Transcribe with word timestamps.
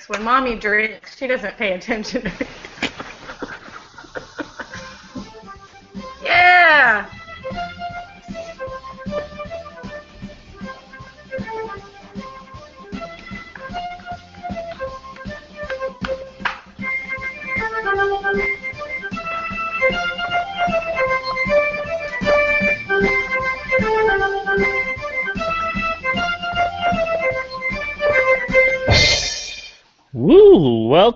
drinks. 0.00 0.08
When 0.08 0.24
mommy 0.24 0.56
drinks, 0.56 1.16
she 1.16 1.26
doesn't 1.26 1.56
pay 1.56 1.72
attention 1.74 2.22
to 2.22 2.28
me. 2.28 2.69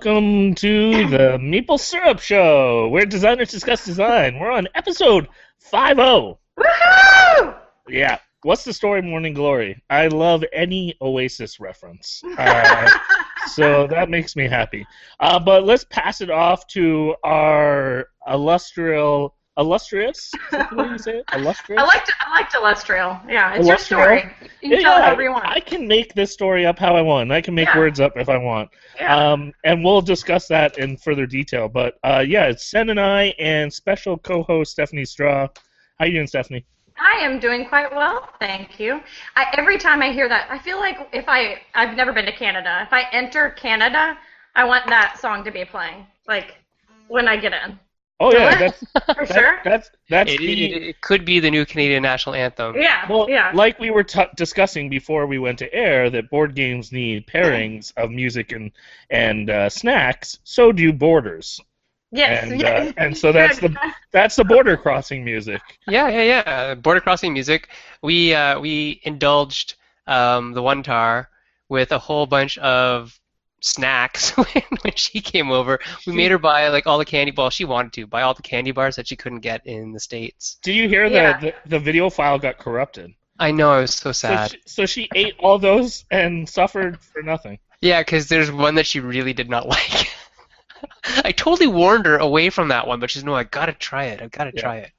Welcome 0.04 0.54
to 0.56 1.08
the 1.08 1.38
Maple 1.38 1.78
Syrup 1.78 2.20
Show, 2.20 2.88
where 2.88 3.06
designers 3.06 3.50
discuss 3.50 3.86
design. 3.86 4.38
We're 4.38 4.50
on 4.50 4.68
episode 4.74 5.28
50. 5.60 5.78
Woohoo! 6.58 7.56
Yeah. 7.88 8.18
What's 8.42 8.64
the 8.64 8.74
story, 8.74 9.00
Morning 9.00 9.32
Glory? 9.32 9.82
I 9.88 10.08
love 10.08 10.44
any 10.52 10.94
Oasis 11.00 11.58
reference. 11.58 12.22
Uh, 12.36 12.90
so 13.46 13.86
that 13.90 14.10
makes 14.10 14.36
me 14.36 14.46
happy. 14.46 14.86
Uh, 15.20 15.38
but 15.38 15.64
let's 15.64 15.86
pass 15.88 16.20
it 16.20 16.28
off 16.28 16.66
to 16.68 17.14
our 17.24 18.08
illustrious. 18.28 19.30
Illustrious? 19.56 20.32
Is 20.34 20.50
that 20.50 20.72
you 20.72 20.98
say 20.98 21.18
it? 21.18 21.24
Illustrious? 21.32 21.80
I 21.80 21.84
liked 21.84 22.10
I 22.20 22.30
liked 22.30 22.54
Illustrial. 22.54 23.20
Yeah, 23.28 23.54
it's 23.54 23.68
your 23.68 23.78
story. 23.78 24.24
You 24.60 24.70
can 24.70 24.82
tell 24.82 24.98
it 24.98 25.02
however 25.04 25.22
you 25.22 25.30
want. 25.30 25.46
I 25.46 25.60
can 25.60 25.86
make 25.86 26.12
this 26.14 26.32
story 26.32 26.66
up 26.66 26.78
how 26.78 26.96
I 26.96 27.02
want. 27.02 27.30
I 27.30 27.40
can 27.40 27.54
make 27.54 27.68
Yeah. 27.68 27.78
words 27.78 28.00
up 28.00 28.16
if 28.16 28.28
I 28.28 28.36
want. 28.36 28.70
Yeah. 28.96 29.16
Um, 29.16 29.52
and 29.64 29.84
we'll 29.84 30.00
discuss 30.00 30.48
that 30.48 30.78
in 30.78 30.96
further 30.96 31.26
detail. 31.26 31.68
But 31.68 31.98
uh, 32.02 32.24
yeah, 32.26 32.46
it's 32.46 32.68
Sen 32.68 32.90
and 32.90 32.98
I 33.00 33.34
and 33.38 33.72
special 33.72 34.18
co-host 34.18 34.72
Stephanie 34.72 35.04
Straw. 35.04 35.46
How 36.00 36.06
you 36.06 36.14
doing, 36.14 36.26
Stephanie? 36.26 36.66
I 36.98 37.18
am 37.24 37.38
doing 37.40 37.66
quite 37.66 37.92
well, 37.94 38.28
thank 38.40 38.78
you. 38.78 39.00
I, 39.36 39.46
every 39.56 39.78
time 39.78 40.00
I 40.00 40.12
hear 40.12 40.28
that, 40.28 40.46
I 40.48 40.58
feel 40.58 40.78
like 40.78 41.08
if 41.12 41.24
I 41.28 41.60
I've 41.74 41.96
never 41.96 42.12
been 42.12 42.26
to 42.26 42.32
Canada. 42.32 42.82
If 42.86 42.92
I 42.92 43.06
enter 43.12 43.50
Canada, 43.50 44.16
I 44.56 44.64
want 44.64 44.86
that 44.86 45.18
song 45.20 45.44
to 45.44 45.50
be 45.50 45.64
playing, 45.64 46.06
like 46.28 46.54
when 47.08 47.26
I 47.28 47.36
get 47.36 47.52
in. 47.52 47.78
Oh 48.24 48.32
yeah, 48.32 48.44
What? 48.44 48.58
that's 48.58 48.78
For 49.18 49.26
that- 49.26 49.34
sure. 49.38 49.60
that's 49.64 49.90
that's 50.08 50.32
It, 50.32 50.38
the, 50.38 50.64
it, 50.74 50.82
it 50.90 51.00
could 51.00 51.24
be 51.24 51.40
the 51.40 51.50
new 51.50 51.64
Canadian 51.66 52.02
national 52.02 52.34
anthem. 52.34 52.74
Yeah. 52.76 53.06
well, 53.10 53.28
yeah. 53.28 53.50
like 53.54 53.78
we 53.78 53.90
were 53.90 54.04
t- 54.04 54.24
discussing 54.36 54.88
before 54.88 55.26
we 55.26 55.38
went 55.38 55.58
to 55.58 55.72
air, 55.74 56.08
that 56.10 56.30
board 56.30 56.54
games 56.54 56.90
need 56.92 57.26
pairings 57.26 57.92
of 57.96 58.10
music 58.10 58.52
and 58.52 58.70
and 59.10 59.50
uh, 59.50 59.68
snacks. 59.68 60.38
So 60.44 60.72
do 60.72 60.92
borders, 60.92 61.60
yes. 62.12 62.44
and, 62.50 62.60
yes. 62.60 62.88
uh, 62.96 63.04
and 63.04 63.16
so 63.16 63.30
that's 63.32 63.58
the 63.58 63.76
that's 64.10 64.36
the 64.36 64.44
border 64.44 64.76
crossing 64.76 65.24
music. 65.24 65.60
Yeah, 65.86 66.08
yeah, 66.08 66.22
yeah. 66.22 66.42
Uh, 66.50 66.74
Border 66.76 67.00
crossing 67.00 67.32
music. 67.32 67.68
We 68.02 68.32
uh, 68.34 68.58
we 68.60 69.00
indulged 69.04 69.74
um, 70.06 70.52
the 70.54 70.62
one 70.62 70.82
tar 70.82 71.28
with 71.68 71.92
a 71.92 71.98
whole 71.98 72.26
bunch 72.26 72.56
of 72.58 73.18
snacks 73.64 74.30
when, 74.36 74.46
when 74.82 74.94
she 74.94 75.20
came 75.20 75.50
over. 75.50 75.78
We 76.06 76.12
made 76.12 76.30
her 76.30 76.38
buy 76.38 76.68
like 76.68 76.86
all 76.86 76.98
the 76.98 77.04
candy. 77.04 77.32
Well, 77.36 77.50
she 77.50 77.64
wanted 77.64 77.92
to 77.94 78.06
buy 78.06 78.22
all 78.22 78.34
the 78.34 78.42
candy 78.42 78.70
bars 78.72 78.96
that 78.96 79.08
she 79.08 79.16
couldn't 79.16 79.40
get 79.40 79.66
in 79.66 79.92
the 79.92 80.00
states. 80.00 80.58
Do 80.62 80.72
you 80.72 80.88
hear 80.88 81.06
Yeah. 81.06 81.38
that 81.40 81.40
the, 81.64 81.70
the 81.70 81.78
video 81.78 82.10
file 82.10 82.38
got 82.38 82.58
corrupted? 82.58 83.12
I 83.38 83.50
know. 83.50 83.70
I 83.72 83.80
was 83.80 83.94
so 83.94 84.10
So 84.12 84.28
sad. 84.28 84.50
she, 84.52 84.58
so 84.66 84.86
she 84.86 85.08
ate 85.14 85.34
all 85.40 85.58
those 85.58 86.04
and 86.10 86.48
suffered 86.48 87.00
for 87.00 87.22
nothing. 87.22 87.58
Yeah, 87.80 88.00
because 88.00 88.28
there's 88.28 88.50
one 88.52 88.76
that 88.76 88.86
she 88.86 89.00
really 89.00 89.32
did 89.32 89.48
not 89.50 89.66
like. 89.76 90.08
I 91.24 91.32
totally 91.32 91.66
warned 91.66 92.06
her 92.06 92.18
away 92.18 92.50
from 92.50 92.68
that 92.68 92.86
one, 92.86 93.00
but 93.00 93.10
she's 93.10 93.24
no. 93.24 93.34
I 93.34 93.44
gotta 93.44 93.72
try 93.72 94.04
it. 94.04 94.20
I 94.22 94.28
gotta 94.28 94.52
Yeah. 94.54 94.60
try 94.62 94.76
it. 94.78 94.92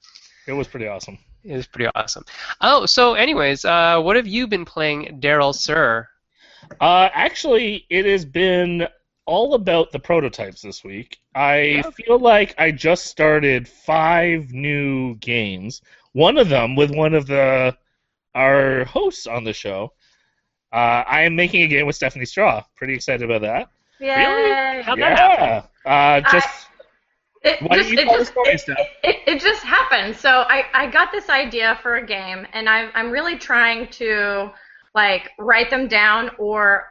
It 0.48 0.54
was 0.54 0.68
pretty 0.68 0.88
awesome. 0.88 1.18
It 1.44 1.56
was 1.56 1.68
pretty 1.68 1.90
awesome. 1.96 2.24
Oh, 2.62 2.86
so 2.88 3.14
anyways, 3.14 3.66
uh, 3.66 4.02
what 4.02 4.16
have 4.16 4.28
you 4.28 4.48
been 4.48 4.66
playing, 4.66 5.20
Daryl 5.22 5.54
Sir? 5.54 6.08
Uh, 6.80 7.10
actually, 7.14 7.86
it 7.90 8.06
has 8.06 8.26
been 8.26 8.88
all 9.26 9.56
about 9.56 9.92
the 9.92 10.00
prototypes 10.00 10.62
this 10.62 10.84
week. 10.84 11.18
I 11.34 11.84
feel 11.96 12.20
like 12.20 12.54
I 12.58 12.72
just 12.72 13.08
started 13.08 13.68
five 13.68 14.52
new 14.52 15.16
games. 15.16 15.82
One 16.14 16.38
of 16.38 16.50
them 16.50 16.76
with 16.76 16.92
one 16.92 17.14
of 17.14 17.26
the 17.28 17.76
our 18.36 18.86
hosts 18.86 19.28
on 19.28 19.44
the 19.44 19.54
show. 19.54 19.94
Uh, 20.72 21.04
I 21.08 21.22
am 21.22 21.36
making 21.36 21.64
a 21.64 21.68
game 21.68 21.88
with 21.88 21.96
Stephanie 21.96 22.26
Straw. 22.26 22.64
Pretty 22.76 22.94
excited 22.94 23.24
about 23.30 23.42
that. 23.42 23.70
Yay. 24.00 24.82
How'd 24.84 25.00
yeah. 25.00 25.64
Uh, 25.86 26.22
just 26.32 26.68
It 27.46 27.62
why 27.62 27.78
just, 27.78 27.90
you 27.92 28.00
it 28.00 28.08
just, 28.08 28.32
story, 28.32 28.50
it, 28.50 28.88
it, 29.04 29.16
it 29.28 29.40
just 29.40 29.64
happened. 29.64 30.16
So 30.16 30.30
I, 30.30 30.66
I 30.74 30.88
got 30.88 31.12
this 31.12 31.30
idea 31.30 31.78
for 31.82 31.96
a 31.96 32.06
game, 32.06 32.48
and 32.54 32.68
I, 32.68 32.90
I'm 32.96 33.12
really 33.12 33.38
trying 33.38 33.88
to 33.92 34.52
like 34.96 35.32
write 35.38 35.70
them 35.70 35.88
down 35.88 36.32
or 36.40 36.88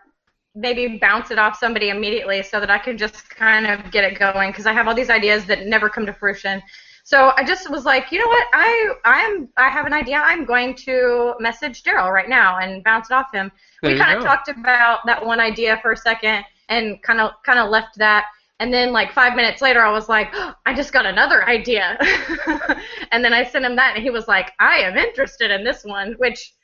maybe 0.54 0.98
bounce 0.98 1.30
it 1.30 1.38
off 1.38 1.58
somebody 1.58 1.88
immediately 1.88 2.42
so 2.42 2.60
that 2.60 2.70
I 2.70 2.78
can 2.78 2.96
just 2.96 3.28
kind 3.28 3.66
of 3.66 3.90
get 3.90 4.04
it 4.04 4.18
going 4.18 4.50
because 4.50 4.66
I 4.66 4.72
have 4.72 4.86
all 4.86 4.94
these 4.94 5.10
ideas 5.10 5.46
that 5.46 5.66
never 5.66 5.88
come 5.88 6.06
to 6.06 6.12
fruition. 6.12 6.62
So 7.02 7.32
I 7.36 7.44
just 7.44 7.68
was 7.70 7.84
like, 7.84 8.12
you 8.12 8.18
know 8.18 8.28
what? 8.28 8.46
I 8.54 8.94
I'm 9.04 9.48
I 9.56 9.68
have 9.68 9.86
an 9.86 9.92
idea. 9.92 10.16
I'm 10.16 10.44
going 10.44 10.74
to 10.76 11.34
message 11.40 11.82
Daryl 11.82 12.12
right 12.12 12.28
now 12.28 12.58
and 12.58 12.84
bounce 12.84 13.10
it 13.10 13.14
off 13.14 13.32
him. 13.32 13.50
There 13.82 13.92
we 13.92 13.98
kind 13.98 14.16
of 14.16 14.22
talked 14.22 14.48
about 14.48 15.00
that 15.06 15.24
one 15.24 15.40
idea 15.40 15.78
for 15.82 15.92
a 15.92 15.96
second 15.96 16.44
and 16.68 17.02
kind 17.02 17.20
of 17.20 17.32
kind 17.44 17.58
of 17.58 17.68
left 17.68 17.98
that 17.98 18.26
and 18.60 18.72
then 18.72 18.92
like 18.92 19.12
five 19.12 19.34
minutes 19.34 19.60
later 19.60 19.80
i 19.84 19.90
was 19.90 20.08
like 20.08 20.30
"Oh, 20.32 20.54
i 20.64 20.72
just 20.72 20.92
got 20.92 21.04
another 21.04 21.46
idea 21.46 21.98
and 23.12 23.24
then 23.24 23.34
i 23.34 23.44
sent 23.44 23.64
him 23.64 23.76
that 23.76 23.94
and 23.94 24.02
he 24.02 24.10
was 24.10 24.28
like 24.28 24.52
i 24.60 24.78
am 24.78 24.96
interested 24.96 25.50
in 25.50 25.64
this 25.64 25.84
one 25.84 26.14
which 26.18 26.54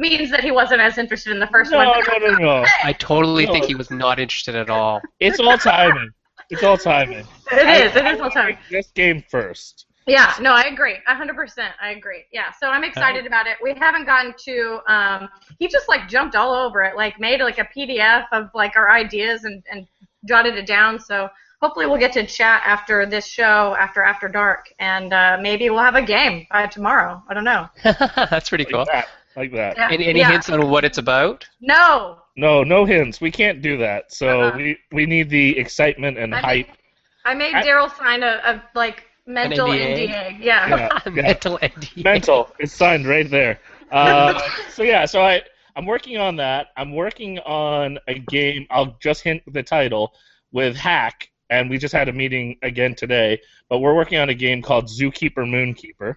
means 0.00 0.30
that 0.30 0.42
he 0.42 0.50
wasn't 0.50 0.80
as 0.80 0.98
interested 0.98 1.32
in 1.32 1.38
the 1.38 1.46
first 1.48 1.70
No, 1.70 1.78
one 1.78 1.86
no, 1.86 2.18
no, 2.28 2.34
no. 2.38 2.66
I 2.84 2.92
totally 2.94 3.46
No. 3.46 3.52
think 3.52 3.66
he 3.66 3.74
was 3.74 3.90
not 3.90 4.18
interested 4.18 4.54
at 4.56 4.70
all. 4.70 5.00
It's 5.20 5.38
all 5.38 5.58
timing. 5.58 6.10
It's 6.48 6.64
all 6.64 6.76
timing. 6.78 7.26
it 7.52 7.86
is 7.86 7.94
it 7.94 8.04
is 8.06 8.20
all 8.20 8.30
timing. 8.30 8.58
This 8.70 8.88
game 8.92 9.22
first. 9.30 9.86
Yeah, 10.06 10.32
no, 10.40 10.52
I 10.52 10.62
agree. 10.62 10.96
Hundred 11.06 11.36
percent, 11.36 11.72
I 11.80 11.90
agree. 11.90 12.24
Yeah, 12.32 12.50
so 12.60 12.68
I'm 12.70 12.82
excited 12.82 13.26
about 13.26 13.46
it. 13.46 13.58
We 13.62 13.74
haven't 13.74 14.06
gotten 14.06 14.34
to. 14.46 14.80
Um, 14.88 15.28
he 15.58 15.68
just 15.68 15.88
like 15.88 16.08
jumped 16.08 16.34
all 16.34 16.52
over 16.54 16.82
it, 16.82 16.96
like 16.96 17.20
made 17.20 17.40
like 17.40 17.58
a 17.58 17.68
PDF 17.76 18.24
of 18.32 18.48
like 18.54 18.76
our 18.76 18.90
ideas 18.90 19.44
and 19.44 19.62
and 19.70 19.86
jotted 20.24 20.56
it 20.56 20.66
down. 20.66 20.98
So 20.98 21.28
hopefully 21.62 21.86
we'll 21.86 21.98
get 21.98 22.12
to 22.14 22.26
chat 22.26 22.62
after 22.64 23.06
this 23.06 23.26
show, 23.26 23.76
after 23.78 24.02
after 24.02 24.26
dark, 24.26 24.72
and 24.80 25.12
uh, 25.12 25.38
maybe 25.40 25.68
we'll 25.70 25.78
have 25.84 25.94
a 25.94 26.02
game 26.02 26.46
by 26.50 26.66
tomorrow. 26.66 27.22
I 27.28 27.34
don't 27.34 27.44
know. 27.44 27.68
That's 27.84 28.48
pretty 28.48 28.64
Like 28.64 28.72
cool. 28.72 28.84
that. 28.86 29.08
Like 29.36 29.52
that. 29.52 29.76
Yeah. 29.76 29.88
Any, 29.90 30.06
any 30.06 30.18
yeah. 30.20 30.30
hints 30.32 30.48
on 30.50 30.68
what 30.70 30.84
it's 30.84 30.98
about? 30.98 31.46
No. 31.60 32.18
No, 32.36 32.62
no 32.64 32.84
hints. 32.84 33.20
We 33.20 33.30
can't 33.30 33.62
do 33.62 33.76
that. 33.78 34.12
So 34.12 34.42
Uh-uh. 34.42 34.56
we 34.56 34.78
we 34.92 35.06
need 35.06 35.30
the 35.30 35.56
excitement 35.58 36.18
and 36.18 36.34
I 36.34 36.40
hype. 36.40 36.66
made, 36.66 36.76
I 37.24 37.34
made 37.34 37.54
I- 37.54 37.62
Daryl 37.62 37.96
sign 37.96 38.22
a, 38.22 38.40
a 38.44 38.62
like 38.74 39.04
mental 39.26 39.68
NDA? 39.68 40.08
NDA. 40.08 40.36
Yeah. 40.40 40.68
Yeah, 40.68 40.98
yeah. 41.06 41.22
Mental 41.22 41.58
NDA. 41.58 42.04
Mental. 42.04 42.50
It's 42.58 42.72
signed 42.72 43.06
right 43.06 43.28
there. 43.30 43.60
Uh, 43.90 44.40
so 44.72 44.84
yeah, 44.84 45.04
so 45.04 45.20
I 45.20 45.42
I'm 45.74 45.84
working 45.84 46.16
on 46.16 46.36
that. 46.36 46.68
I'm 46.76 46.94
working 46.94 47.40
on 47.40 47.98
a 48.06 48.14
game. 48.20 48.64
I'll 48.70 48.96
just 49.00 49.22
hint 49.22 49.42
the 49.52 49.64
title 49.64 50.12
with 50.52 50.76
Hack, 50.76 51.28
and 51.50 51.68
we 51.68 51.76
just 51.76 51.92
had 51.92 52.08
a 52.08 52.12
meeting 52.12 52.56
again 52.62 52.94
today. 52.94 53.40
But 53.68 53.80
we're 53.80 53.96
working 53.96 54.18
on 54.18 54.28
a 54.28 54.34
game 54.34 54.62
called 54.62 54.86
Zookeeper 54.86 55.38
Moonkeeper. 55.44 56.14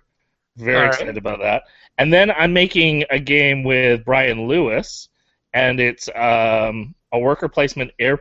Very 0.57 0.77
right. 0.77 0.87
excited 0.87 1.17
about 1.17 1.39
that. 1.39 1.63
And 1.97 2.11
then 2.11 2.31
I'm 2.31 2.53
making 2.53 3.05
a 3.09 3.19
game 3.19 3.63
with 3.63 4.05
Brian 4.05 4.47
Lewis, 4.47 5.09
and 5.53 5.79
it's 5.79 6.09
um, 6.15 6.95
a 7.11 7.19
worker 7.19 7.47
placement 7.49 7.91
air 7.99 8.19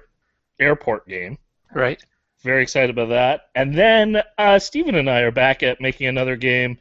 airport 0.59 1.07
game. 1.09 1.39
Right. 1.75 2.03
Very 2.43 2.63
excited 2.63 2.91
about 2.91 3.11
that. 3.11 3.43
And 3.55 3.77
then 3.77 4.23
uh, 4.37 4.59
Steven 4.59 4.97
and 4.97 5.09
I 5.09 5.21
are 5.21 5.31
back 5.31 5.63
at 5.63 5.81
making 5.81 6.09
another 6.09 6.37
game 6.37 6.79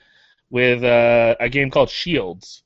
with 0.49 0.83
uh, 0.83 1.35
a 1.39 1.49
game 1.49 1.69
called 1.69 1.89
Shields. 1.89 2.63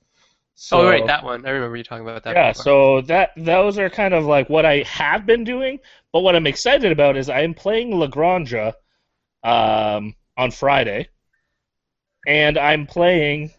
So, 0.55 0.79
oh, 0.79 0.89
right, 0.89 1.05
that 1.05 1.23
one. 1.23 1.45
I 1.45 1.49
remember 1.49 1.75
you 1.75 1.83
talking 1.83 2.07
about 2.07 2.23
that. 2.23 2.35
yeah, 2.35 2.51
before. 2.51 2.63
so 2.63 3.01
that 3.01 3.31
those 3.35 3.77
are 3.77 3.89
kind 3.89 4.13
of 4.13 4.25
like 4.25 4.49
what 4.49 4.65
I 4.65 4.83
have 4.83 5.25
been 5.25 5.43
doing. 5.43 5.79
But 6.13 6.21
what 6.21 6.35
I'm 6.35 6.47
excited 6.47 6.93
about 6.93 7.17
is 7.17 7.29
I'm 7.29 7.53
playing 7.53 7.99
Lagrange 7.99 8.53
um, 9.43 10.15
on 10.37 10.51
Friday, 10.51 11.09
and 12.25 12.57
I'm 12.57 12.85
playing 12.87 13.51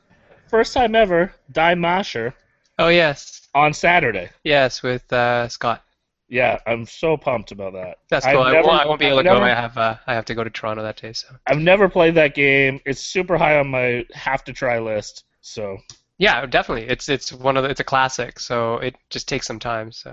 first 0.49 0.73
time 0.75 0.95
ever 0.95 1.33
Die 1.53 1.75
Macher 1.75 2.33
Oh 2.79 2.89
yes, 2.89 3.49
on 3.55 3.73
Saturday. 3.73 4.29
yes, 4.45 4.83
with 4.83 5.11
uh, 5.13 5.49
Scott. 5.49 5.83
Yeah, 6.29 6.59
I'm 6.67 6.85
so 6.87 7.17
pumped 7.17 7.53
about 7.53 7.73
that. 7.75 7.99
That's 8.11 8.27
I've 8.27 8.35
cool. 8.35 8.43
I, 8.43 8.53
never- 8.53 8.67
won't, 8.69 8.83
I 8.83 8.87
won't 8.87 9.01
be 9.01 9.07
able 9.07 9.17
to 9.17 9.21
I've 9.21 9.25
go. 9.25 9.33
never- 9.35 9.45
I 9.47 9.55
have 9.61 9.79
uh, 9.79 9.97
I 10.07 10.15
have 10.15 10.25
to 10.27 10.35
go 10.35 10.45
to 10.45 10.51
Toronto 10.51 10.83
that 10.83 11.01
day. 11.01 11.13
So 11.13 11.29
I've 11.47 11.61
never 11.61 11.89
played 11.89 12.15
that 12.17 12.35
game. 12.35 12.81
It's 12.85 13.01
super 13.01 13.39
high 13.39 13.59
on 13.59 13.69
my 13.71 14.05
have 14.13 14.45
to 14.45 14.53
try 14.53 14.79
list. 14.79 15.25
So 15.41 15.79
yeah, 16.19 16.45
definitely. 16.47 16.89
It's 16.89 17.09
it's 17.09 17.33
one 17.33 17.57
of 17.57 17.63
the, 17.63 17.71
it's 17.71 17.81
a 17.81 17.85
classic. 17.85 18.39
So 18.41 18.75
it 18.79 18.97
just 19.09 19.29
takes 19.29 19.47
some 19.47 19.59
time. 19.59 19.91
So 19.93 20.11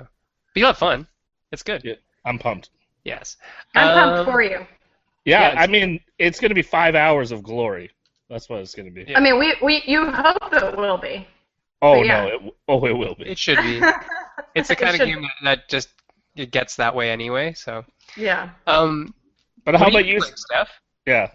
but 0.54 0.60
you'll 0.60 0.68
have 0.68 0.78
fun. 0.78 1.08
It's 1.52 1.64
good. 1.64 1.82
Yeah. 1.84 1.96
I'm 2.26 2.38
pumped. 2.40 2.70
Yes. 3.04 3.36
I'm 3.76 3.88
Um, 3.90 4.16
pumped 4.16 4.32
for 4.32 4.42
you. 4.42 4.66
Yeah, 5.26 5.54
Yeah, 5.54 5.62
I 5.62 5.68
mean, 5.68 6.00
it's 6.20 6.40
going 6.40 6.50
to 6.50 6.56
be 6.56 6.62
five 6.62 6.96
hours 6.96 7.32
of 7.34 7.44
glory. 7.44 7.92
That's 8.34 8.50
what 8.50 8.60
it's 8.62 8.74
going 8.76 8.88
to 8.88 8.92
be. 8.92 9.06
Yeah. 9.10 9.18
I 9.18 9.22
mean, 9.22 9.38
we, 9.40 9.56
we 9.62 9.84
you 9.86 10.12
hope 10.12 10.38
it 10.52 10.78
will 10.78 10.98
be. 10.98 11.28
Oh 11.82 12.02
yeah. 12.04 12.22
no! 12.22 12.28
It, 12.28 12.54
oh, 12.68 12.86
it 12.86 12.94
will 12.98 13.16
be. 13.16 13.26
It 13.30 13.38
should 13.38 13.60
be. 13.60 13.82
It's 14.56 14.68
the 14.68 14.74
It 14.74 14.80
kind 14.80 15.00
of 15.00 15.08
game 15.08 15.22
that, 15.22 15.32
that 15.44 15.70
just 15.70 15.90
it 16.36 16.52
gets 16.52 16.76
that 16.76 16.94
way 16.96 17.10
anyway. 17.12 17.54
So, 17.54 17.84
Yeah. 18.18 18.50
um, 18.68 19.14
But 19.66 19.76
how 19.76 19.88
about 19.88 20.06
you? 20.06 20.20
playing, 20.20 20.34
Steph? 20.36 20.70
Yeah. 21.06 21.30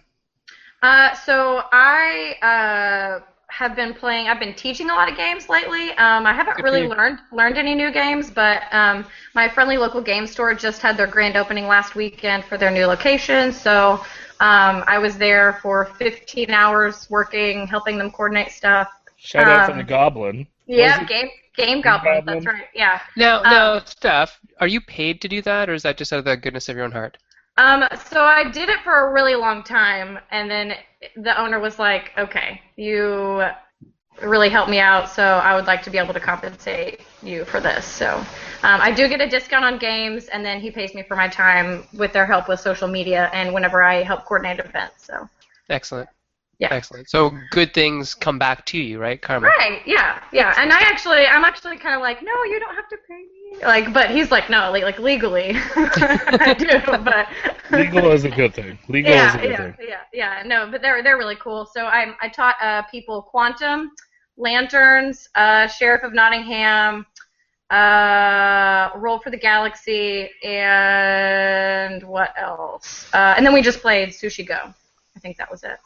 Uh, 0.83 1.15
so 1.15 1.63
I 1.73 2.37
uh, 2.43 3.21
have 3.49 3.75
been 3.75 3.95
playing. 3.95 4.29
I've 4.29 4.39
been 4.39 4.55
teaching 4.55 4.91
a 4.91 4.95
lot 4.95 5.11
of 5.11 5.17
games 5.17 5.49
lately. 5.49 5.91
Um, 5.93 6.27
I 6.27 6.33
haven't 6.33 6.57
Good 6.57 6.65
really 6.65 6.83
you. 6.83 6.89
learned 6.89 7.19
learned 7.33 7.57
any 7.59 7.75
new 7.75 7.91
games, 7.91 8.31
but 8.31 8.63
um, 8.73 9.07
my 9.35 9.49
friendly 9.49 9.77
local 9.79 10.01
game 10.01 10.27
store 10.27 10.55
just 10.55 10.81
had 10.83 10.97
their 10.97 11.07
grand 11.07 11.37
opening 11.37 11.67
last 11.67 11.95
weekend 11.95 12.45
for 12.45 12.59
their 12.59 12.71
new 12.71 12.87
location. 12.87 13.53
So 13.53 13.95
um, 14.41 14.85
I 14.87 14.99
was 14.99 15.17
there 15.19 15.59
for 15.63 15.87
15 15.87 16.51
hours 16.51 17.09
working, 17.11 17.67
helping 17.67 17.99
them 17.99 18.11
coordinate 18.11 18.53
stuff. 18.53 18.89
Shout 19.17 19.49
out 19.49 19.61
Um, 19.61 19.67
from 19.67 19.79
the 19.79 19.85
Goblin. 19.85 20.47
Yeah, 20.67 21.01
Was 21.01 21.09
game 21.09 21.29
game 21.57 21.81
goblin. 21.81 22.15
Goblin? 22.17 22.25
That's 22.27 22.47
right. 22.47 22.67
Yeah. 22.75 23.01
Now, 23.17 23.39
Um, 23.39 23.51
now, 23.51 23.79
Steph, 23.81 24.39
are 24.61 24.69
you 24.69 24.81
paid 24.81 25.21
to 25.23 25.29
do 25.29 25.43
that, 25.43 25.69
or 25.69 25.75
is 25.75 25.83
that 25.83 25.97
just 25.97 26.13
out 26.13 26.19
of 26.21 26.25
the 26.25 26.37
goodness 26.37 26.69
of 26.69 26.77
your 26.77 26.85
own 26.85 26.93
heart? 26.93 27.17
Um, 27.59 27.85
so 28.11 28.23
I 28.23 28.49
did 28.51 28.69
it 28.69 28.81
for 28.85 29.09
a 29.09 29.13
really 29.13 29.35
long 29.35 29.65
time, 29.65 30.21
and 30.31 30.49
then 30.49 30.75
the 31.17 31.39
owner 31.39 31.59
was 31.59 31.79
like, 31.79 32.13
"Okay, 32.17 32.63
you 32.77 33.45
really 34.23 34.49
helped 34.49 34.71
me 34.71 34.79
out, 34.79 35.09
so 35.09 35.25
I 35.25 35.57
would 35.57 35.67
like 35.67 35.83
to 35.83 35.91
be 35.91 35.99
able 35.99 36.15
to 36.15 36.21
compensate 36.21 37.01
you 37.21 37.45
for 37.45 37.61
this." 37.61 37.85
So 37.85 38.15
um, 38.63 38.81
I 38.81 38.93
do 38.93 39.09
get 39.09 39.21
a 39.21 39.29
discount 39.29 39.65
on 39.65 39.77
games, 39.77 40.29
and 40.29 40.45
then 40.45 40.61
he 40.61 40.71
pays 40.71 40.95
me 40.95 41.03
for 41.03 41.17
my 41.17 41.27
time 41.27 41.83
with 41.93 42.13
their 42.13 42.27
help 42.27 42.49
with 42.49 42.61
social 42.61 42.87
media 42.87 43.29
and 43.33 43.53
whenever 43.53 43.83
I 43.83 44.05
help 44.05 44.25
coordinate 44.25 44.61
events. 44.61 45.05
So 45.05 45.29
Excellent. 45.69 46.09
Yeah. 46.59 46.69
Excellent. 46.73 47.09
So 47.09 47.33
good 47.53 47.73
things 47.73 48.15
come 48.15 48.37
back 48.39 48.67
to 48.67 48.79
you, 48.79 48.99
right, 48.99 49.21
Karma? 49.23 49.47
right, 49.47 49.81
yeah, 49.87 50.21
yeah. 50.33 50.55
And 50.59 50.73
I 50.73 50.79
actually, 50.81 51.25
I'm 51.25 51.45
actually 51.45 51.79
kind 51.79 51.95
of 51.95 52.01
like, 52.01 52.21
"No, 52.21 52.33
you 52.45 52.59
don't 52.59 52.75
have 52.75 52.89
to 52.89 52.97
pay 53.09 53.15
me." 53.15 53.63
Like, 53.63 53.93
but 53.93 54.11
he's 54.11 54.33
like, 54.33 54.51
"No, 54.51 54.73
like, 54.73 54.83
like 54.83 54.99
legally, 54.99 55.53
I 55.55 56.57
do." 56.59 56.81
But 57.05 57.29
Legal 57.71 58.11
is 58.11 58.25
a 58.25 58.31
good 58.31 58.55
thing. 58.55 58.77
Legal 58.89 59.13
is 59.15 59.35
a 59.35 59.39
yeah, 59.39 59.41
good 59.41 59.51
yeah, 59.51 59.57
thing. 59.57 59.75
yeah, 59.89 60.01
yeah. 60.13 60.43
No, 60.45 60.69
but 60.69 60.83
they're 60.83 61.01
they're 61.03 61.17
really 61.17 61.37
cool. 61.37 61.65
So 61.65 61.87
I 61.87 62.13
I 62.21 62.29
taught 62.29 62.57
uh, 62.61 62.83
people 62.91 63.23
quantum, 63.23 63.93
lanterns, 64.37 65.29
uh, 65.37 65.69
sheriff 65.69 66.03
of 66.03 66.13
Nottingham, 66.13 67.07
uh, 67.71 68.91
roll 68.97 69.21
for 69.21 69.31
the 69.31 69.39
galaxy, 69.39 70.29
and 70.43 72.03
what 72.03 72.35
else? 72.37 73.09
Uh, 73.15 73.35
and 73.37 73.47
then 73.47 73.53
we 73.53 73.63
just 73.63 73.81
played 73.81 74.09
Sushi 74.09 74.47
Go. 74.47 74.75
I 75.17 75.21
think 75.21 75.37
that 75.37 75.51
was 75.51 75.63
it. 75.63 75.79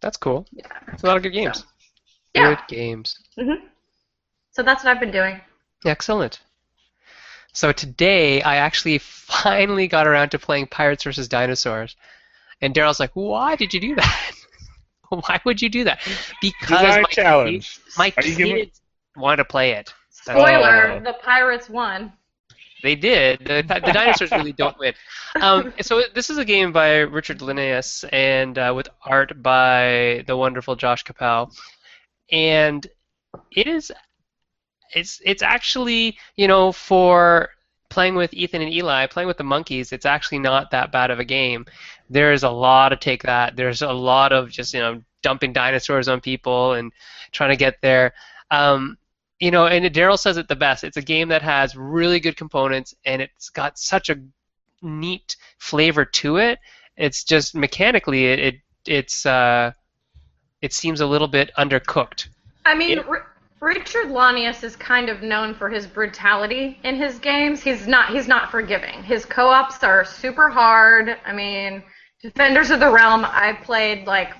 That's 0.00 0.16
cool. 0.16 0.46
Yeah. 0.52 0.66
It's 0.92 1.02
a 1.02 1.06
lot 1.06 1.16
of 1.16 1.22
good 1.22 1.32
games. 1.32 1.64
Yeah. 2.34 2.54
Good 2.54 2.76
games. 2.76 3.16
hmm 3.36 3.52
So 4.52 4.62
that's 4.62 4.84
what 4.84 4.90
I've 4.90 5.00
been 5.00 5.10
doing. 5.10 5.40
Excellent. 5.84 6.40
So 7.52 7.72
today 7.72 8.42
I 8.42 8.56
actually 8.56 8.98
finally 9.02 9.88
got 9.88 10.06
around 10.06 10.30
to 10.30 10.38
playing 10.38 10.66
Pirates 10.68 11.04
vs. 11.04 11.28
Dinosaurs. 11.28 11.96
And 12.60 12.74
Daryl's 12.74 13.00
like, 13.00 13.10
why 13.14 13.56
did 13.56 13.72
you 13.74 13.80
do 13.80 13.94
that? 13.96 14.32
why 15.08 15.40
would 15.44 15.62
you 15.62 15.68
do 15.68 15.84
that? 15.84 16.00
Because 16.40 16.80
Design 16.80 17.02
my 17.02 17.08
challenge. 17.10 17.74
kids, 17.74 17.80
my 17.96 18.12
Are 18.16 18.24
you 18.26 18.34
giving- 18.36 18.56
kids 18.56 18.80
wanted 19.16 19.36
to 19.38 19.44
play 19.44 19.72
it. 19.72 19.92
Spoiler: 20.10 20.92
Oh. 20.92 21.00
the 21.00 21.14
Pirates 21.24 21.70
won. 21.70 22.12
They 22.82 22.94
did. 22.94 23.40
The, 23.40 23.62
the 23.66 23.92
dinosaurs 23.92 24.30
really 24.30 24.52
don't 24.52 24.78
win. 24.78 24.94
Um, 25.40 25.72
so 25.80 26.02
this 26.14 26.30
is 26.30 26.38
a 26.38 26.44
game 26.44 26.72
by 26.72 26.98
Richard 26.98 27.38
Launius 27.38 28.04
and 28.12 28.56
uh, 28.58 28.72
with 28.74 28.88
art 29.04 29.42
by 29.42 30.24
the 30.26 30.36
wonderful 30.36 30.76
Josh 30.76 31.02
Cappel, 31.02 31.50
and 32.30 32.86
it 33.52 33.66
is 33.66 33.92
it's 34.94 35.20
it's 35.24 35.42
actually 35.42 36.16
you 36.36 36.48
know 36.48 36.72
for 36.72 37.50
playing 37.90 38.14
with 38.14 38.32
Ethan 38.34 38.62
and 38.62 38.72
Eli, 38.72 39.06
playing 39.06 39.26
with 39.26 39.38
the 39.38 39.44
monkeys, 39.44 39.92
it's 39.92 40.06
actually 40.06 40.38
not 40.38 40.70
that 40.70 40.92
bad 40.92 41.10
of 41.10 41.18
a 41.18 41.24
game. 41.24 41.64
There's 42.10 42.42
a 42.42 42.50
lot 42.50 42.92
of 42.92 43.00
take 43.00 43.22
that. 43.22 43.56
There's 43.56 43.82
a 43.82 43.92
lot 43.92 44.32
of 44.32 44.50
just 44.50 44.74
you 44.74 44.80
know 44.80 45.02
dumping 45.22 45.52
dinosaurs 45.52 46.08
on 46.08 46.20
people 46.20 46.74
and 46.74 46.92
trying 47.32 47.50
to 47.50 47.56
get 47.56 47.76
there. 47.82 48.14
Um, 48.50 48.96
you 49.40 49.50
know, 49.50 49.66
and 49.66 49.84
Daryl 49.94 50.18
says 50.18 50.36
it 50.36 50.48
the 50.48 50.56
best. 50.56 50.84
It's 50.84 50.96
a 50.96 51.02
game 51.02 51.28
that 51.28 51.42
has 51.42 51.76
really 51.76 52.20
good 52.20 52.36
components, 52.36 52.94
and 53.04 53.22
it's 53.22 53.50
got 53.50 53.78
such 53.78 54.10
a 54.10 54.16
neat 54.82 55.36
flavor 55.58 56.04
to 56.04 56.36
it. 56.38 56.58
It's 56.96 57.24
just 57.24 57.54
mechanically, 57.54 58.26
it, 58.26 58.38
it 58.38 58.54
it's 58.86 59.26
uh, 59.26 59.72
it 60.62 60.72
seems 60.72 61.00
a 61.00 61.06
little 61.06 61.28
bit 61.28 61.50
undercooked. 61.58 62.28
I 62.64 62.74
mean, 62.74 62.98
It- 62.98 63.06
R- 63.06 63.26
Richard 63.60 64.06
Launius 64.06 64.62
is 64.62 64.76
kind 64.76 65.08
of 65.08 65.22
known 65.22 65.54
for 65.54 65.68
his 65.68 65.86
brutality 65.86 66.78
in 66.84 66.96
his 66.96 67.18
games. 67.18 67.62
He's 67.62 67.86
not 67.86 68.10
he's 68.10 68.28
not 68.28 68.50
forgiving. 68.50 69.02
His 69.02 69.24
co-ops 69.24 69.82
are 69.82 70.04
super 70.04 70.48
hard. 70.48 71.16
I 71.24 71.32
mean, 71.32 71.82
Defenders 72.22 72.70
of 72.70 72.80
the 72.80 72.90
Realm 72.90 73.24
I 73.24 73.52
played 73.62 74.06
like 74.06 74.32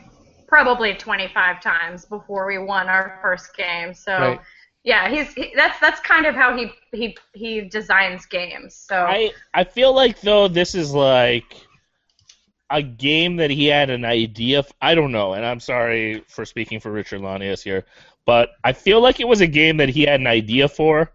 probably 0.48 0.94
25 0.94 1.60
times 1.60 2.04
before 2.06 2.46
we 2.46 2.58
won 2.58 2.88
our 2.88 3.18
first 3.22 3.56
game. 3.56 3.92
So 3.92 4.12
Right. 4.18 4.40
Yeah, 4.88 5.10
he's 5.10 5.34
he, 5.34 5.52
that's 5.54 5.78
that's 5.80 6.00
kind 6.00 6.24
of 6.24 6.34
how 6.34 6.56
he 6.56 6.72
he 6.92 7.14
he 7.34 7.60
designs 7.60 8.24
games. 8.24 8.74
So 8.74 8.96
I 8.96 9.32
I 9.52 9.64
feel 9.64 9.92
like 9.94 10.22
though 10.22 10.48
this 10.48 10.74
is 10.74 10.94
like 10.94 11.44
a 12.70 12.80
game 12.80 13.36
that 13.36 13.50
he 13.50 13.66
had 13.66 13.90
an 13.90 14.06
idea. 14.06 14.60
F- 14.60 14.72
I 14.80 14.94
don't 14.94 15.12
know, 15.12 15.34
and 15.34 15.44
I'm 15.44 15.60
sorry 15.60 16.24
for 16.28 16.46
speaking 16.46 16.80
for 16.80 16.90
Richard 16.90 17.20
Launius 17.20 17.62
here, 17.62 17.84
but 18.24 18.48
I 18.64 18.72
feel 18.72 19.02
like 19.02 19.20
it 19.20 19.28
was 19.28 19.42
a 19.42 19.46
game 19.46 19.76
that 19.76 19.90
he 19.90 20.04
had 20.06 20.20
an 20.20 20.26
idea 20.26 20.68
for, 20.68 21.12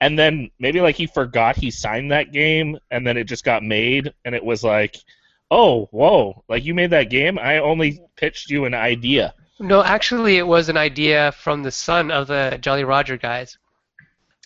and 0.00 0.16
then 0.16 0.52
maybe 0.60 0.80
like 0.80 0.94
he 0.94 1.08
forgot 1.08 1.56
he 1.56 1.72
signed 1.72 2.12
that 2.12 2.30
game, 2.30 2.78
and 2.92 3.04
then 3.04 3.16
it 3.16 3.24
just 3.24 3.42
got 3.44 3.64
made, 3.64 4.14
and 4.24 4.32
it 4.32 4.44
was 4.44 4.62
like, 4.62 4.96
oh, 5.50 5.86
whoa, 5.90 6.44
like 6.48 6.64
you 6.64 6.72
made 6.72 6.90
that 6.90 7.10
game. 7.10 7.36
I 7.36 7.58
only 7.58 8.00
pitched 8.14 8.48
you 8.48 8.64
an 8.64 8.74
idea. 8.74 9.34
No, 9.60 9.82
actually, 9.82 10.36
it 10.38 10.46
was 10.46 10.68
an 10.68 10.76
idea 10.76 11.32
from 11.32 11.62
the 11.62 11.70
son 11.70 12.10
of 12.10 12.26
the 12.28 12.58
Jolly 12.60 12.84
Roger 12.84 13.16
guys, 13.16 13.58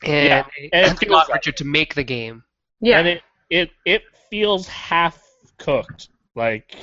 and, 0.03 0.27
Yeah, 0.27 0.45
and 0.73 0.87
it 0.87 1.01
they 1.01 1.07
feels 1.07 1.11
got 1.11 1.29
like- 1.29 1.37
Richard 1.37 1.57
to 1.59 1.65
make 1.65 1.95
the 1.95 2.05
game. 2.05 2.43
yeah. 2.81 2.99
And 2.99 3.09
it 3.09 3.23
it 3.51 3.71
it 3.85 4.03
feels 4.31 4.67
half 4.69 5.23
cooked. 5.59 6.09
Like 6.35 6.75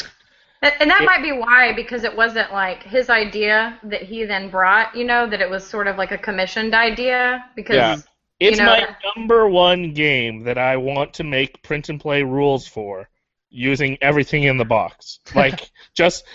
And, 0.62 0.74
and 0.80 0.92
that 0.92 1.02
It- 1.02 1.06
might 1.06 1.24
be 1.24 1.32
why, 1.32 1.74
because 1.74 2.04
it 2.04 2.16
wasn't 2.16 2.52
like 2.52 2.84
his 2.84 3.10
idea 3.10 3.80
that 3.84 4.04
he 4.04 4.26
then 4.26 4.50
brought, 4.50 4.96
you 4.96 5.06
know, 5.06 5.26
that 5.26 5.42
it 5.42 5.50
was 5.50 5.66
sort 5.66 5.88
of 5.88 5.98
like 5.98 6.12
a 6.12 6.18
commissioned 6.18 6.76
idea. 6.76 7.46
Because, 7.56 7.76
Yeah. 7.76 7.98
It's 8.40 8.58
You 8.58 8.66
know- 8.66 8.72
my 8.74 8.96
number 9.16 9.50
one 9.50 9.94
game 9.94 10.44
that 10.44 10.58
I 10.58 10.78
want 10.78 11.14
to 11.16 11.24
make 11.26 11.62
print 11.64 11.90
and 11.90 12.00
play 12.00 12.24
rules 12.24 12.68
for, 12.68 13.10
using 13.50 13.98
everything 14.02 14.44
in 14.44 14.58
the 14.58 14.66
box. 14.66 15.20
Like 15.36 15.72
just 15.96 16.26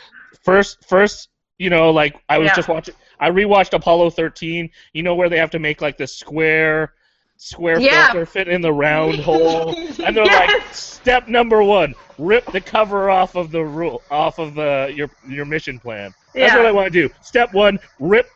first, 0.42 0.84
first, 0.88 1.28
you 1.58 1.70
know, 1.70 1.90
like 1.90 2.22
I 2.28 2.38
was 2.38 2.50
Yeah. 2.50 2.52
just 2.52 2.68
watching. 2.68 2.94
I 3.20 3.30
rewatched 3.30 3.72
Apollo 3.72 4.10
13. 4.10 4.70
You 4.92 5.02
know 5.02 5.14
where 5.14 5.28
they 5.28 5.38
have 5.38 5.50
to 5.50 5.58
make 5.58 5.80
like 5.80 5.96
the 5.96 6.06
square, 6.06 6.94
square 7.36 7.80
Yeah. 7.80 7.80
filter 7.80 8.26
fit 8.26 8.48
in 8.48 8.60
the 8.60 8.72
round 8.72 9.18
hole, 9.20 9.78
and 10.02 10.16
they're 10.16 10.28
like, 10.28 10.54
step 10.70 11.28
number 11.28 11.62
one, 11.62 11.94
rip 12.18 12.50
the 12.50 12.60
cover 12.60 13.10
off 13.10 13.34
of 13.36 13.50
the 13.50 13.64
rule, 13.64 14.04
off 14.10 14.38
of 14.38 14.54
the 14.54 14.92
your 14.94 15.10
your 15.26 15.44
mission 15.46 15.78
plan. 15.78 16.14
That's 16.38 16.54
Yeah. 16.54 16.56
what 16.56 16.66
I 16.66 16.72
want 16.72 16.92
to 16.92 17.08
do. 17.08 17.12
Step 17.20 17.52
one, 17.52 17.78
rip 17.98 18.26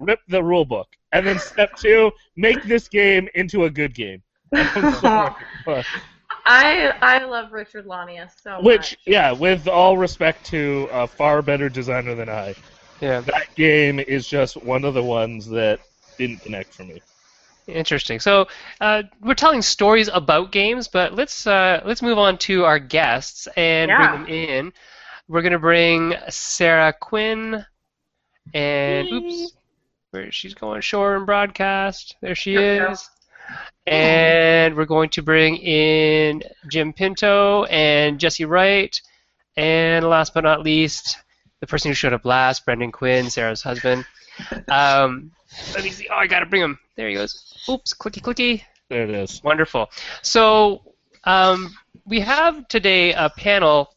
rip 0.00 0.20
the 0.28 0.42
rule 0.42 0.64
book, 0.64 0.88
and 1.12 1.26
then 1.26 1.38
step 1.38 1.70
two, 1.76 2.10
make 2.36 2.62
this 2.62 2.88
game 2.88 3.28
into 3.34 3.64
a 3.64 3.70
good 3.70 3.94
game. 3.94 4.22
I'm 6.46 6.62
sorry, 6.62 6.92
but- 6.92 7.02
I 7.02 7.16
I 7.16 7.24
love 7.24 7.52
Richard 7.52 7.86
Launius 7.86 8.30
so 8.42 8.60
which, 8.62 8.78
much. 8.92 8.98
yeah, 9.06 9.32
with 9.32 9.66
all 9.68 9.96
respect 9.98 10.44
to 10.46 10.88
a 10.92 11.06
far 11.08 11.42
better 11.42 11.68
designer 11.68 12.14
than 12.14 12.28
I, 12.28 12.54
Yeah, 13.00 13.20
that 13.22 13.54
game 13.56 13.98
is 14.00 14.26
just 14.26 14.56
one 14.62 14.84
of 14.84 14.94
the 14.94 15.02
ones 15.02 15.48
that 15.48 15.80
didn't 16.18 16.42
connect 16.42 16.74
for 16.74 16.84
me. 16.84 17.02
interesting. 17.66 18.20
So 18.20 18.46
uh, 18.80 19.04
we're 19.22 19.34
telling 19.34 19.62
stories 19.62 20.08
about 20.12 20.52
games, 20.52 20.86
but 20.88 21.14
let's 21.14 21.46
uh, 21.46 21.80
let's 21.84 22.02
move 22.02 22.18
on 22.18 22.36
to 22.38 22.64
our 22.64 22.78
guests 22.78 23.48
and 23.56 23.88
Yeah. 23.88 23.96
bring 23.96 24.24
them 24.24 24.26
in. 24.32 24.72
We're 25.28 25.42
gonna 25.42 25.58
bring 25.58 26.14
Sarah 26.28 26.92
Quinn, 26.92 27.64
and 28.52 29.10
oops, 29.10 29.52
where 30.10 30.30
she's 30.30 30.52
going? 30.54 30.82
Shore 30.82 31.16
and 31.16 31.24
broadcast. 31.26 32.16
There 32.20 32.34
she 32.34 32.54
There 32.54 32.72
we 32.80 32.86
go. 32.86 32.92
is. 32.92 33.08
And 33.86 34.76
we're 34.76 34.86
going 34.86 35.10
to 35.10 35.22
bring 35.22 35.56
in 35.58 36.42
Jim 36.70 36.92
Pinto 36.92 37.64
and 37.64 38.18
Jesse 38.18 38.44
Wright, 38.46 38.98
and 39.56 40.08
last 40.08 40.32
but 40.34 40.44
not 40.44 40.62
least, 40.62 41.18
the 41.60 41.66
person 41.66 41.90
who 41.90 41.94
showed 41.94 42.12
up 42.14 42.24
last, 42.24 42.64
Brendan 42.64 42.92
Quinn, 42.92 43.28
Sarah's 43.30 43.62
husband. 43.62 44.04
Um, 44.68 45.30
let 45.74 45.84
me 45.84 45.90
see. 45.90 46.08
Oh, 46.10 46.16
I 46.16 46.26
gotta 46.26 46.46
bring 46.46 46.62
him. 46.62 46.78
There 46.96 47.08
he 47.08 47.14
goes. 47.14 47.54
Oops, 47.68 47.94
clicky 47.94 48.20
clicky. 48.22 48.62
There 48.88 49.02
it 49.02 49.10
is. 49.10 49.42
Wonderful. 49.44 49.90
So 50.22 50.82
Um, 51.24 51.74
we 52.04 52.20
have 52.20 52.68
today 52.68 53.12
a 53.14 53.30
panel 53.30 53.94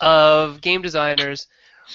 of 0.00 0.60
game 0.60 0.82
designers 0.82 1.46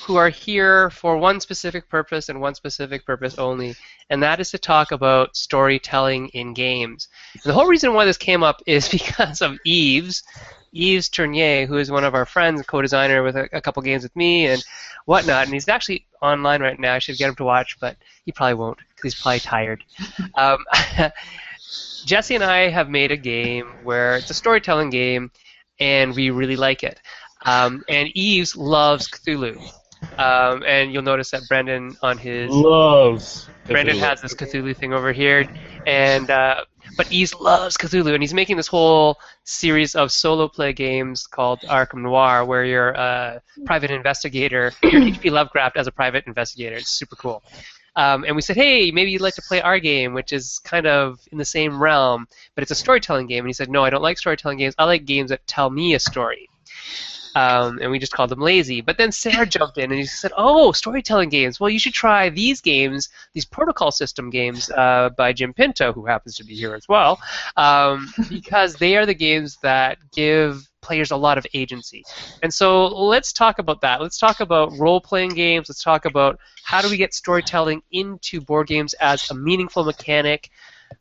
who 0.04 0.16
are 0.16 0.30
here 0.30 0.90
for 0.90 1.18
one 1.18 1.40
specific 1.40 1.90
purpose 1.90 2.30
and 2.30 2.40
one 2.40 2.56
specific 2.56 3.06
purpose 3.06 3.38
only, 3.38 3.76
and 4.10 4.24
that 4.24 4.40
is 4.40 4.52
to 4.52 4.58
talk 4.58 4.92
about 4.92 5.36
storytelling 5.36 6.30
in 6.30 6.54
games. 6.54 7.10
And 7.34 7.44
the 7.44 7.54
whole 7.54 7.68
reason 7.68 7.94
why 7.94 8.06
this 8.06 8.18
came 8.18 8.44
up 8.44 8.62
is 8.66 8.88
because 8.98 9.42
of 9.42 9.58
Eves, 9.66 10.24
Yves 10.74 11.10
Tourigny, 11.10 11.68
who 11.68 11.78
is 11.78 11.92
one 11.92 12.04
of 12.04 12.16
our 12.16 12.26
friends, 12.26 12.62
co-designer 12.64 13.24
with 13.24 13.36
a, 13.36 13.50
a 13.52 13.62
couple 13.62 13.84
games 13.84 14.04
with 14.04 14.16
me 14.16 14.48
and 14.48 14.64
whatnot, 15.06 15.46
and 15.46 15.54
he's 15.54 15.68
actually 15.68 16.06
online 16.22 16.62
right 16.62 16.80
now. 16.80 16.96
I 16.96 17.00
should 17.00 17.18
get 17.18 17.30
him 17.30 17.36
to 17.36 17.44
watch, 17.44 17.78
but 17.80 17.98
he 18.26 18.32
probably 18.32 18.54
won't 18.54 18.78
because 18.78 19.14
he's 19.14 19.22
probably 19.22 19.40
tired. 19.40 19.84
Um, 20.36 20.60
Jesse 22.06 22.36
and 22.36 22.44
I 22.44 22.70
have 22.70 22.90
made 22.90 23.12
a 23.12 23.18
game 23.18 23.68
where 23.84 24.16
it's 24.18 24.30
a 24.30 24.34
storytelling 24.34 24.90
game, 24.90 25.32
and 25.80 26.16
we 26.16 26.30
really 26.30 26.56
like 26.56 26.84
it. 26.84 27.00
Um, 27.46 27.84
and 27.90 28.10
Eves 28.16 28.56
loves 28.56 29.08
Cthulhu. 29.08 29.62
Um, 30.18 30.64
and 30.68 30.92
you'll 30.92 31.04
notice 31.04 31.32
that 31.32 31.48
Brendan 31.48 31.96
on 32.02 32.18
his 32.18 32.52
Loves. 32.52 33.48
Brendan 33.66 33.98
has 33.98 34.22
this 34.22 34.34
Cthulhu 34.34 34.76
thing 34.76 34.94
over 34.94 35.14
here, 35.14 35.48
and 35.86 36.30
uh, 36.30 36.66
but 36.98 37.12
Yves 37.12 37.34
loves 37.40 37.78
Cthulhu, 37.78 38.14
and 38.14 38.22
he's 38.22 38.34
making 38.34 38.58
this 38.58 38.68
whole 38.68 39.20
series 39.44 39.96
of 39.96 40.12
solo 40.12 40.48
play 40.48 40.74
games 40.74 41.28
called 41.28 41.60
Arkham 41.62 42.02
Noir, 42.02 42.46
where 42.46 42.66
you're 42.66 42.90
a 42.90 43.42
private 43.66 43.92
investigator. 43.92 44.74
You're 44.84 45.04
H.P. 45.04 45.30
Lovecraft 45.30 45.78
as 45.78 45.88
a 45.88 45.92
private 45.92 46.26
investigator. 46.28 46.76
It's 46.76 46.90
super 46.90 47.16
cool. 47.16 47.44
Um, 47.96 48.24
and 48.24 48.36
we 48.36 48.42
said, 48.42 48.56
hey, 48.56 48.90
maybe 48.92 49.12
you'd 49.12 49.22
like 49.22 49.36
to 49.36 49.42
play 49.42 49.62
our 49.62 49.80
game, 49.80 50.14
which 50.14 50.32
is 50.32 50.60
kind 50.64 50.88
of 50.88 51.20
in 51.32 51.38
the 51.38 51.46
same 51.46 51.82
realm, 51.82 52.28
but 52.56 52.62
it's 52.62 52.72
a 52.72 52.76
storytelling 52.76 53.28
game. 53.28 53.40
And 53.40 53.50
he 53.50 53.54
said, 53.54 53.70
no, 53.70 53.84
I 53.84 53.90
don't 53.90 54.02
like 54.02 54.18
storytelling 54.18 54.58
games. 54.58 54.76
I 54.78 54.86
like 54.86 55.06
games 55.06 55.30
that 55.30 55.46
tell 55.46 55.70
me 55.70 55.94
a 55.94 56.00
story. 56.00 56.50
Um, 57.36 57.80
and 57.82 57.90
we 57.92 58.00
just 58.00 58.12
called 58.12 58.30
them 58.30 58.42
lazy. 58.42 58.82
But 58.82 58.98
then 58.98 59.12
Sarah 59.12 59.46
jumped 59.46 59.78
in 59.78 59.92
and 59.92 60.00
he 60.00 60.06
said, 60.06 60.34
"Oh, 60.36 60.72
storytelling 60.72 61.30
games. 61.30 61.60
Well, 61.60 61.70
you 61.70 61.80
should 61.80 61.94
try 61.94 62.30
these 62.30 62.62
games, 62.62 63.10
these 63.34 63.46
protocol 63.46 63.92
system 63.92 64.30
games 64.30 64.70
uh, 64.72 65.10
by 65.16 65.34
Jim 65.34 65.54
Pinto, 65.54 65.94
who 65.94 66.06
happens 66.06 66.36
to 66.38 66.44
be 66.44 66.56
here 66.56 66.76
as 66.76 66.88
well, 66.88 67.20
um, 67.56 68.14
because 68.30 68.76
they 68.76 68.98
are 68.98 69.06
the 69.06 69.14
games 69.14 69.58
that 69.62 69.98
give 70.12 70.68
players 70.82 71.12
a 71.12 71.16
lot 71.16 71.38
of 71.38 71.46
agency. 71.54 72.04
And 72.42 72.54
so 72.54 72.88
let's 72.88 73.32
talk 73.32 73.60
about 73.60 73.82
that. 73.82 74.02
Let's 74.02 74.18
talk 74.18 74.40
about 74.40 74.78
role-playing 74.78 75.36
games. 75.36 75.70
Let's 75.70 75.84
talk 75.84 76.06
about 76.06 76.40
how 76.64 76.82
do 76.82 76.90
we 76.90 76.98
get 76.98 77.14
storytelling 77.14 77.84
into 77.92 78.42
board 78.42 78.68
games 78.68 78.94
as 78.96 79.30
a 79.30 79.36
meaningful 79.36 79.84
mechanic." 79.86 80.50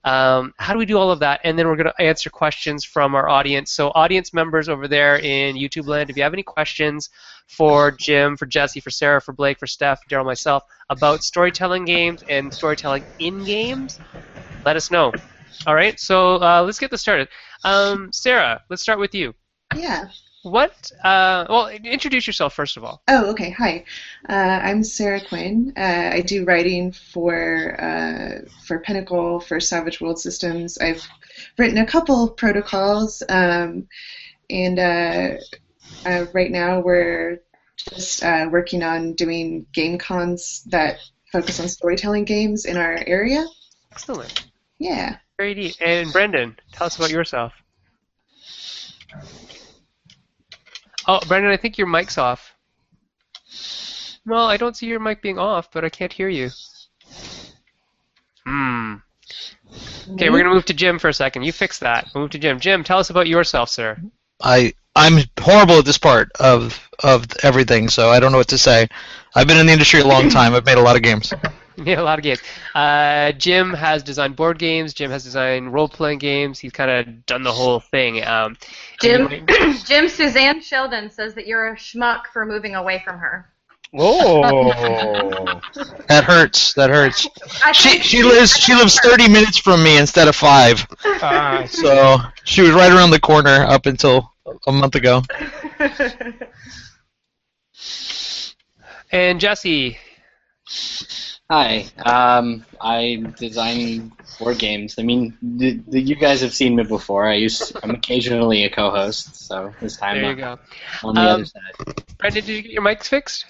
Um, 0.05 0.55
how 0.59 0.73
do 0.73 0.79
we 0.79 0.87
do 0.87 0.99
all 0.99 1.11
of 1.11 1.21
that? 1.21 1.41
And 1.45 1.59
then 1.59 1.67
we're 1.69 1.77
going 1.77 1.93
to 1.95 2.03
answer 2.03 2.31
questions 2.31 2.85
from 2.85 3.15
our 3.15 3.29
audience. 3.29 3.73
So, 3.73 3.89
audience 3.95 4.33
members 4.33 4.69
over 4.69 4.89
there 4.89 5.17
in 5.19 5.57
YouTube 5.57 5.87
land, 5.87 6.11
if 6.11 6.17
you 6.17 6.23
have 6.23 6.33
any 6.33 6.43
questions 6.43 7.11
for 7.47 7.91
Jim, 7.91 8.37
for 8.37 8.47
Jesse, 8.47 8.81
for 8.81 8.91
Sarah, 8.91 9.21
for 9.21 9.33
Blake, 9.33 9.59
for 9.59 9.67
Steph, 9.67 10.01
Daryl, 10.09 10.25
myself 10.25 10.63
about 10.89 11.23
storytelling 11.23 11.85
games 11.85 12.23
and 12.29 12.53
storytelling 12.53 13.05
in 13.19 13.45
games, 13.45 14.01
let 14.65 14.77
us 14.77 14.91
know. 14.91 15.13
All 15.67 15.75
right, 15.75 15.99
so 16.01 16.37
uh, 16.37 16.63
let's 16.65 16.79
get 16.79 16.91
this 16.91 17.03
started. 17.03 17.29
Um, 17.65 18.11
Sarah, 18.13 18.63
let's 18.71 18.83
start 18.83 18.99
with 18.99 19.15
you. 19.15 19.35
Yeah. 19.77 20.09
What? 20.43 20.91
Uh, 21.05 21.45
well, 21.51 21.69
introduce 21.69 22.27
yourself 22.27 22.55
first 22.55 22.79
of 22.79 22.85
all. 22.85 23.03
Oh, 23.09 23.31
okay. 23.33 23.51
Hi, 23.51 23.85
uh, 24.29 24.33
I'm 24.33 24.83
Sarah 24.83 25.21
Quinn. 25.21 25.75
Uh, 25.77 26.11
I 26.13 26.23
do 26.23 26.45
writing 26.45 26.93
for 26.93 27.79
uh, 27.79 28.49
for 28.65 28.79
Pinnacle 28.79 29.41
for 29.41 29.61
Savage 29.61 30.01
World 30.01 30.19
Systems. 30.19 30.79
I've 30.79 31.07
written 31.59 31.77
a 31.77 31.87
couple 31.87 32.29
protocols, 32.31 33.23
um, 33.29 33.87
and 34.49 34.79
uh, 34.79 35.37
uh, 36.07 36.25
right 36.33 36.51
now 36.51 36.81
we're 36.81 37.43
just 37.77 38.23
working 38.23 38.83
on 38.83 39.13
doing 39.13 39.67
game 39.75 39.99
cons 39.99 40.63
that 40.69 41.01
focus 41.33 41.61
on 41.61 41.69
storytelling 41.69 42.25
games 42.25 42.65
in 42.65 42.79
our 42.79 42.99
area. 43.07 43.45
Excellent. 43.93 44.47
Yeah. 44.79 45.17
Very 45.37 45.55
neat. 45.55 45.77
And 45.81 46.11
Brendan, 46.13 46.59
tell 46.73 46.87
us 46.87 46.97
about 46.97 47.11
yourself. 47.11 47.53
Oh, 51.11 51.19
Brendan, 51.27 51.51
I 51.51 51.57
think 51.57 51.77
your 51.77 51.89
mic's 51.89 52.19
off. 52.19 52.55
Well, 54.25 54.47
I 54.47 54.57
don't 54.57 54.77
see 54.77 54.87
your 54.87 55.01
mic 55.01 55.21
being 55.21 55.41
off, 55.41 55.73
but 55.73 55.85
I 55.85 55.89
can't 55.89 56.13
hear 56.13 56.29
you. 56.29 56.51
Hmm. 58.47 58.95
Okay, 60.13 60.31
we're 60.31 60.39
gonna 60.39 60.55
move 60.55 60.67
to 60.67 60.73
Jim 60.73 61.01
for 61.01 61.09
a 61.09 61.13
second. 61.13 61.43
You 61.43 61.51
fix 61.51 61.81
that. 61.81 62.15
Move 62.15 62.31
to 62.31 62.39
Jim. 62.39 62.61
Jim, 62.61 62.85
tell 62.85 63.01
us 63.01 63.11
about 63.11 63.27
yourself, 63.27 63.71
sir. 63.71 64.01
I 64.41 64.73
I'm 64.95 65.25
horrible 65.41 65.81
at 65.81 65.85
this 65.85 65.99
part 65.99 66.31
of 66.39 66.89
of 67.03 67.27
everything, 67.43 67.89
so 67.89 68.11
I 68.11 68.21
don't 68.21 68.31
know 68.31 68.39
what 68.39 68.49
to 68.49 68.59
say. 68.59 68.87
I've 69.35 69.49
been 69.49 69.59
in 69.59 69.67
the 69.67 69.73
industry 69.73 70.03
a 70.03 70.07
long 70.07 70.31
time. 70.31 70.55
I've 70.55 70.65
made 70.65 70.79
a 70.79 70.81
lot 70.81 70.95
of 70.95 71.03
games. 71.03 71.35
Yeah, 71.85 72.01
a 72.01 72.03
lot 72.03 72.19
of 72.19 72.23
games. 72.23 72.43
Uh, 72.75 73.33
Jim 73.33 73.73
has 73.73 74.03
designed 74.03 74.37
board 74.37 74.59
games. 74.59 74.93
Jim 74.93 75.11
has 75.11 75.25
designed 75.25 75.73
role-playing 75.73 76.19
games. 76.19 76.59
He's 76.59 76.73
kind 76.73 76.91
of 76.91 77.25
done 77.27 77.43
the 77.43 77.53
whole 77.53 77.81
thing. 77.81 78.25
Um, 78.25 78.57
Jim, 79.01 79.29
Jim, 79.87 80.09
Suzanne 80.09 80.61
Sheldon 80.61 81.11
says 81.11 81.35
that 81.35 81.47
you're 81.47 81.69
a 81.73 81.77
schmuck 81.77 82.27
for 82.33 82.45
moving 82.45 82.75
away 82.75 83.03
from 83.05 83.19
her. 83.19 83.51
Oh. 83.99 84.43
that 86.09 86.25
hurts. 86.25 86.75
That 86.75 86.91
hurts. 86.91 87.27
She 87.73 88.01
she 88.01 88.23
lives 88.23 88.57
she 88.57 88.73
lives 88.75 89.01
30 89.01 89.29
minutes 89.29 89.59
from 89.59 89.83
me 89.83 89.99
instead 89.99 90.29
of 90.29 90.37
five. 90.37 90.87
Ah, 91.05 91.65
So 91.69 92.19
she 92.45 92.63
was 92.63 92.71
right 92.71 92.93
around 92.93 93.11
the 93.11 93.19
corner 93.19 93.65
up 93.67 93.87
until 93.87 94.33
a 94.67 94.73
month 94.73 94.95
ago. 94.95 95.23
and 99.11 99.41
Jesse. 99.41 99.99
Hi, 101.51 101.85
um, 102.07 102.65
I 102.81 103.25
design 103.37 104.13
board 104.39 104.59
games. 104.59 104.95
I 104.99 105.03
mean, 105.03 105.37
the, 105.43 105.81
the, 105.89 106.01
you 106.01 106.15
guys 106.15 106.43
have 106.43 106.55
seen 106.55 106.77
me 106.77 106.85
before. 106.85 107.27
I 107.27 107.35
use, 107.35 107.73
I'm 107.83 107.91
occasionally 107.91 108.65
a 108.65 108.71
co-host, 108.71 109.35
so 109.49 109.75
this 109.81 109.97
time 109.97 110.21
There 110.21 110.31
you 110.31 110.31
I'm 110.31 110.37
go. 110.37 110.59
on 111.03 111.15
the 111.17 111.23
Um, 111.23 111.27
other 111.29 111.45
side. 111.45 111.97
Brendan, 112.19 112.45
did 112.45 112.57
you 112.57 112.63
get 112.63 112.71
your 112.71 112.83
mics 112.83 113.09
fixed? 113.09 113.47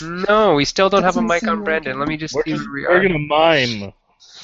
No, 0.00 0.54
we 0.54 0.64
still 0.64 0.88
don't 0.88 1.02
have 1.02 1.16
a 1.16 1.22
mic 1.22 1.48
on 1.48 1.56
like 1.58 1.64
Brendan. 1.64 1.98
Let 1.98 2.08
me 2.08 2.16
just 2.18 2.34
we're 2.34 2.44
see. 2.44 2.52
Just, 2.52 2.68
we're 2.70 3.02
gonna 3.02 3.18
mime. 3.18 3.92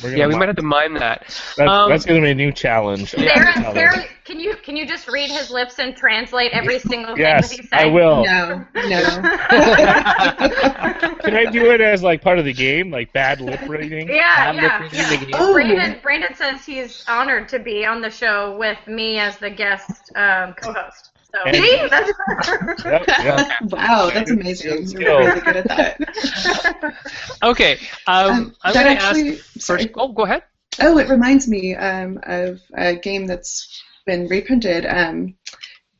We're 0.02 0.16
Yeah, 0.16 0.26
we 0.26 0.34
might 0.34 0.48
have 0.48 0.56
to 0.56 0.62
mime 0.62 0.98
that. 0.98 1.24
That's, 1.56 1.72
um, 1.72 1.88
that's 1.88 2.04
gonna 2.04 2.20
be 2.20 2.30
a 2.30 2.34
new 2.34 2.52
challenge. 2.52 3.14
Sarah, 3.14 3.54
Tell 3.54 3.74
Sarah, 3.74 4.04
can 4.24 4.38
you 4.40 4.56
can 4.62 4.76
you 4.76 4.86
just 4.86 5.08
read 5.08 5.30
his 5.30 5.50
lips 5.50 5.78
and 5.78 5.96
translate 5.96 6.52
every 6.52 6.78
single 6.78 7.16
Yes, 7.16 7.18
thing 7.18 7.40
that 7.40 7.50
he 7.50 7.62
said? 7.62 7.84
I 7.84 7.86
will. 7.86 8.24
No, 8.24 8.64
no. 8.74 9.30
Can 11.22 11.34
I 11.36 11.44
do 11.46 11.70
it 11.70 11.80
as 11.80 12.02
like 12.02 12.22
part 12.22 12.38
of 12.38 12.44
the 12.44 12.52
game, 12.52 12.90
like 12.90 13.12
bad 13.12 13.40
lip 13.40 13.62
reading? 13.66 14.14
Yeah, 14.14 14.34
Bad 14.34 14.54
yeah, 14.54 14.82
reading 14.90 14.90
yeah. 14.92 15.16
Oh. 15.32 15.52
Brandon, 15.52 15.98
Brandon 16.02 16.34
says 16.34 16.64
he's 16.64 17.02
honored 17.08 17.48
to 17.48 17.58
be 17.58 17.84
on 17.84 18.00
the 18.00 18.10
show 18.10 18.56
with 18.58 18.78
me 18.86 19.18
as 19.18 19.38
the 19.38 19.50
guest 19.50 20.10
um, 20.16 20.54
co-host. 20.54 21.10
So 21.32 21.52
see, 21.52 21.86
that's 21.88 22.12
Yep, 22.84 23.04
yep. 23.06 23.62
wow, 23.62 24.10
that's 24.12 24.30
amazing. 24.30 24.88
You're 24.88 25.18
really 25.18 25.40
good 25.40 25.56
at 25.58 25.68
that. 25.68 26.94
Okay, 27.42 27.78
um, 28.06 28.30
Um, 28.30 28.56
I'm 28.62 28.74
going 28.74 28.86
to 28.96 29.02
actually, 29.02 29.32
ask 29.38 29.60
sorry. 29.60 29.90
Oh, 29.96 30.08
go 30.12 30.24
ahead. 30.24 30.42
Oh, 30.80 30.98
it 30.98 31.08
reminds 31.08 31.48
me 31.48 31.74
um, 31.74 32.18
of 32.24 32.60
a 32.76 32.96
game 32.96 33.26
that's 33.26 33.82
been 34.06 34.28
reprinted. 34.28 34.86
Um, 34.86 35.34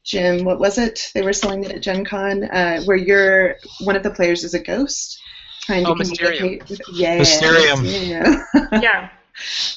Jim, 0.05 0.45
what 0.45 0.59
was 0.59 0.79
it? 0.79 1.11
They 1.15 1.23
were 1.23 1.33
selling 1.33 1.65
it 1.65 1.73
at 1.73 1.83
Gen 1.83 2.05
Con, 2.05 2.45
uh, 2.45 2.83
where 2.85 2.97
you're 2.97 3.57
one 3.81 3.97
of 3.97 4.03
the 4.03 4.11
players 4.11 4.45
is 4.45 4.55
a 4.55 4.59
ghost 4.63 5.21
trying 5.63 5.85
to 5.85 5.91
Oh, 5.91 5.95
Mysterium. 5.95 6.37
communicate. 6.39 6.69
With, 6.71 6.81
yeah, 6.95 7.19
Mysterium. 7.19 7.83
Mysterium. 7.83 8.43
yeah. 8.83 9.11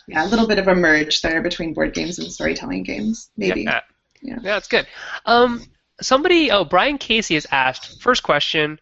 yeah, 0.07 0.25
a 0.25 0.27
little 0.27 0.47
bit 0.47 0.59
of 0.59 0.67
a 0.67 0.75
merge 0.75 1.21
there 1.21 1.41
between 1.41 1.73
board 1.73 1.93
games 1.93 2.19
and 2.19 2.31
storytelling 2.31 2.83
games, 2.83 3.29
maybe. 3.37 3.63
Yeah, 3.63 3.81
Yeah. 4.23 4.35
yeah, 4.35 4.53
that's 4.53 4.67
good. 4.67 4.87
Um, 5.25 5.61
somebody, 6.01 6.49
oh, 6.49 6.63
Brian 6.63 6.97
Casey 6.97 7.35
has 7.35 7.45
asked. 7.51 8.01
First 8.01 8.23
question: 8.23 8.79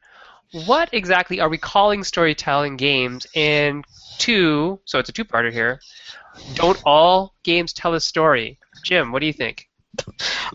What 0.65 0.89
exactly 0.93 1.39
are 1.39 1.49
we 1.49 1.57
calling 1.57 2.03
storytelling 2.03 2.77
games? 2.77 3.27
And 3.35 3.83
two, 4.17 4.79
so 4.85 4.99
it's 4.99 5.09
a 5.09 5.13
two-parter 5.13 5.51
here. 5.51 5.79
Don't 6.53 6.81
all 6.85 7.33
games 7.43 7.73
tell 7.73 7.93
a 7.93 7.99
story? 7.99 8.59
Jim, 8.83 9.11
what 9.11 9.19
do 9.19 9.25
you 9.25 9.33
think? 9.33 9.67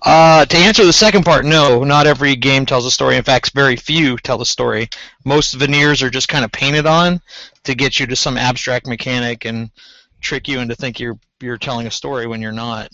Uh, 0.02 0.44
to 0.46 0.56
answer 0.56 0.84
the 0.84 0.92
second 0.92 1.24
part, 1.24 1.44
no, 1.44 1.84
not 1.84 2.06
every 2.06 2.36
game 2.36 2.64
tells 2.64 2.86
a 2.86 2.90
story. 2.90 3.16
In 3.16 3.22
fact, 3.22 3.52
very 3.54 3.76
few 3.76 4.16
tell 4.18 4.40
a 4.40 4.46
story. 4.46 4.88
Most 5.24 5.54
veneers 5.54 6.02
are 6.02 6.10
just 6.10 6.28
kind 6.28 6.44
of 6.44 6.52
painted 6.52 6.86
on 6.86 7.20
to 7.64 7.74
get 7.74 8.00
you 8.00 8.06
to 8.06 8.16
some 8.16 8.38
abstract 8.38 8.86
mechanic 8.86 9.44
and 9.44 9.70
trick 10.20 10.48
you 10.48 10.60
into 10.60 10.74
think 10.74 10.98
you're 10.98 11.18
you're 11.40 11.58
telling 11.58 11.86
a 11.86 11.90
story 11.90 12.26
when 12.26 12.40
you're 12.40 12.52
not. 12.52 12.90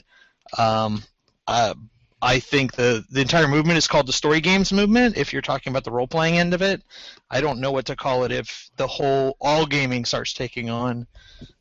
Um, 0.59 1.03
uh, 1.47 1.75
I 2.21 2.39
think 2.39 2.73
the 2.75 3.05
the 3.11 3.21
entire 3.21 3.49
movement 3.49 3.79
is 3.79 3.89
called 3.89 4.07
the 4.07 4.13
story 4.13 4.41
games 4.41 4.73
movement. 4.73 5.17
If 5.17 5.33
you're 5.33 5.43
talking 5.43 5.73
about 5.73 5.83
the 5.85 5.91
role 5.91 6.07
playing 6.07 6.39
end 6.39 6.55
of 6.55 6.63
it, 6.63 6.83
I 7.31 7.41
don't 7.41 7.61
know 7.61 7.73
what 7.73 7.87
to 7.87 7.97
call 7.97 8.25
it 8.25 8.31
if 8.33 8.71
the 8.77 8.87
whole 8.87 9.37
all 9.41 9.67
gaming 9.67 10.05
starts 10.05 10.33
taking 10.33 10.71
on 10.71 11.07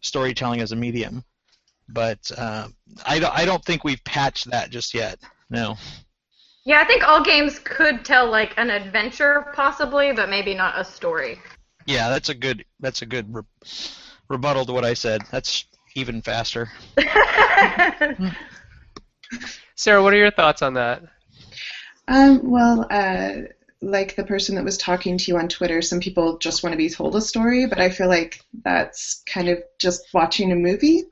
storytelling 0.01 0.61
as 0.61 0.71
a 0.71 0.75
medium. 0.75 1.23
but 1.89 2.31
uh, 2.37 2.67
I 3.05 3.19
don't 3.19 3.33
I 3.33 3.45
don't 3.45 3.63
think 3.65 3.83
we've 3.83 4.03
patched 4.03 4.49
that 4.51 4.69
just 4.69 4.93
yet. 4.93 5.19
No. 5.49 5.77
Yeah, 6.63 6.79
I 6.79 6.85
think 6.85 7.03
all 7.07 7.23
games 7.23 7.57
could 7.59 8.05
tell 8.05 8.29
like 8.29 8.53
an 8.57 8.69
adventure 8.69 9.51
possibly, 9.55 10.11
but 10.13 10.29
maybe 10.29 10.53
not 10.53 10.79
a 10.79 10.83
story. 10.83 11.39
Yeah, 11.87 12.09
that's 12.09 12.29
a 12.29 12.35
good 12.35 12.63
that's 12.79 13.01
a 13.01 13.07
good 13.07 13.33
re- 13.33 13.41
rebuttal 14.29 14.65
to 14.65 14.73
what 14.73 14.85
I 14.85 14.93
said. 14.93 15.21
That's 15.31 15.65
even 15.95 16.21
faster. 16.21 16.69
Sarah, 19.81 20.03
what 20.03 20.13
are 20.13 20.17
your 20.17 20.29
thoughts 20.29 20.61
on 20.61 20.75
that? 20.75 21.01
Um, 22.07 22.51
well, 22.51 22.85
uh, 22.91 23.47
like 23.81 24.15
the 24.15 24.23
person 24.23 24.53
that 24.53 24.63
was 24.63 24.77
talking 24.77 25.17
to 25.17 25.31
you 25.31 25.39
on 25.39 25.47
Twitter, 25.47 25.81
some 25.81 25.99
people 25.99 26.37
just 26.37 26.61
want 26.61 26.73
to 26.73 26.77
be 26.77 26.87
told 26.87 27.15
a 27.15 27.21
story, 27.21 27.65
but 27.65 27.79
I 27.79 27.89
feel 27.89 28.07
like 28.07 28.45
that's 28.63 29.23
kind 29.25 29.49
of 29.49 29.63
just 29.79 30.03
watching 30.13 30.51
a 30.51 30.55
movie. 30.55 31.05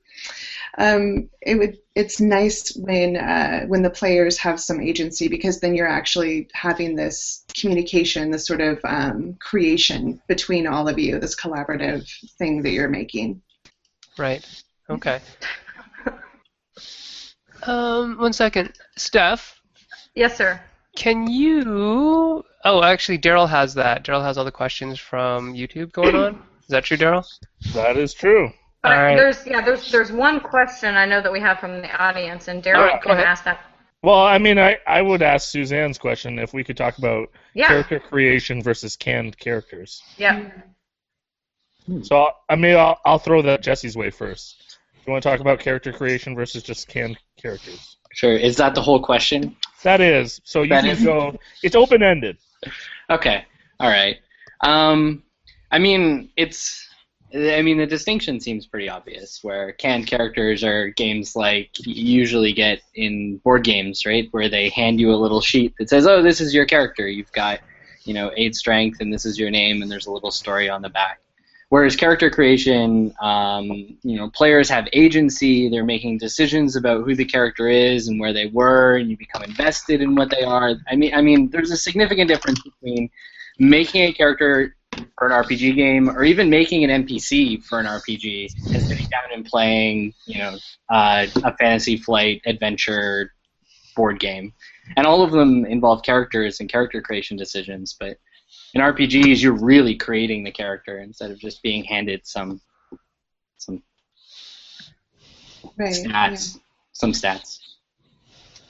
Um, 0.78 1.32
it 1.42 1.56
would. 1.56 1.80
It's 1.96 2.22
nice 2.22 2.76
when 2.76 3.18
uh, 3.18 3.66
when 3.66 3.82
the 3.82 3.90
players 3.90 4.38
have 4.38 4.60
some 4.60 4.80
agency 4.80 5.30
because 5.30 5.60
then 5.60 5.74
you're 5.74 5.88
actually 5.88 6.48
having 6.54 6.96
this 6.96 7.46
communication, 7.60 8.30
this 8.30 8.46
sort 8.46 8.62
of 8.62 8.80
um, 8.84 9.34
creation 9.40 10.22
between 10.28 10.68
all 10.68 10.88
of 10.88 11.00
you, 11.00 11.18
this 11.18 11.36
collaborative 11.36 12.08
thing 12.38 12.62
that 12.62 12.70
you're 12.70 12.88
making. 12.88 13.42
Right. 14.16 14.46
Okay. 14.92 15.22
Um, 17.64 18.18
one 18.18 18.34
second, 18.34 18.74
Steph. 18.96 19.60
yes, 20.16 20.38
sir. 20.38 20.60
Can 20.96 21.28
you? 21.30 22.44
Oh, 22.66 22.84
actually, 22.84 23.20
Daryl 23.20 23.48
has 23.48 23.74
that. 23.76 24.04
Daryl 24.04 24.24
has 24.24 24.38
all 24.38 24.46
the 24.46 24.52
questions 24.52 25.00
from 25.00 25.54
YouTube 25.54 25.92
going 25.92 26.16
on. 26.16 26.36
Is 26.62 26.68
that 26.70 26.84
true, 26.84 26.98
Daryl? 26.98 27.26
That 27.74 27.98
is 27.98 28.14
true. 28.14 28.52
But 28.84 28.92
All 28.92 28.98
right. 28.98 29.16
there's 29.16 29.46
yeah, 29.46 29.62
there's 29.62 29.92
there's 29.92 30.12
one 30.12 30.40
question 30.40 30.96
I 30.96 31.06
know 31.06 31.22
that 31.22 31.32
we 31.32 31.40
have 31.42 31.60
from 31.60 31.82
the 31.82 31.92
audience, 32.02 32.48
and 32.48 32.64
Daryl 32.64 32.86
right, 32.88 33.02
can 33.02 33.12
ahead. 33.12 33.26
ask 33.26 33.44
that. 33.44 33.60
Well, 34.04 34.22
I 34.22 34.38
mean, 34.38 34.58
I, 34.58 34.78
I 34.88 35.02
would 35.02 35.22
ask 35.22 35.50
Suzanne's 35.50 35.98
question 35.98 36.40
if 36.40 36.54
we 36.54 36.64
could 36.64 36.78
talk 36.78 36.98
about 36.98 37.30
Yeah, 37.54 37.68
character 37.68 38.00
creation 38.00 38.62
versus 38.64 38.96
canned 38.96 39.38
characters. 39.38 40.02
yeah. 40.18 40.50
So, 42.04 42.30
I 42.48 42.56
mean, 42.56 42.76
I'll, 42.78 43.00
I'll 43.04 43.18
throw 43.20 43.42
that 43.42 43.62
Jesse's 43.64 43.98
way 43.98 44.12
first. 44.12 44.59
You 45.10 45.14
want 45.14 45.24
to 45.24 45.30
talk 45.30 45.40
about 45.40 45.60
character 45.60 45.92
creation 45.92 46.36
versus 46.36 46.62
just 46.62 46.88
canned 46.88 47.18
characters? 47.36 47.98
Sure. 48.14 48.34
Is 48.38 48.58
that 48.58 48.76
the 48.76 48.82
whole 48.84 49.02
question? 49.02 49.56
That 49.82 50.02
is. 50.02 50.40
So 50.44 50.62
you 50.62 50.70
That 50.70 50.82
can 50.84 50.92
is- 50.92 51.04
go. 51.04 51.36
It's 51.64 51.76
open 51.76 52.04
ended. 52.04 52.38
Okay. 53.10 53.44
All 53.80 53.90
right. 53.90 54.18
Um, 54.62 55.24
I 55.72 55.80
mean, 55.80 56.30
it's. 56.38 56.88
I 57.34 57.64
mean, 57.64 57.80
the 57.80 57.88
distinction 57.88 58.40
seems 58.40 58.68
pretty 58.68 58.88
obvious. 58.88 59.40
Where 59.42 59.72
canned 59.72 60.06
characters 60.06 60.64
are 60.64 60.90
games 60.90 61.36
like 61.36 61.72
you 61.80 62.04
usually 62.20 62.54
get 62.54 62.82
in 62.94 63.38
board 63.38 63.64
games, 63.64 64.06
right? 64.06 64.28
Where 64.30 64.48
they 64.48 64.70
hand 64.70 65.00
you 65.00 65.12
a 65.12 65.18
little 65.18 65.42
sheet 65.42 65.74
that 65.80 65.90
says, 65.90 66.06
"Oh, 66.06 66.22
this 66.22 66.40
is 66.40 66.54
your 66.54 66.66
character. 66.68 67.08
You've 67.08 67.32
got, 67.32 67.62
you 68.04 68.14
know, 68.14 68.32
eight 68.38 68.54
strength, 68.56 69.02
and 69.02 69.12
this 69.12 69.26
is 69.26 69.40
your 69.40 69.50
name, 69.50 69.82
and 69.82 69.90
there's 69.90 70.06
a 70.06 70.12
little 70.12 70.30
story 70.32 70.70
on 70.70 70.84
the 70.84 70.90
back." 70.90 71.20
Whereas 71.70 71.96
character 71.96 72.32
creation, 72.32 73.14
um, 73.22 73.66
you 74.02 74.18
know, 74.18 74.30
players 74.32 74.68
have 74.70 74.88
agency. 74.92 75.70
They're 75.70 75.86
making 75.86 76.18
decisions 76.18 76.76
about 76.76 77.06
who 77.06 77.16
the 77.16 77.26
character 77.26 77.68
is 77.68 78.08
and 78.08 78.20
where 78.20 78.34
they 78.34 78.48
were, 78.48 78.98
and 78.98 79.10
you 79.10 79.16
become 79.16 79.44
invested 79.44 80.02
in 80.02 80.16
what 80.16 80.32
they 80.32 80.42
are. 80.42 80.74
I 80.90 80.96
mean, 80.96 81.14
I 81.14 81.22
mean, 81.22 81.50
there's 81.52 81.70
a 81.70 81.78
significant 81.78 82.28
difference 82.28 82.60
between 82.62 83.12
making 83.60 84.02
a 84.02 84.14
character 84.14 84.76
for 85.18 85.30
an 85.30 85.44
RPG 85.44 85.76
game, 85.76 86.10
or 86.10 86.24
even 86.24 86.50
making 86.50 86.84
an 86.84 87.06
NPC 87.06 87.64
for 87.64 87.80
an 87.80 87.86
RPG, 87.86 88.52
and 88.74 88.82
sitting 88.82 89.08
down 89.08 89.32
and 89.32 89.46
playing, 89.46 90.14
you 90.26 90.40
know, 90.40 90.58
uh, 90.90 91.28
a 91.44 91.56
Fantasy 91.58 91.98
Flight 91.98 92.42
adventure 92.48 93.32
board 93.96 94.20
game. 94.20 94.54
And 94.98 95.06
all 95.06 95.22
of 95.22 95.32
them 95.32 95.66
involve 95.66 96.02
characters 96.02 96.60
and 96.60 96.68
character 96.70 97.00
creation 97.00 97.38
decisions, 97.38 97.96
but 98.00 98.18
in 98.74 98.82
RPGs, 98.82 99.42
you're 99.42 99.54
really 99.54 99.96
creating 99.96 100.44
the 100.44 100.52
character 100.52 101.00
instead 101.00 101.32
of 101.32 101.40
just 101.40 101.62
being 101.64 101.84
handed 101.84 102.26
some 102.26 102.62
some 103.58 103.82
Right. 105.78 105.92
stats. 105.92 106.60
Some 106.94 107.12
stats. 107.14 107.60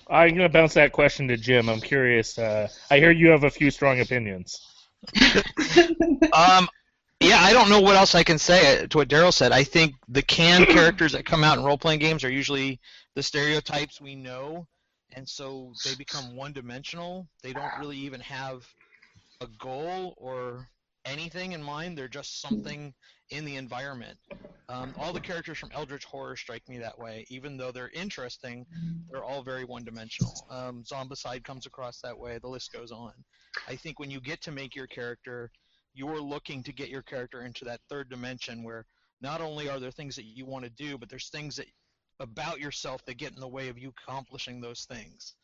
I'm 0.09 0.35
gonna 0.35 0.49
bounce 0.49 0.73
that 0.73 0.91
question 0.91 1.27
to 1.27 1.37
Jim. 1.37 1.69
I'm 1.69 1.81
curious. 1.81 2.37
Uh, 2.37 2.67
I 2.89 2.97
hear 2.97 3.11
you 3.11 3.29
have 3.29 3.43
a 3.43 3.49
few 3.49 3.71
strong 3.71 3.99
opinions. 3.99 4.65
Um, 6.31 6.69
yeah, 7.21 7.39
I 7.39 7.53
don't 7.53 7.69
know 7.69 7.81
what 7.81 7.95
else 7.95 8.15
I 8.15 8.23
can 8.23 8.37
say 8.37 8.83
uh, 8.83 8.87
to 8.87 8.97
what 8.97 9.09
Daryl 9.09 9.33
said. 9.33 9.51
I 9.51 9.63
think 9.63 9.95
the 10.07 10.21
canned 10.21 10.67
characters 10.69 11.11
that 11.13 11.25
come 11.25 11.43
out 11.43 11.57
in 11.57 11.63
role-playing 11.63 11.99
games 11.99 12.23
are 12.23 12.29
usually 12.31 12.79
the 13.15 13.23
stereotypes 13.23 13.99
we 13.99 14.15
know, 14.15 14.67
and 15.13 15.27
so 15.27 15.73
they 15.83 15.95
become 15.95 16.35
one-dimensional. 16.35 17.27
They 17.41 17.53
don't 17.53 17.75
really 17.75 17.97
even 17.97 18.19
have 18.21 18.65
a 19.41 19.47
goal 19.59 20.15
or 20.17 20.67
anything 21.05 21.53
in 21.53 21.63
mind. 21.63 21.97
They're 21.97 22.07
just 22.07 22.41
something 22.41 22.93
in 23.29 23.45
the 23.45 23.55
environment. 23.55 24.17
Um, 24.67 24.93
all 24.97 25.13
the 25.13 25.19
characters 25.19 25.57
from 25.57 25.71
Eldritch 25.73 26.05
Horror 26.05 26.35
strike 26.35 26.67
me 26.67 26.77
that 26.79 26.99
way. 26.99 27.25
Even 27.29 27.57
though 27.57 27.71
they're 27.71 27.91
interesting, 27.93 28.65
they're 29.09 29.23
all 29.23 29.41
very 29.41 29.65
one-dimensional. 29.65 30.45
Um, 30.49 30.83
Zombicide 30.83 31.43
comes 31.43 31.65
across 31.65 32.01
that 32.01 32.17
way. 32.17 32.37
The 32.37 32.47
list 32.47 32.71
goes 32.71 32.91
on. 32.91 33.13
I 33.67 33.75
think 33.75 33.99
when 33.99 34.11
you 34.11 34.21
get 34.21 34.41
to 34.41 34.51
make 34.51 34.75
your 34.75 34.87
character 34.87 35.51
you're 35.93 36.21
looking 36.21 36.63
to 36.63 36.73
get 36.73 36.89
your 36.89 37.01
character 37.01 37.41
into 37.41 37.65
that 37.65 37.81
third 37.89 38.09
dimension 38.09 38.63
where 38.63 38.85
not 39.21 39.41
only 39.41 39.69
are 39.69 39.79
there 39.79 39.91
things 39.91 40.15
that 40.15 40.25
you 40.25 40.45
want 40.45 40.63
to 40.63 40.71
do, 40.71 40.97
but 40.97 41.09
there's 41.09 41.29
things 41.29 41.55
that 41.57 41.65
about 42.19 42.59
yourself 42.59 43.03
that 43.05 43.17
get 43.17 43.33
in 43.33 43.39
the 43.39 43.47
way 43.47 43.69
of 43.69 43.77
you 43.77 43.91
accomplishing 43.97 44.61
those 44.61 44.85
things. 44.89 45.35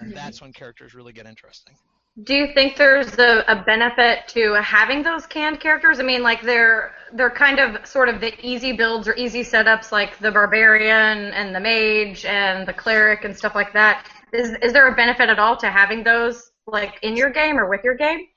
And 0.00 0.12
that's 0.14 0.40
when 0.40 0.52
characters 0.52 0.94
really 0.94 1.12
get 1.12 1.26
interesting. 1.26 1.74
Do 2.22 2.32
you 2.32 2.54
think 2.54 2.76
there's 2.76 3.18
a, 3.18 3.44
a 3.48 3.64
benefit 3.64 4.28
to 4.28 4.54
having 4.62 5.02
those 5.02 5.26
canned 5.26 5.58
characters? 5.58 5.98
I 5.98 6.04
mean, 6.04 6.22
like 6.22 6.42
they're 6.42 6.92
they're 7.12 7.30
kind 7.30 7.58
of 7.58 7.84
sort 7.84 8.08
of 8.08 8.20
the 8.20 8.32
easy 8.46 8.72
builds 8.72 9.08
or 9.08 9.16
easy 9.16 9.42
setups, 9.42 9.90
like 9.90 10.16
the 10.18 10.30
barbarian 10.30 11.32
and 11.32 11.52
the 11.52 11.58
mage 11.58 12.24
and 12.24 12.68
the 12.68 12.72
cleric 12.72 13.24
and 13.24 13.36
stuff 13.36 13.56
like 13.56 13.72
that. 13.72 14.06
Is 14.32 14.50
is 14.62 14.72
there 14.72 14.86
a 14.86 14.94
benefit 14.94 15.28
at 15.28 15.40
all 15.40 15.56
to 15.56 15.70
having 15.70 16.04
those 16.04 16.52
like 16.68 17.00
in 17.02 17.16
your 17.16 17.30
game 17.30 17.58
or 17.58 17.68
with 17.68 17.82
your 17.82 17.96
game? 17.96 18.28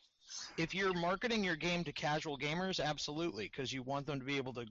If 0.58 0.74
you're 0.74 0.94
marketing 0.94 1.44
your 1.44 1.56
game 1.56 1.84
to 1.84 1.92
casual 1.92 2.36
gamers, 2.36 2.84
absolutely, 2.84 3.46
because 3.46 3.72
you 3.72 3.84
want 3.84 4.08
them 4.08 4.20
to 4.20 4.26
be 4.26 4.38
able 4.38 4.54
to 4.54 4.66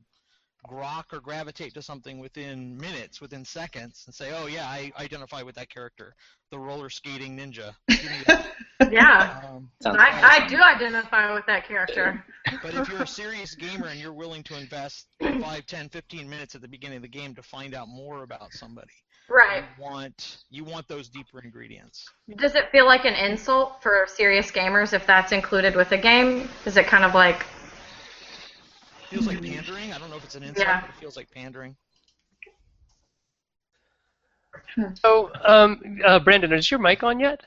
grok 0.68 1.12
or 1.12 1.20
gravitate 1.20 1.74
to 1.74 1.82
something 1.82 2.18
within 2.18 2.76
minutes, 2.76 3.20
within 3.20 3.44
seconds, 3.44 4.04
and 4.06 4.14
say, 4.14 4.32
"Oh 4.32 4.46
yeah, 4.46 4.66
I 4.66 4.92
identify 4.98 5.42
with 5.42 5.54
that 5.56 5.68
character, 5.70 6.14
the 6.50 6.58
roller 6.58 6.90
skating 6.90 7.36
ninja." 7.36 7.74
Give 7.88 8.10
me 8.10 8.18
that. 8.26 8.46
Yeah, 8.92 9.40
Um, 9.44 9.70
Sounds 9.82 9.96
I, 9.98 10.42
I 10.44 10.46
do 10.48 10.62
identify 10.62 11.34
with 11.34 11.44
that 11.46 11.66
character. 11.66 12.24
But 12.62 12.74
if 12.74 12.88
you're 12.88 13.02
a 13.02 13.06
serious 13.06 13.54
gamer 13.56 13.88
and 13.88 13.98
you're 13.98 14.12
willing 14.12 14.44
to 14.44 14.56
invest 14.56 15.08
5, 15.20 15.66
10, 15.66 15.88
15 15.88 16.28
minutes 16.28 16.54
at 16.54 16.60
the 16.60 16.68
beginning 16.68 16.96
of 16.96 17.02
the 17.02 17.08
game 17.08 17.34
to 17.34 17.42
find 17.42 17.74
out 17.74 17.88
more 17.88 18.22
about 18.22 18.52
somebody, 18.52 18.92
Right. 19.28 19.64
you 19.78 19.82
want 19.82 20.38
you 20.50 20.62
want 20.64 20.86
those 20.86 21.08
deeper 21.08 21.40
ingredients. 21.40 22.06
Does 22.36 22.54
it 22.54 22.70
feel 22.70 22.86
like 22.86 23.04
an 23.04 23.14
insult 23.14 23.82
for 23.82 24.06
serious 24.06 24.52
gamers 24.52 24.92
if 24.92 25.04
that's 25.06 25.32
included 25.32 25.74
with 25.74 25.90
a 25.92 25.98
game? 25.98 26.48
Is 26.64 26.76
it 26.76 26.86
kind 26.86 27.04
of 27.04 27.14
like 27.14 27.44
feels 29.08 29.26
like 29.26 29.42
pandering. 29.42 29.92
I 29.92 29.98
don't 29.98 30.10
know 30.10 30.16
if 30.16 30.24
it's 30.24 30.34
an 30.34 30.42
insult, 30.42 30.66
Yeah. 30.66 30.80
but 30.80 30.90
it 30.90 30.96
feels 30.96 31.16
like 31.16 31.30
pandering. 31.30 31.76
So, 34.94 35.30
um, 35.44 36.00
uh, 36.04 36.18
Brandon, 36.18 36.52
is 36.52 36.70
your 36.70 36.80
mic 36.80 37.02
on 37.02 37.20
yet? 37.20 37.44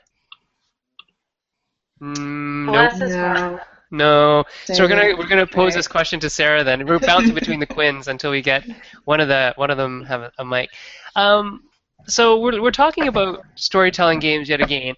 Mm, 2.00 2.66
nope. 2.66 2.92
bless? 2.96 2.98
No. 2.98 3.60
No. 3.92 4.44
So 4.64 4.84
we're 4.84 4.88
gonna 4.88 5.16
we're 5.18 5.26
gonna 5.26 5.46
pose 5.46 5.74
this 5.74 5.88
question 5.88 6.20
to 6.20 6.30
Sarah 6.30 6.62
then. 6.64 6.86
We're 6.86 6.98
bouncing 7.00 7.34
between 7.34 7.58
the 7.60 7.66
Quinns 7.66 8.08
until 8.08 8.30
we 8.30 8.40
get 8.40 8.64
one 9.04 9.20
of 9.20 9.28
the 9.28 9.52
one 9.56 9.70
of 9.70 9.76
them 9.76 10.04
have 10.04 10.22
a, 10.22 10.32
a 10.38 10.44
mic. 10.44 10.70
Um, 11.16 11.64
so 12.06 12.38
we're 12.40 12.60
we're 12.62 12.70
talking 12.70 13.08
about 13.08 13.44
storytelling 13.56 14.20
games 14.20 14.48
yet 14.48 14.60
again. 14.60 14.94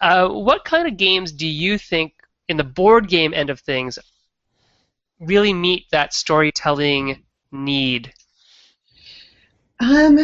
Uh, 0.00 0.28
what 0.28 0.64
kind 0.64 0.86
of 0.88 0.96
games 0.96 1.32
do 1.32 1.46
you 1.46 1.76
think 1.76 2.12
in 2.48 2.56
the 2.56 2.64
board 2.64 3.08
game 3.08 3.34
end 3.34 3.50
of 3.50 3.60
things 3.60 3.98
really 5.20 5.52
meet 5.52 5.86
that 5.92 6.14
storytelling 6.14 7.22
need? 7.52 8.12
Um, 9.78 10.18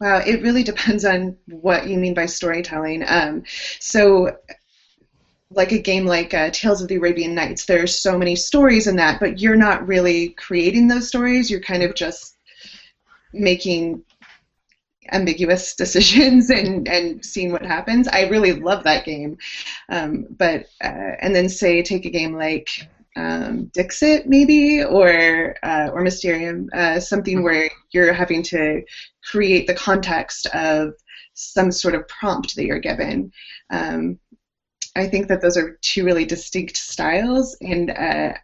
wow, 0.00 0.18
it 0.18 0.42
really 0.42 0.62
depends 0.62 1.04
on 1.04 1.36
what 1.46 1.86
you 1.86 1.98
mean 1.98 2.14
by 2.14 2.26
storytelling. 2.26 3.04
Um, 3.06 3.44
so, 3.80 4.36
like 5.50 5.72
a 5.72 5.78
game 5.78 6.06
like 6.06 6.34
uh, 6.34 6.50
Tales 6.50 6.82
of 6.82 6.88
the 6.88 6.96
Arabian 6.96 7.34
Nights, 7.34 7.64
there's 7.64 7.98
so 7.98 8.18
many 8.18 8.36
stories 8.36 8.86
in 8.86 8.96
that, 8.96 9.20
but 9.20 9.40
you're 9.40 9.56
not 9.56 9.86
really 9.86 10.30
creating 10.30 10.88
those 10.88 11.08
stories. 11.08 11.50
You're 11.50 11.60
kind 11.60 11.82
of 11.82 11.94
just 11.94 12.36
making 13.32 14.02
ambiguous 15.10 15.74
decisions 15.76 16.50
and, 16.50 16.86
and 16.88 17.24
seeing 17.24 17.52
what 17.52 17.64
happens. 17.64 18.08
I 18.08 18.28
really 18.28 18.52
love 18.52 18.84
that 18.84 19.04
game. 19.04 19.38
Um, 19.88 20.26
but 20.30 20.66
uh, 20.82 21.16
and 21.20 21.34
then 21.34 21.48
say 21.48 21.82
take 21.82 22.04
a 22.04 22.10
game 22.10 22.34
like 22.34 22.68
um, 23.18 23.66
Dixit 23.74 24.28
maybe 24.28 24.82
or 24.82 25.56
uh, 25.62 25.90
or 25.92 26.02
Mysterium, 26.02 26.68
uh, 26.72 27.00
something 27.00 27.42
where 27.42 27.68
you're 27.90 28.12
having 28.12 28.42
to 28.44 28.82
create 29.24 29.66
the 29.66 29.74
context 29.74 30.46
of 30.54 30.94
some 31.34 31.72
sort 31.72 31.94
of 31.94 32.06
prompt 32.06 32.54
that 32.54 32.64
you're 32.64 32.78
given. 32.78 33.32
Um, 33.70 34.18
I 34.96 35.08
think 35.08 35.28
that 35.28 35.42
those 35.42 35.56
are 35.56 35.78
two 35.82 36.04
really 36.04 36.24
distinct 36.24 36.76
styles, 36.76 37.56
and 37.60 37.90
uh, 37.90 38.34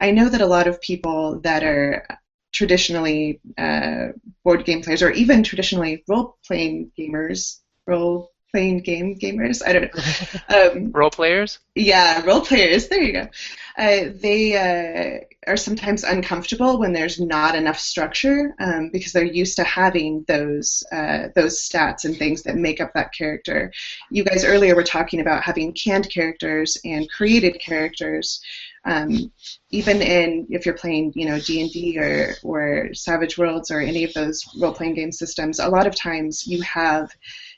I 0.00 0.10
know 0.10 0.28
that 0.28 0.40
a 0.40 0.46
lot 0.46 0.66
of 0.66 0.80
people 0.80 1.40
that 1.40 1.62
are 1.62 2.06
traditionally 2.52 3.40
uh, 3.58 4.08
board 4.42 4.64
game 4.64 4.82
players 4.82 5.02
or 5.02 5.10
even 5.10 5.42
traditionally 5.42 6.02
role 6.08 6.36
playing 6.44 6.90
gamers, 6.98 7.60
role 7.86 8.32
playing 8.56 8.80
game 8.80 9.18
gamers. 9.18 9.62
I 9.66 9.72
don't 9.74 9.94
know. 9.94 10.02
Um, 10.56 10.92
Role 10.92 11.10
players? 11.10 11.58
yeah, 11.74 12.24
role 12.24 12.40
players. 12.40 12.88
There 12.88 13.02
you 13.02 13.12
go. 13.12 13.28
Uh, 13.76 14.10
they 14.14 14.56
uh, 14.56 15.50
are 15.50 15.56
sometimes 15.56 16.02
uncomfortable 16.04 16.78
when 16.78 16.94
there's 16.94 17.20
not 17.20 17.54
enough 17.54 17.78
structure 17.78 18.54
um, 18.58 18.88
because 18.90 19.12
they're 19.12 19.24
used 19.24 19.56
to 19.56 19.64
having 19.64 20.24
those 20.28 20.82
uh, 20.92 21.28
those 21.34 21.60
stats 21.60 22.04
and 22.06 22.16
things 22.16 22.42
that 22.44 22.56
make 22.56 22.80
up 22.80 22.92
that 22.94 23.12
character. 23.12 23.70
You 24.10 24.24
guys 24.24 24.44
earlier 24.44 24.74
were 24.74 24.82
talking 24.82 25.20
about 25.20 25.42
having 25.42 25.74
canned 25.74 26.08
characters 26.10 26.78
and 26.84 27.10
created 27.10 27.60
characters. 27.60 28.40
Um, 28.86 29.32
even 29.70 30.00
in 30.00 30.46
if 30.48 30.64
you're 30.64 30.76
playing, 30.76 31.12
you 31.16 31.26
know, 31.28 31.38
D 31.40 31.60
and 31.60 31.70
D 31.70 31.98
or 31.98 32.34
or 32.42 32.94
Savage 32.94 33.36
Worlds 33.36 33.70
or 33.70 33.80
any 33.80 34.04
of 34.04 34.14
those 34.14 34.44
role 34.60 34.72
playing 34.72 34.94
game 34.94 35.12
systems, 35.12 35.58
a 35.58 35.68
lot 35.68 35.86
of 35.86 35.94
times 35.94 36.46
you 36.46 36.62
have 36.62 37.10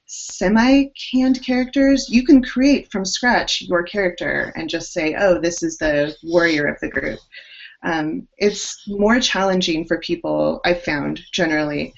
semi-canned 0.09 1.45
characters, 1.45 2.09
you 2.09 2.25
can 2.25 2.43
create 2.43 2.91
from 2.91 3.05
scratch 3.05 3.63
your 3.63 3.83
character 3.83 4.53
and 4.57 4.69
just 4.69 4.93
say, 4.93 5.15
oh, 5.19 5.39
this 5.39 5.63
is 5.63 5.77
the 5.79 6.17
warrior 6.23 6.67
of 6.67 6.81
the 6.81 6.89
group. 6.89 7.21
Um, 7.83 8.27
it's 8.39 8.83
more 8.89 9.21
challenging 9.21 9.85
for 9.87 9.99
people, 10.01 10.61
I've 10.65 10.83
found 10.83 11.21
generally, 11.33 11.95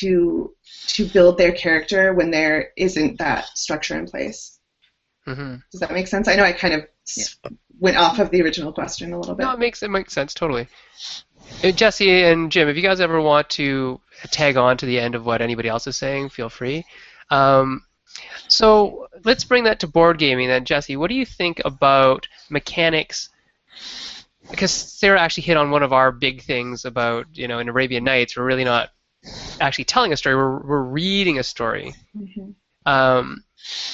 to 0.00 0.52
to 0.88 1.06
build 1.06 1.38
their 1.38 1.52
character 1.52 2.12
when 2.12 2.30
there 2.30 2.70
isn't 2.76 3.18
that 3.18 3.46
structure 3.56 3.96
in 3.96 4.06
place. 4.06 4.58
hmm 5.24 5.56
Does 5.70 5.80
that 5.80 5.92
make 5.92 6.08
sense? 6.08 6.28
I 6.28 6.34
know 6.34 6.42
I 6.44 6.52
kind 6.52 6.74
of 6.74 6.86
s 7.06 7.36
went 7.78 7.96
off 7.96 8.18
of 8.18 8.30
the 8.30 8.42
original 8.42 8.72
question 8.72 9.12
a 9.12 9.18
little 9.18 9.34
bit. 9.36 9.44
No, 9.44 9.52
it 9.52 9.58
makes 9.58 9.82
it 9.82 9.90
makes 9.90 10.12
sense 10.12 10.34
totally. 10.34 10.68
Uh, 11.62 11.70
Jesse 11.70 12.24
and 12.24 12.50
Jim, 12.50 12.68
if 12.68 12.76
you 12.76 12.82
guys 12.82 13.00
ever 13.00 13.20
want 13.20 13.48
to 13.50 14.00
tag 14.30 14.56
on 14.56 14.76
to 14.78 14.86
the 14.86 14.98
end 14.98 15.14
of 15.14 15.24
what 15.24 15.40
anybody 15.40 15.68
else 15.68 15.86
is 15.86 15.96
saying, 15.96 16.30
feel 16.30 16.48
free. 16.48 16.84
Um, 17.30 17.82
so 18.48 19.08
let's 19.24 19.44
bring 19.44 19.64
that 19.64 19.80
to 19.80 19.86
board 19.86 20.18
gaming 20.18 20.48
then, 20.48 20.64
Jesse. 20.64 20.96
What 20.96 21.08
do 21.08 21.14
you 21.14 21.26
think 21.26 21.60
about 21.64 22.26
mechanics? 22.50 23.30
Because 24.50 24.70
Sarah 24.70 25.20
actually 25.20 25.42
hit 25.42 25.56
on 25.56 25.70
one 25.70 25.82
of 25.82 25.92
our 25.92 26.12
big 26.12 26.42
things 26.42 26.84
about, 26.84 27.26
you 27.32 27.48
know, 27.48 27.58
in 27.58 27.68
Arabian 27.68 28.04
Nights, 28.04 28.36
we're 28.36 28.44
really 28.44 28.64
not 28.64 28.90
actually 29.60 29.84
telling 29.84 30.12
a 30.12 30.16
story, 30.16 30.36
we're, 30.36 30.60
we're 30.60 30.82
reading 30.82 31.38
a 31.38 31.42
story. 31.42 31.94
Mhm. 32.16 32.54
Um, 32.86 33.42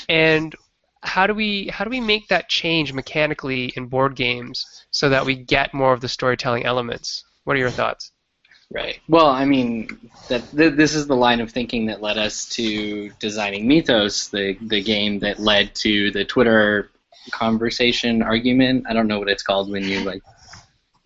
and 0.09 0.55
how 1.03 1.27
do 1.27 1.35
we 1.35 1.69
how 1.69 1.85
do 1.85 1.91
we 1.91 2.01
make 2.01 2.29
that 2.29 2.49
change 2.49 2.93
mechanically 2.93 3.73
in 3.77 3.87
board 3.87 4.15
games 4.15 4.85
so 4.91 5.09
that 5.09 5.25
we 5.25 5.35
get 5.35 5.75
more 5.75 5.93
of 5.93 6.01
the 6.01 6.09
storytelling 6.09 6.65
elements? 6.65 7.25
What 7.45 7.57
are 7.57 7.61
your 7.61 7.71
thoughts? 7.71 8.13
Right. 8.73 9.01
Well, 9.09 9.27
I 9.27 9.45
mean, 9.45 10.11
that 10.29 10.51
th- 10.57 10.75
this 10.77 10.95
is 10.95 11.07
the 11.07 11.17
line 11.17 11.41
of 11.41 11.51
thinking 11.51 11.87
that 11.87 12.01
led 12.01 12.17
us 12.17 12.47
to 12.51 13.11
designing 13.21 13.69
Mythos, 13.69 14.29
the 14.29 14.57
the 14.63 14.83
game 14.83 15.19
that 15.21 15.39
led 15.39 15.75
to 15.77 16.11
the 16.11 16.25
Twitter 16.25 16.91
conversation 17.33 18.23
argument. 18.23 18.87
I 18.89 18.95
don't 18.95 19.09
know 19.09 19.19
what 19.19 19.29
it's 19.29 19.43
called 19.43 19.71
when 19.71 19.85
you 19.89 20.01
like 20.05 20.23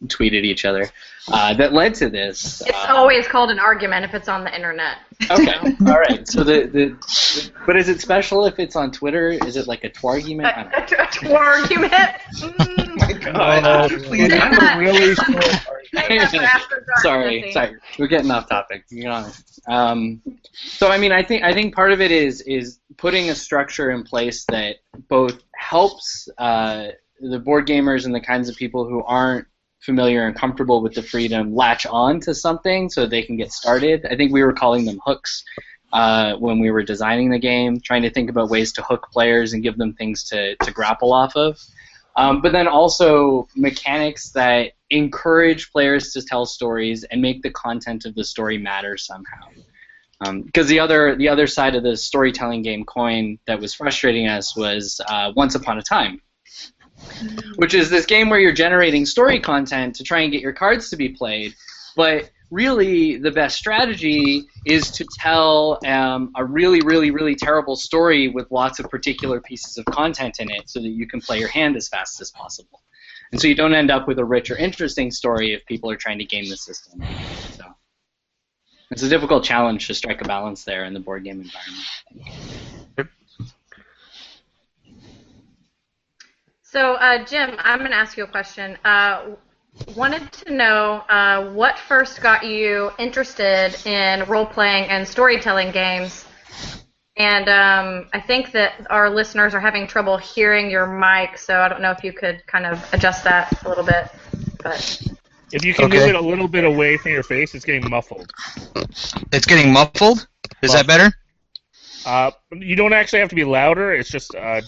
tweeted 0.05 0.45
each 0.45 0.65
other. 0.65 0.91
Uh, 1.29 1.55
that 1.55 1.73
led 1.73 1.93
to 1.93 2.09
this. 2.09 2.63
It's 2.65 2.71
uh, 2.71 2.95
always 2.95 3.27
called 3.27 3.51
an 3.51 3.59
argument 3.59 4.05
if 4.05 4.15
it's 4.15 4.29
on 4.29 4.45
the 4.45 4.55
internet. 4.55 4.99
Okay. 5.29 5.55
All 5.87 5.99
right. 5.99 6.27
So 6.29 6.45
the, 6.45 6.67
the 6.67 7.51
but 7.67 7.77
is 7.77 7.89
it 7.89 8.01
special 8.01 8.47
if 8.47 8.61
it's 8.61 8.77
on 8.77 8.93
Twitter? 8.93 9.31
Is 9.31 9.57
it 9.57 9.67
like 9.67 9.83
a 9.83 9.91
twargument? 9.91 10.45
I 10.45 10.63
A, 10.63 11.29
a, 11.29 11.33
a 11.33 11.37
argument. 11.37 11.93
Mm. 11.93 12.97
my 12.97 13.13
God. 13.13 13.91
Please 14.05 14.33
I'm 14.33 14.53
don't. 14.53 14.79
really 14.79 15.15
sorry. 15.15 15.87
Save 15.95 16.21
that 16.21 16.31
for 16.31 16.43
after 16.43 16.87
dark, 16.87 16.99
sorry, 17.01 17.53
sorry. 17.53 17.77
We're 17.99 18.07
getting 18.07 18.31
off 18.31 18.49
topic. 18.49 18.87
To 18.89 18.95
be 18.95 19.07
honest. 19.07 19.61
Um, 19.69 20.23
so 20.53 20.89
I 20.89 20.99
mean, 20.99 21.13
I 21.13 21.23
think 21.23 21.43
I 21.43 21.53
think 21.53 21.75
part 21.75 21.93
of 21.93 22.01
it 22.01 22.11
is 22.11 22.41
is 22.43 22.79
putting 22.97 23.31
a 23.31 23.35
structure 23.35 23.91
in 23.91 24.05
place 24.05 24.45
that 24.49 24.77
both 25.09 25.43
helps 25.55 26.29
uh, 26.39 26.89
the 27.21 27.39
board 27.39 27.67
gamers 27.67 28.05
and 28.05 28.15
the 28.15 28.21
kinds 28.21 28.49
of 28.49 28.57
people 28.57 28.87
who 28.87 29.03
aren't 29.03 29.47
familiar 29.87 30.27
and 30.27 30.37
comfortable 30.37 30.83
with 30.83 30.95
the 30.95 31.03
freedom 31.03 31.55
latch 31.55 31.87
on 31.87 32.21
to 32.21 32.35
something 32.35 32.91
so 32.91 33.07
they 33.07 33.23
can 33.23 33.37
get 33.37 33.53
started. 33.53 34.05
I 34.11 34.17
think 34.17 34.33
we 34.33 34.43
were 34.43 34.53
calling 34.53 34.85
them 34.85 35.01
hooks. 35.07 35.45
Uh, 35.93 36.35
when 36.37 36.59
we 36.59 36.71
were 36.71 36.83
designing 36.83 37.31
the 37.31 37.39
game, 37.39 37.81
trying 37.81 38.03
to 38.03 38.11
think 38.11 38.29
about 38.29 38.51
ways 38.51 38.73
to 38.73 38.83
hook 38.83 39.07
players 39.13 39.53
and 39.53 39.63
give 39.63 39.79
them 39.79 39.95
things 39.95 40.25
to, 40.25 40.57
to 40.57 40.71
grapple 40.73 41.13
off 41.13 41.37
of. 41.37 41.59
Um, 42.17 42.43
but 42.43 42.53
then 42.53 42.67
also 42.67 43.47
mechanics 43.55 44.31
that 44.31 44.73
encourage 44.91 45.71
players 45.71 46.13
to 46.13 46.23
tell 46.23 46.45
stories 46.45 47.05
and 47.05 47.23
make 47.23 47.43
the 47.43 47.51
content 47.51 48.05
of 48.05 48.15
the 48.15 48.25
story 48.25 48.59
matter 48.59 48.97
somehow. 48.97 49.49
Because 50.45 50.67
the 50.67 50.81
other 50.81 51.15
the 51.15 51.29
other 51.29 51.47
side 51.47 51.75
of 51.77 51.83
the 51.83 51.97
storytelling 51.97 52.63
game 52.63 52.85
coin 52.85 53.39
that 53.47 53.61
was 53.61 53.73
frustrating 53.75 54.27
us 54.27 54.57
was 54.57 55.01
uh, 55.09 55.33
Once 55.37 55.55
Upon 55.55 55.79
a 55.79 55.83
Time, 55.83 56.21
which 57.57 57.75
is 57.75 57.91
this 57.91 58.07
game 58.07 58.31
where 58.31 58.41
you're 58.41 58.53
generating 58.53 59.07
story 59.07 59.41
content 59.41 59.95
to 59.97 60.05
try 60.05 60.21
and 60.21 60.33
get 60.33 60.41
your 60.41 60.53
cards 60.53 60.91
to 60.91 60.97
be 60.97 61.09
played, 61.09 61.55
but 61.97 62.31
really 62.51 63.17
the 63.17 63.31
best 63.31 63.57
strategy 63.57 64.47
is 64.65 64.91
to 64.93 65.05
tell 65.19 65.79
um, 65.87 66.31
a 66.37 66.45
really, 66.45 66.81
really, 66.83 67.11
really 67.11 67.35
terrible 67.35 67.77
story 67.77 68.29
with 68.29 68.51
lots 68.51 68.79
of 68.79 68.89
particular 68.89 69.41
pieces 69.41 69.79
of 69.79 69.85
content 69.87 70.39
in 70.39 70.51
it 70.51 70.69
so 70.69 70.81
that 70.81 70.89
you 70.89 71.07
can 71.07 71.21
play 71.21 71.39
your 71.39 71.49
hand 71.49 71.77
as 71.77 71.89
fast 71.89 72.21
as 72.21 72.31
possible. 72.31 72.83
And 73.33 73.41
so 73.41 73.49
you 73.49 73.57
don't 73.57 73.75
end 73.75 73.91
up 73.91 74.07
with 74.07 74.19
a 74.19 74.25
rich 74.25 74.51
or 74.51 74.57
interesting 74.57 75.11
story 75.11 75.53
if 75.53 75.67
people 75.67 75.91
are 75.91 75.97
trying 75.97 76.19
to 76.19 76.25
game 76.25 76.49
the 76.49 76.57
system. 76.57 77.03
So 77.51 77.65
it's 78.91 79.03
a 79.03 79.09
difficult 79.09 79.43
challenge 79.43 79.89
to 79.89 79.95
strike 79.95 80.21
a 80.21 80.25
balance 80.25 80.65
there 80.65 80.85
in 80.85 80.95
the 80.95 81.01
board 81.01 81.25
game 81.25 81.41
environment. 81.41 83.11
So, 86.77 86.97
uh, 86.97 87.25
Jim, 87.25 87.57
I'm 87.61 87.79
going 87.79 87.91
to 87.93 87.97
ask 87.97 88.19
you 88.19 88.25
a 88.25 88.27
question. 88.27 88.77
Uh, 88.85 89.31
wanted 89.95 90.31
to 90.33 90.53
know 90.55 91.03
uh, 91.09 91.51
what 91.53 91.79
first 91.79 92.21
got 92.21 92.45
you 92.45 92.91
interested 92.99 93.75
in 93.87 94.25
role 94.29 94.45
playing 94.45 94.85
and 94.91 95.09
storytelling 95.09 95.71
games. 95.73 96.27
And 97.17 97.49
um, 97.49 98.09
I 98.13 98.21
think 98.21 98.53
that 98.53 98.87
our 98.91 99.09
listeners 99.09 99.55
are 99.55 99.61
having 99.61 99.87
trouble 99.87 100.19
hearing 100.19 100.71
your 100.71 100.87
mic, 100.87 101.39
so 101.39 101.61
I 101.61 101.69
don't 101.69 101.81
know 101.81 101.93
if 101.93 102.05
you 102.05 102.13
could 102.13 102.47
kind 102.47 102.67
of 102.67 102.87
adjust 102.93 103.25
that 103.25 103.65
a 103.65 103.69
little 103.71 103.85
bit. 103.85 104.09
But 104.63 105.03
If 105.53 105.65
you 105.65 105.75
can 105.75 105.87
Okay. 105.87 105.99
move 105.99 106.07
it 106.09 106.15
a 106.15 106.21
little 106.21 106.49
bit 106.49 106.65
away 106.65 106.99
from 106.99 107.13
your 107.13 107.23
face, 107.23 107.55
it's 107.55 107.65
getting 107.65 107.89
muffled. 107.89 108.33
It's 109.33 109.47
getting 109.47 109.73
muffled. 109.73 110.27
Is 110.63 110.73
that 110.73 110.87
better? 110.87 111.13
Uh, 112.05 112.31
you 112.53 112.77
don't 112.77 112.93
actually 112.93 113.21
have 113.21 113.31
to 113.31 113.35
be 113.37 113.45
louder. 113.45 113.93
It's 113.93 114.11
just 114.11 114.35
uh, 114.35 114.63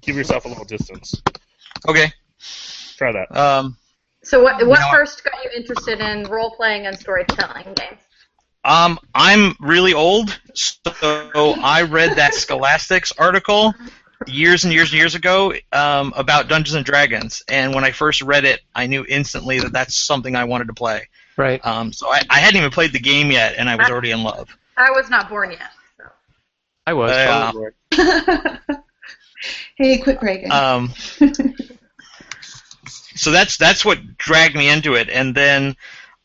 give 0.00 0.16
yourself 0.16 0.44
a 0.44 0.48
little 0.48 0.64
distance. 0.64 1.22
Okay. 1.88 2.12
Try 2.96 3.12
that. 3.12 3.36
Um, 3.36 3.76
so, 4.22 4.42
what 4.42 4.66
what 4.66 4.80
No, 4.80 4.90
first 4.90 5.22
got 5.22 5.34
you 5.44 5.50
interested 5.54 6.00
in 6.00 6.24
role 6.24 6.50
playing 6.50 6.86
and 6.86 6.98
storytelling 6.98 7.74
games? 7.74 8.00
um, 8.64 8.98
I'm 9.14 9.54
really 9.60 9.94
old, 9.94 10.38
so 10.54 11.54
I 11.62 11.82
read 11.82 12.16
that 12.16 12.34
Scholastics 12.34 13.12
article 13.18 13.72
years 14.26 14.64
and 14.64 14.72
years 14.72 14.90
and 14.90 14.98
years 14.98 15.14
ago 15.14 15.52
um, 15.72 16.12
about 16.16 16.48
Dungeons 16.48 16.74
and 16.74 16.84
Dragons, 16.84 17.42
and 17.48 17.74
when 17.74 17.84
I 17.84 17.92
first 17.92 18.22
read 18.22 18.44
it, 18.44 18.60
I 18.74 18.86
knew 18.86 19.04
instantly 19.08 19.60
that 19.60 19.72
that's 19.72 19.94
something 19.94 20.34
I 20.34 20.44
wanted 20.44 20.66
to 20.68 20.74
play. 20.74 21.08
Right. 21.36 21.64
Um, 21.64 21.92
so 21.92 22.08
I, 22.08 22.22
I 22.30 22.38
hadn't 22.38 22.58
even 22.58 22.70
played 22.70 22.92
the 22.92 22.98
game 22.98 23.30
yet, 23.30 23.54
and 23.58 23.68
I 23.68 23.76
was 23.76 23.88
already 23.90 24.10
in 24.10 24.22
love. 24.22 24.48
I 24.76 24.90
was 24.90 25.08
not 25.10 25.28
born 25.28 25.52
yet. 25.52 25.70
So. 25.96 26.04
I 26.86 26.94
was. 26.94 27.12
Uh, 27.12 27.52
totally. 27.52 28.78
hey, 29.76 29.98
quit 29.98 30.20
bragging. 30.20 30.50
Um, 30.52 30.92
so 33.14 33.30
that's 33.30 33.56
that's 33.56 33.84
what 33.84 34.16
dragged 34.18 34.56
me 34.56 34.68
into 34.68 34.94
it, 34.94 35.08
and 35.08 35.34
then 35.34 35.76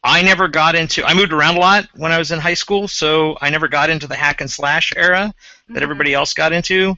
I 0.03 0.23
never 0.23 0.47
got 0.47 0.75
into. 0.75 1.03
I 1.03 1.13
moved 1.13 1.34
around 1.34 1.57
a 1.57 1.60
lot 1.60 1.88
when 1.95 2.12
I 2.12 2.17
was 2.17 2.31
in 2.31 2.39
high 2.39 2.55
school, 2.55 2.88
so 2.88 3.38
I 3.39 3.49
never 3.49 3.67
got 3.67 3.89
into 3.89 4.07
the 4.07 4.15
hack 4.15 4.41
and 4.41 4.49
slash 4.49 4.93
era 4.95 5.34
that 5.69 5.84
everybody 5.84 6.13
else 6.13 6.34
got 6.34 6.53
into. 6.53 6.97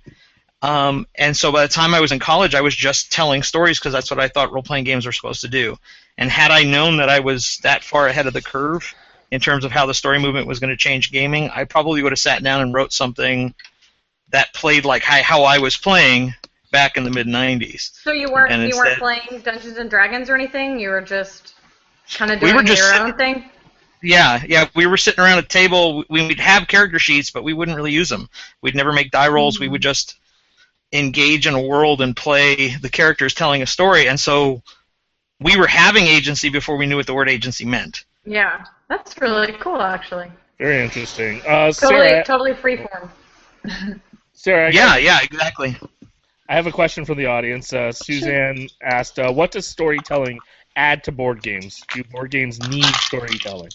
Um, 0.62 1.07
and 1.15 1.36
so 1.36 1.51
by 1.51 1.63
the 1.63 1.73
time 1.73 1.93
I 1.93 1.99
was 1.99 2.13
in 2.13 2.19
college, 2.19 2.55
I 2.55 2.62
was 2.62 2.73
just 2.73 3.12
telling 3.12 3.43
stories 3.43 3.77
because 3.77 3.91
that's 3.91 4.09
what 4.09 4.21
I 4.21 4.29
thought 4.29 4.53
role 4.53 4.63
playing 4.63 4.86
games 4.86 5.05
were 5.05 5.12
supposed 5.12 5.41
to 5.41 5.49
do. 5.49 5.77
And 6.17 6.31
had 6.31 6.51
I 6.51 6.63
known 6.63 6.97
that 6.97 7.09
I 7.09 7.19
was 7.19 7.59
that 7.63 7.83
far 7.83 8.07
ahead 8.07 8.27
of 8.27 8.33
the 8.33 8.41
curve 8.41 8.95
in 9.29 9.41
terms 9.41 9.65
of 9.65 9.71
how 9.71 9.86
the 9.86 9.93
story 9.93 10.19
movement 10.19 10.47
was 10.47 10.59
going 10.59 10.69
to 10.69 10.77
change 10.77 11.12
gaming, 11.12 11.49
I 11.49 11.65
probably 11.65 12.01
would 12.01 12.13
have 12.13 12.19
sat 12.19 12.41
down 12.41 12.62
and 12.62 12.73
wrote 12.73 12.93
something 12.93 13.53
that 14.34 14.54
played 14.54 14.84
like 14.84 15.02
how, 15.04 15.24
how 15.24 15.43
I 15.43 15.60
was 15.60 15.78
playing, 15.78 16.34
back 16.72 16.98
in 16.98 17.04
the 17.06 17.10
mid 17.12 17.28
'90s. 17.28 17.91
So 18.04 18.12
you 18.12 18.30
weren't 18.32 18.52
And 18.52 18.63
you 18.67 18.76
weren't 18.76 18.89
instead- 18.89 19.00
playing 19.00 19.41
Dungeons 19.43 19.78
and 19.78 19.89
Dragons 19.89 20.30
or 20.30 20.36
anything. 20.36 20.80
You 20.80 20.89
were 20.89 21.02
just 21.02 21.54
kind 22.13 22.32
of 22.32 22.41
We 22.41 22.48
doing 22.48 22.58
were 22.58 22.63
just 22.63 22.80
your 22.80 22.91
sitting- 22.91 23.12
own 23.12 23.17
thing. 23.17 23.50
Yeah, 24.02 24.41
yeah. 24.46 24.65
We 24.76 24.86
were 24.86 24.98
sitting 24.98 25.24
around 25.24 25.38
a 25.39 25.43
table. 25.43 26.04
We- 26.10 26.28
We'd 26.28 26.39
have 26.41 26.67
character 26.67 27.00
sheets, 27.00 27.30
but 27.32 27.43
we 27.46 27.54
wouldn't 27.54 27.78
really 27.78 27.93
use 27.93 28.10
them. 28.10 28.28
We'd 28.62 28.76
never 28.76 28.91
make 28.91 29.12
die 29.12 29.30
rolls. 29.30 29.60
We 29.62 29.69
would 29.69 29.82
just 29.82 30.15
engage 30.91 31.48
in 31.48 31.54
a 31.54 31.62
world 31.62 32.02
and 32.02 32.15
play 32.15 32.76
the 32.76 32.89
characters 32.89 33.34
telling 33.34 33.62
a 33.62 33.65
story. 33.65 34.08
And 34.10 34.19
so 34.19 34.62
we 35.39 35.56
were 35.58 35.67
having 35.67 36.06
agency 36.08 36.50
before 36.50 36.76
we 36.76 36.86
knew 36.86 36.98
what 36.98 37.08
the 37.08 37.13
word 37.13 37.30
agency 37.30 37.65
meant. 37.65 38.04
Yeah, 38.26 38.65
that's 38.89 39.19
really 39.22 39.54
cool, 39.54 39.82
actually. 39.82 40.32
Very 40.60 40.84
interesting. 40.84 41.39
Uh, 41.41 41.72
Totally, 41.72 42.10
Sarah, 42.10 42.24
totally 42.26 42.54
freeform. 42.54 43.10
Sarah, 44.34 44.67
I 44.67 44.72
got- 44.72 45.02
Yeah, 45.02 45.17
yeah, 45.19 45.19
exactly. 45.24 45.76
I 46.50 46.56
have 46.56 46.67
a 46.67 46.72
question 46.72 47.06
from 47.06 47.17
the 47.17 47.28
audience. 47.28 47.72
Uh, 47.72 47.91
Suzanne 47.91 48.67
asked, 48.82 49.17
uh, 49.17 49.32
"What 49.32 49.52
does 49.52 49.65
storytelling 49.65 50.39
add 50.76 51.04
to 51.06 51.12
board 51.12 51.41
games? 51.41 51.82
Do 51.93 52.04
board 52.04 52.32
games 52.32 52.60
need 52.69 52.86
storytelling?" 52.96 53.69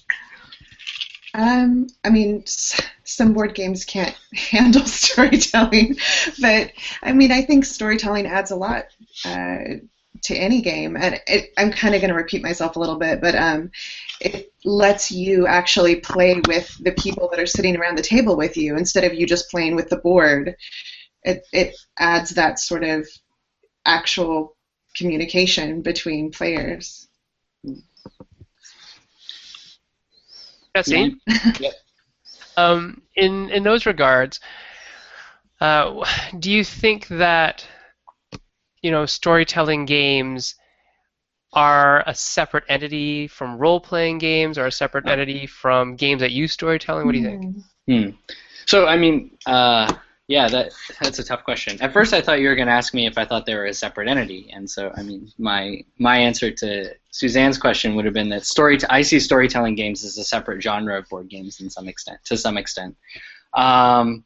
Um, 1.35 1.87
I 2.05 2.11
mean, 2.11 2.42
s- 2.42 2.81
some 3.05 3.33
board 3.33 3.55
games 3.55 3.85
can't 3.85 4.16
handle 4.35 4.85
storytelling, 4.85 5.97
but 6.40 6.73
I 7.03 7.12
mean, 7.12 7.33
I 7.33 7.42
think 7.42 7.64
storytelling 7.64 8.27
adds 8.27 8.51
a 8.51 8.57
lot 8.57 8.87
uh, 9.25 9.59
to 10.22 10.35
any 10.35 10.62
game. 10.62 10.96
And 10.96 11.20
it, 11.26 11.52
I'm 11.57 11.70
kind 11.70 11.94
of 11.94 12.00
going 12.00 12.11
to 12.11 12.16
repeat 12.16 12.42
myself 12.42 12.76
a 12.76 12.81
little 12.81 12.98
bit, 12.98 13.20
but 13.20 13.35
um, 13.35 13.70
it 14.20 14.52
lets 14.64 15.11
you 15.11 15.46
actually 15.46 15.96
play 15.96 16.40
with 16.46 16.76
the 16.83 16.92
people 16.92 17.28
that 17.31 17.40
are 17.40 17.46
sitting 17.46 17.76
around 17.76 17.96
the 17.96 18.02
table 18.02 18.37
with 18.37 18.57
you 18.57 18.76
instead 18.76 19.04
of 19.04 19.14
you 19.14 19.26
just 19.26 19.50
playing 19.50 19.76
with 19.76 19.88
the 19.88 19.96
board. 19.96 20.57
It 21.22 21.46
it 21.52 21.76
adds 21.98 22.31
that 22.31 22.59
sort 22.59 22.85
of 22.85 23.07
actual 23.85 24.57
communication 24.94 25.83
between 25.83 26.31
players. 26.31 27.09
Jesse? 30.74 31.16
Yep. 31.61 31.72
Um, 32.57 33.02
in 33.14 33.50
in 33.50 33.62
those 33.62 33.87
regards, 33.87 34.40
uh, 35.61 36.04
do 36.40 36.50
you 36.50 36.64
think 36.64 37.07
that 37.07 37.64
you 38.82 38.90
know 38.90 39.06
storytelling 39.06 39.84
games 39.84 40.54
are 41.52 42.04
a 42.06 42.14
separate 42.14 42.64
entity 42.68 43.26
from 43.26 43.56
role-playing 43.56 44.18
games, 44.18 44.58
or 44.58 44.66
a 44.66 44.72
separate 44.72 45.08
entity 45.08 45.46
from 45.46 45.96
games 45.96 46.20
that 46.20 46.30
use 46.30 46.52
storytelling? 46.52 47.06
What 47.06 47.12
do 47.12 47.18
you 47.18 47.24
think? 47.24 47.56
Hmm. 47.86 48.02
Hmm. 48.02 48.10
So 48.66 48.86
I 48.86 48.96
mean, 48.96 49.38
uh, 49.46 49.92
yeah, 50.28 50.46
that 50.48 50.72
that's 51.00 51.18
a 51.18 51.24
tough 51.24 51.42
question. 51.42 51.80
At 51.80 51.94
first, 51.94 52.12
I 52.12 52.20
thought 52.20 52.40
you 52.40 52.48
were 52.48 52.54
going 52.54 52.68
to 52.68 52.74
ask 52.74 52.92
me 52.92 53.06
if 53.06 53.16
I 53.16 53.24
thought 53.24 53.46
they 53.46 53.54
were 53.54 53.64
a 53.64 53.72
separate 53.72 54.08
entity, 54.08 54.50
and 54.54 54.68
so 54.68 54.92
I 54.94 55.02
mean, 55.02 55.32
my 55.38 55.82
my 55.98 56.18
answer 56.18 56.50
to 56.50 56.94
Suzanne's 57.10 57.56
question 57.56 57.94
would 57.94 58.04
have 58.04 58.12
been 58.12 58.28
that 58.28 58.44
story. 58.44 58.78
I 58.90 59.00
see 59.00 59.20
storytelling 59.20 59.74
games 59.74 60.04
as 60.04 60.18
a 60.18 60.24
separate 60.24 60.62
genre 60.62 60.98
of 60.98 61.08
board 61.08 61.30
games, 61.30 61.60
in 61.60 61.70
some 61.70 61.88
extent. 61.88 62.18
To 62.26 62.36
some 62.36 62.58
extent. 62.58 62.94
Um, 63.54 64.24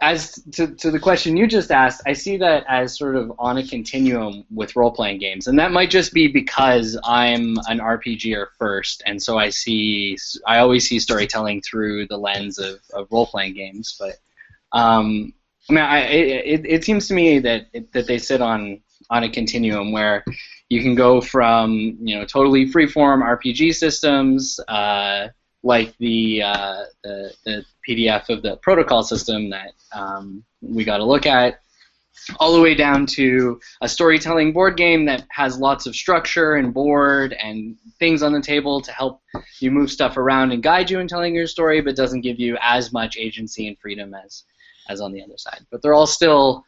as 0.00 0.42
to, 0.52 0.68
to 0.74 0.90
the 0.90 0.98
question 0.98 1.36
you 1.36 1.46
just 1.46 1.70
asked, 1.70 2.02
I 2.06 2.12
see 2.12 2.36
that 2.36 2.64
as 2.68 2.96
sort 2.96 3.16
of 3.16 3.32
on 3.38 3.56
a 3.56 3.66
continuum 3.66 4.44
with 4.54 4.76
role 4.76 4.90
playing 4.90 5.18
games, 5.18 5.46
and 5.46 5.58
that 5.58 5.72
might 5.72 5.90
just 5.90 6.12
be 6.12 6.28
because 6.28 6.98
I'm 7.02 7.56
an 7.66 7.78
RPGer 7.78 8.48
first, 8.58 9.02
and 9.06 9.22
so 9.22 9.38
I 9.38 9.48
see 9.48 10.18
I 10.46 10.58
always 10.58 10.86
see 10.86 10.98
storytelling 10.98 11.62
through 11.62 12.08
the 12.08 12.18
lens 12.18 12.58
of, 12.58 12.80
of 12.92 13.08
role 13.10 13.26
playing 13.26 13.54
games. 13.54 13.96
But 13.98 14.16
um, 14.78 15.32
I 15.70 15.72
mean, 15.72 15.84
I, 15.84 16.00
it, 16.00 16.66
it 16.66 16.84
seems 16.84 17.08
to 17.08 17.14
me 17.14 17.38
that 17.38 17.68
that 17.92 18.06
they 18.06 18.18
sit 18.18 18.42
on 18.42 18.82
on 19.08 19.24
a 19.24 19.30
continuum 19.30 19.92
where 19.92 20.24
you 20.68 20.82
can 20.82 20.94
go 20.94 21.22
from 21.22 21.96
you 22.00 22.18
know 22.18 22.26
totally 22.26 22.66
freeform 22.70 23.22
RPG 23.22 23.74
systems. 23.74 24.60
Uh, 24.68 25.28
like 25.66 25.96
the, 25.98 26.42
uh, 26.42 26.84
the 27.02 27.32
the 27.44 27.64
PDF 27.86 28.28
of 28.30 28.42
the 28.42 28.56
protocol 28.58 29.02
system 29.02 29.50
that 29.50 29.72
um, 29.92 30.44
we 30.62 30.84
got 30.84 30.98
to 30.98 31.04
look 31.04 31.26
at, 31.26 31.60
all 32.38 32.54
the 32.54 32.60
way 32.60 32.74
down 32.74 33.04
to 33.06 33.60
a 33.80 33.88
storytelling 33.88 34.52
board 34.52 34.76
game 34.76 35.04
that 35.06 35.26
has 35.30 35.58
lots 35.58 35.86
of 35.86 35.94
structure 35.94 36.54
and 36.54 36.72
board 36.72 37.32
and 37.34 37.76
things 37.98 38.22
on 38.22 38.32
the 38.32 38.40
table 38.40 38.80
to 38.80 38.92
help 38.92 39.20
you 39.60 39.70
move 39.70 39.90
stuff 39.90 40.16
around 40.16 40.52
and 40.52 40.62
guide 40.62 40.88
you 40.88 41.00
in 41.00 41.08
telling 41.08 41.34
your 41.34 41.46
story, 41.48 41.80
but 41.80 41.96
doesn't 41.96 42.20
give 42.20 42.38
you 42.38 42.56
as 42.62 42.92
much 42.92 43.16
agency 43.16 43.66
and 43.66 43.78
freedom 43.78 44.14
as 44.14 44.44
as 44.88 45.00
on 45.00 45.12
the 45.12 45.22
other 45.22 45.36
side. 45.36 45.66
But 45.72 45.82
they're 45.82 45.94
all 45.94 46.06
still 46.06 46.64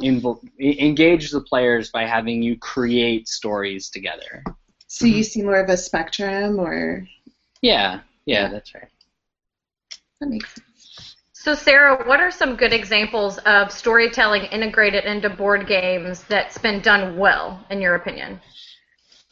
invo- 0.00 0.42
engage 0.60 1.30
the 1.30 1.40
players 1.40 1.90
by 1.90 2.04
having 2.04 2.42
you 2.42 2.58
create 2.58 3.28
stories 3.28 3.88
together. 3.88 4.44
So 4.88 5.06
you 5.06 5.22
see 5.22 5.40
more 5.40 5.58
of 5.58 5.70
a 5.70 5.76
spectrum, 5.78 6.60
or 6.60 7.08
Yeah, 7.62 8.00
yeah, 8.26 8.48
that's 8.48 8.74
right. 8.74 8.88
that 10.20 10.28
makes 10.28 10.54
sense. 10.54 11.16
So, 11.32 11.54
Sarah, 11.54 12.04
what 12.06 12.20
are 12.20 12.30
some 12.30 12.54
good 12.54 12.72
examples 12.72 13.38
of 13.38 13.72
storytelling 13.72 14.44
integrated 14.44 15.04
into 15.04 15.28
board 15.28 15.66
games 15.66 16.22
that's 16.24 16.56
been 16.58 16.80
done 16.80 17.16
well, 17.18 17.64
in 17.70 17.80
your 17.80 17.96
opinion? 17.96 18.40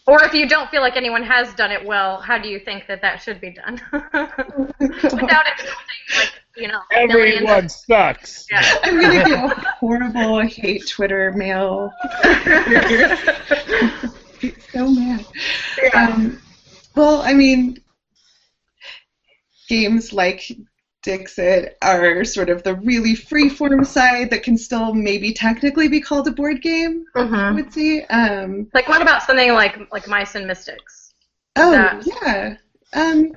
Or 0.08 0.24
if 0.24 0.34
you 0.34 0.48
don't 0.48 0.68
feel 0.70 0.80
like 0.80 0.96
anyone 0.96 1.22
has 1.22 1.54
done 1.54 1.70
it 1.70 1.84
well, 1.86 2.20
how 2.20 2.36
do 2.36 2.48
you 2.48 2.58
think 2.58 2.88
that 2.88 3.00
that 3.02 3.22
should 3.22 3.40
be 3.40 3.52
done? 3.52 3.80
Without 3.92 5.46
insulting, 5.46 5.76
like, 6.16 6.32
you 6.56 6.66
know, 6.66 6.80
Everyone 6.90 7.66
of- 7.66 7.70
sucks. 7.70 8.46
Yeah. 8.50 8.78
I'm 8.82 9.00
gonna 9.00 9.24
get 9.24 9.30
a 9.30 9.48
horrible 9.78 10.40
hate 10.40 10.88
Twitter 10.88 11.30
mail. 11.32 11.92
so 14.72 14.90
mad. 14.90 15.24
Um, 15.94 16.40
well, 16.96 17.22
I 17.22 17.32
mean, 17.34 17.78
games 19.70 20.12
like 20.12 20.42
Dixit 21.02 21.78
are 21.80 22.24
sort 22.24 22.50
of 22.50 22.62
the 22.62 22.74
really 22.74 23.14
free-form 23.14 23.84
side 23.84 24.28
that 24.30 24.42
can 24.42 24.58
still 24.58 24.92
maybe 24.92 25.32
technically 25.32 25.88
be 25.88 26.00
called 26.00 26.28
a 26.28 26.32
board 26.32 26.60
game. 26.60 27.04
I 27.14 27.20
Mhm. 27.20 27.54
would 27.54 27.72
say. 27.72 28.02
Um, 28.18 28.68
Like, 28.74 28.88
what 28.88 29.00
about 29.00 29.22
something 29.22 29.52
like 29.52 29.74
like 29.92 30.06
Mice 30.08 30.34
and 30.34 30.46
Mystics? 30.46 31.14
Oh 31.56 31.70
that- 31.70 32.06
yeah. 32.06 32.56
Um, 32.92 33.32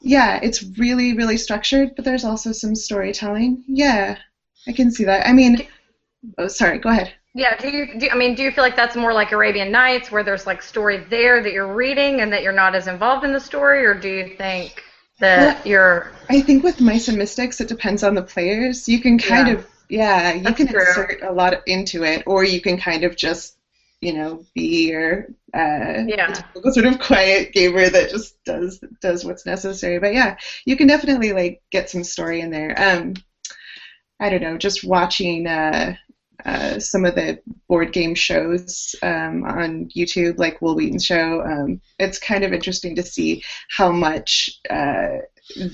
yeah, 0.00 0.40
it's 0.42 0.62
really 0.78 1.12
really 1.14 1.36
structured, 1.36 1.94
but 1.96 2.04
there's 2.04 2.24
also 2.24 2.52
some 2.52 2.74
storytelling. 2.74 3.64
Yeah, 3.68 4.16
I 4.68 4.72
can 4.72 4.90
see 4.90 5.04
that. 5.04 5.26
I 5.28 5.32
mean, 5.32 5.66
oh 6.38 6.48
sorry, 6.48 6.78
go 6.78 6.90
ahead. 6.90 7.12
Yeah. 7.34 7.56
Do 7.56 7.68
you? 7.68 7.98
Do, 7.98 8.08
I 8.10 8.14
mean, 8.16 8.34
do 8.34 8.42
you 8.42 8.50
feel 8.50 8.62
like 8.62 8.76
that's 8.76 8.96
more 8.96 9.12
like 9.12 9.32
Arabian 9.32 9.70
Nights, 9.70 10.10
where 10.10 10.22
there's 10.22 10.46
like 10.46 10.62
story 10.62 10.98
there 11.08 11.42
that 11.42 11.52
you're 11.52 11.72
reading 11.72 12.20
and 12.20 12.32
that 12.32 12.42
you're 12.42 12.52
not 12.52 12.74
as 12.74 12.86
involved 12.88 13.24
in 13.24 13.32
the 13.32 13.40
story, 13.40 13.84
or 13.86 13.94
do 13.94 14.08
you 14.08 14.36
think 14.36 14.82
that 15.18 15.66
you're? 15.66 16.12
I 16.28 16.40
think 16.40 16.62
with 16.62 16.80
Mice 16.80 17.08
and 17.08 17.18
Mystics, 17.18 17.60
it 17.60 17.68
depends 17.68 18.02
on 18.02 18.14
the 18.14 18.22
players. 18.22 18.88
You 18.88 19.00
can 19.00 19.18
kind 19.18 19.48
Yeah. 19.48 19.54
of 19.58 19.66
yeah, 19.88 20.32
you 20.32 20.44
That's 20.44 20.56
can 20.56 20.68
true. 20.68 20.80
insert 20.84 21.22
a 21.22 21.32
lot 21.32 21.62
into 21.66 22.04
it, 22.04 22.22
or 22.26 22.44
you 22.44 22.60
can 22.60 22.78
kind 22.78 23.04
of 23.04 23.16
just 23.16 23.56
you 24.00 24.12
know 24.14 24.44
be 24.54 24.88
your 24.88 25.26
uh, 25.54 26.04
Yeah. 26.06 26.42
sort 26.72 26.86
of 26.86 26.98
quiet 26.98 27.52
gamer 27.52 27.88
that 27.88 28.10
just 28.10 28.42
does 28.44 28.80
does 29.00 29.24
what's 29.24 29.46
necessary. 29.46 29.98
But 29.98 30.14
yeah, 30.14 30.36
you 30.64 30.76
can 30.76 30.86
definitely 30.86 31.32
like 31.32 31.62
get 31.70 31.90
some 31.90 32.04
story 32.04 32.40
in 32.40 32.50
there. 32.50 32.74
Um, 32.78 33.14
I 34.20 34.28
don't 34.30 34.42
know, 34.42 34.56
just 34.56 34.84
watching 34.84 35.46
uh, 35.46 35.96
uh, 36.44 36.78
some 36.78 37.04
of 37.04 37.14
the 37.14 37.40
board 37.68 37.92
game 37.92 38.14
shows 38.14 38.94
um, 39.02 39.44
on 39.44 39.88
YouTube, 39.96 40.38
like 40.38 40.60
Wil 40.62 40.74
Wheaton's 40.76 41.04
show. 41.04 41.42
Um, 41.42 41.80
it's 41.98 42.18
kind 42.18 42.44
of 42.44 42.52
interesting 42.52 42.96
to 42.96 43.02
see 43.02 43.42
how 43.70 43.92
much 43.92 44.50
uh, 44.70 45.18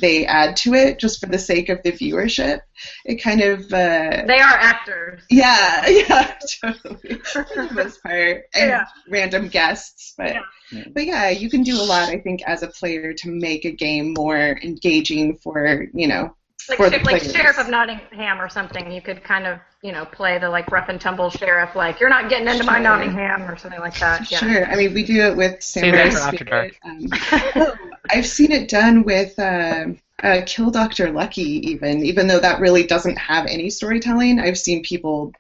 they 0.01 0.25
add 0.27 0.57
to 0.57 0.75
it 0.75 0.99
just 0.99 1.21
for 1.21 1.27
the 1.27 1.39
sake 1.39 1.69
of 1.69 1.83
the 1.83 1.93
viewership. 1.93 2.61
It 3.05 3.23
kind 3.23 3.41
of 3.41 3.61
uh, 3.73 4.25
They 4.27 4.41
are 4.41 4.57
actors. 4.59 5.23
yeah, 5.31 5.87
yeah, 5.89 6.39
totally. 6.63 7.19
For 7.25 7.47
the 7.55 7.69
most 7.75 8.03
part, 8.03 8.45
and 8.55 8.71
Yeah. 8.71 8.85
random 9.09 9.49
guests, 9.49 10.15
but 10.17 10.35
Yeah. 10.35 10.85
but 10.93 11.07
yeah, 11.07 11.31
you 11.31 11.49
can 11.51 11.63
do 11.63 11.81
a 11.81 11.83
lot. 11.85 12.09
I 12.09 12.19
think 12.19 12.43
as 12.47 12.63
a 12.63 12.69
player 12.69 13.13
to 13.15 13.29
make 13.31 13.65
a 13.65 13.71
game 13.73 14.15
more 14.17 14.59
engaging 14.63 15.37
for 15.37 15.87
you 15.95 16.07
know 16.09 16.35
Like, 16.69 16.77
for 16.77 16.89
sh- 16.89 16.91
the 16.91 16.97
like 16.99 17.23
players. 17.23 17.33
Sheriff 17.35 17.59
of 17.59 17.69
Nottingham 17.69 18.41
or 18.41 18.49
something. 18.49 18.91
You 18.91 19.01
could 19.01 19.25
kind 19.25 19.47
of, 19.47 19.59
you 19.83 19.93
know, 19.93 20.05
play 20.05 20.39
the 20.39 20.51
like 20.51 20.71
rough 20.71 20.89
and 20.89 21.01
tumble 21.01 21.31
sheriff, 21.31 21.75
like 21.75 22.01
you're 22.01 22.11
not 22.11 22.29
getting 22.29 22.49
into 22.49 22.65
my 22.65 22.79
Nottingham 22.79 23.43
or 23.43 23.57
something 23.57 23.81
like 23.81 23.99
that. 24.01 24.31
Yeah. 24.31 24.39
Sure. 24.39 24.67
I 24.67 24.77
mean, 24.77 24.93
we 24.93 25.05
do 25.05 25.21
it 25.23 25.37
with 25.37 25.63
Save 25.63 25.95
Samurai 25.95 26.11
that 26.11 26.13
for 26.13 26.19
After 26.19 26.45
Spirit. 26.45 26.75
Um, 26.85 27.09
oh, 27.57 27.75
I've 28.11 28.27
seen 28.27 28.53
it 28.53 28.69
done 28.69 29.03
with 29.05 29.39
uh, 29.39 29.87
uh, 30.23 30.43
Kill 30.47 30.71
Doctor 30.71 31.11
Lucky, 31.11 31.71
even 31.71 32.05
even 32.05 32.27
though 32.27 32.41
that 32.41 32.61
really 32.61 32.87
doesn't 32.87 33.17
have 33.17 33.47
any 33.47 33.71
storytelling. 33.71 34.41
I've 34.41 34.59
seen 34.59 34.83
people 34.83 35.33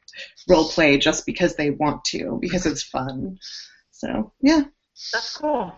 role 0.48 0.68
play 0.68 0.98
just 0.98 1.26
because 1.26 1.56
they 1.56 1.70
want 1.70 2.04
to, 2.06 2.38
because 2.40 2.64
it's 2.64 2.82
fun. 2.82 3.38
So 3.90 4.32
yeah. 4.40 4.62
That's 5.12 5.36
cool. 5.36 5.74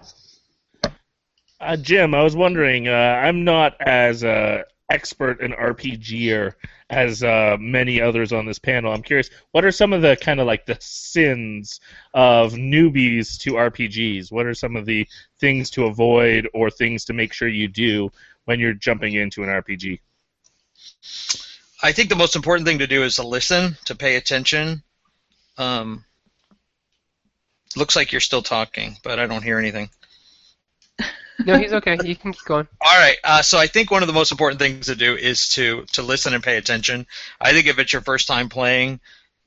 Uh, 1.60 1.76
Jim, 1.76 2.14
I 2.14 2.22
was 2.22 2.34
wondering. 2.34 2.88
Uh, 2.88 2.92
I'm 2.92 3.44
not 3.44 3.76
as 3.80 4.24
uh, 4.24 4.62
expert 4.90 5.40
and 5.40 5.54
RPGer 5.54 6.54
as 6.90 7.22
uh, 7.22 7.56
many 7.58 8.00
others 8.00 8.32
on 8.32 8.44
this 8.44 8.58
panel. 8.58 8.92
I'm 8.92 9.02
curious, 9.02 9.30
what 9.52 9.64
are 9.64 9.72
some 9.72 9.92
of 9.92 10.02
the 10.02 10.16
kind 10.16 10.40
of 10.40 10.46
like 10.46 10.66
the 10.66 10.76
sins 10.80 11.80
of 12.12 12.52
newbies 12.54 13.38
to 13.40 13.52
RPGs? 13.52 14.30
What 14.30 14.46
are 14.46 14.54
some 14.54 14.76
of 14.76 14.84
the 14.84 15.06
things 15.38 15.70
to 15.70 15.86
avoid 15.86 16.48
or 16.52 16.70
things 16.70 17.04
to 17.06 17.12
make 17.12 17.32
sure 17.32 17.48
you 17.48 17.68
do 17.68 18.10
when 18.44 18.58
you're 18.58 18.74
jumping 18.74 19.14
into 19.14 19.42
an 19.44 19.48
RPG? 19.48 20.00
I 21.82 21.92
think 21.92 22.08
the 22.08 22.16
most 22.16 22.36
important 22.36 22.66
thing 22.66 22.80
to 22.80 22.86
do 22.86 23.04
is 23.04 23.16
to 23.16 23.26
listen, 23.26 23.76
to 23.86 23.94
pay 23.94 24.16
attention. 24.16 24.82
Um, 25.56 26.04
looks 27.76 27.96
like 27.96 28.12
you're 28.12 28.20
still 28.20 28.42
talking, 28.42 28.96
but 29.02 29.18
I 29.18 29.26
don't 29.26 29.44
hear 29.44 29.58
anything. 29.58 29.90
No, 31.46 31.58
he's 31.58 31.72
okay. 31.72 31.96
You 32.04 32.16
can 32.16 32.32
keep 32.32 32.44
going. 32.44 32.68
All 32.80 32.98
right. 32.98 33.16
Uh, 33.24 33.42
so 33.42 33.58
I 33.58 33.66
think 33.66 33.90
one 33.90 34.02
of 34.02 34.06
the 34.06 34.12
most 34.12 34.32
important 34.32 34.60
things 34.60 34.86
to 34.86 34.94
do 34.94 35.14
is 35.14 35.48
to 35.50 35.84
to 35.92 36.02
listen 36.02 36.34
and 36.34 36.42
pay 36.42 36.56
attention. 36.56 37.06
I 37.40 37.52
think 37.52 37.66
if 37.66 37.78
it's 37.78 37.92
your 37.92 38.02
first 38.02 38.26
time 38.28 38.48
playing, 38.48 39.00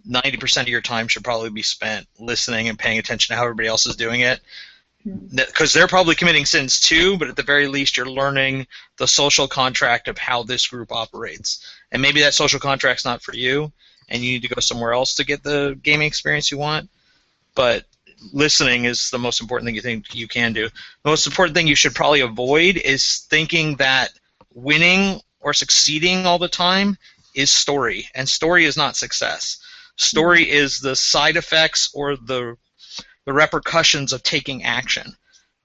ninety 0.06 0.38
percent 0.38 0.68
of 0.68 0.72
your 0.72 0.82
time 0.82 1.08
should 1.08 1.24
probably 1.24 1.50
be 1.50 1.64
spent 1.64 2.08
listening 2.20 2.70
and 2.70 2.80
paying 2.80 3.00
attention 3.00 3.34
to 3.34 3.38
how 3.38 3.44
everybody 3.44 3.68
else 3.68 3.86
is 3.86 3.96
doing 3.96 4.22
it. 4.22 4.40
Because 5.36 5.74
they're 5.74 5.88
probably 5.88 6.16
committing 6.16 6.46
sins 6.46 6.80
too, 6.80 7.18
but 7.18 7.28
at 7.28 7.36
the 7.36 7.44
very 7.44 7.68
least, 7.68 7.98
you're 7.98 8.06
learning 8.06 8.68
the 8.98 9.08
social 9.08 9.50
contract 9.50 10.08
of 10.08 10.18
how 10.18 10.44
this 10.44 10.68
group 10.68 10.94
operates. 10.94 11.62
And 11.92 12.02
maybe 12.02 12.22
that 12.22 12.34
social 12.34 12.62
contract's 12.62 13.04
not 13.04 13.22
for 13.22 13.36
you, 13.36 13.74
and 14.08 14.24
you 14.24 14.32
need 14.32 14.44
to 14.44 14.56
go 14.56 14.62
somewhere 14.62 14.94
else 14.94 15.16
to 15.16 15.26
get 15.26 15.44
the 15.44 15.78
gaming 15.84 16.08
experience 16.08 16.52
you 16.52 16.58
want. 16.58 16.90
But 17.54 17.84
listening 18.32 18.86
is 18.86 19.10
the 19.10 19.20
most 19.20 19.42
important 19.42 19.68
thing 19.68 19.76
you 19.76 19.82
think 19.82 20.14
you 20.16 20.28
can 20.28 20.54
do. 20.54 20.68
The 21.04 21.10
most 21.10 21.28
important 21.28 21.56
thing 21.56 21.68
you 21.68 21.76
should 21.76 21.96
probably 21.96 22.22
avoid 22.22 22.78
is 22.78 23.26
thinking 23.30 23.76
that 23.78 24.10
winning 24.54 25.20
or 25.40 25.54
succeeding 25.54 26.26
all 26.26 26.40
the 26.40 26.48
time 26.48 26.98
is 27.36 27.52
story, 27.52 28.08
and 28.16 28.28
story 28.28 28.66
is 28.66 28.78
not 28.78 28.96
success. 28.96 29.58
Story 29.96 30.50
is 30.50 30.80
the 30.80 30.96
side 30.96 31.38
effects 31.38 31.92
or 31.94 32.16
the 32.16 32.56
the 33.26 33.34
repercussions 33.34 34.12
of 34.12 34.22
taking 34.22 34.64
action. 34.64 35.16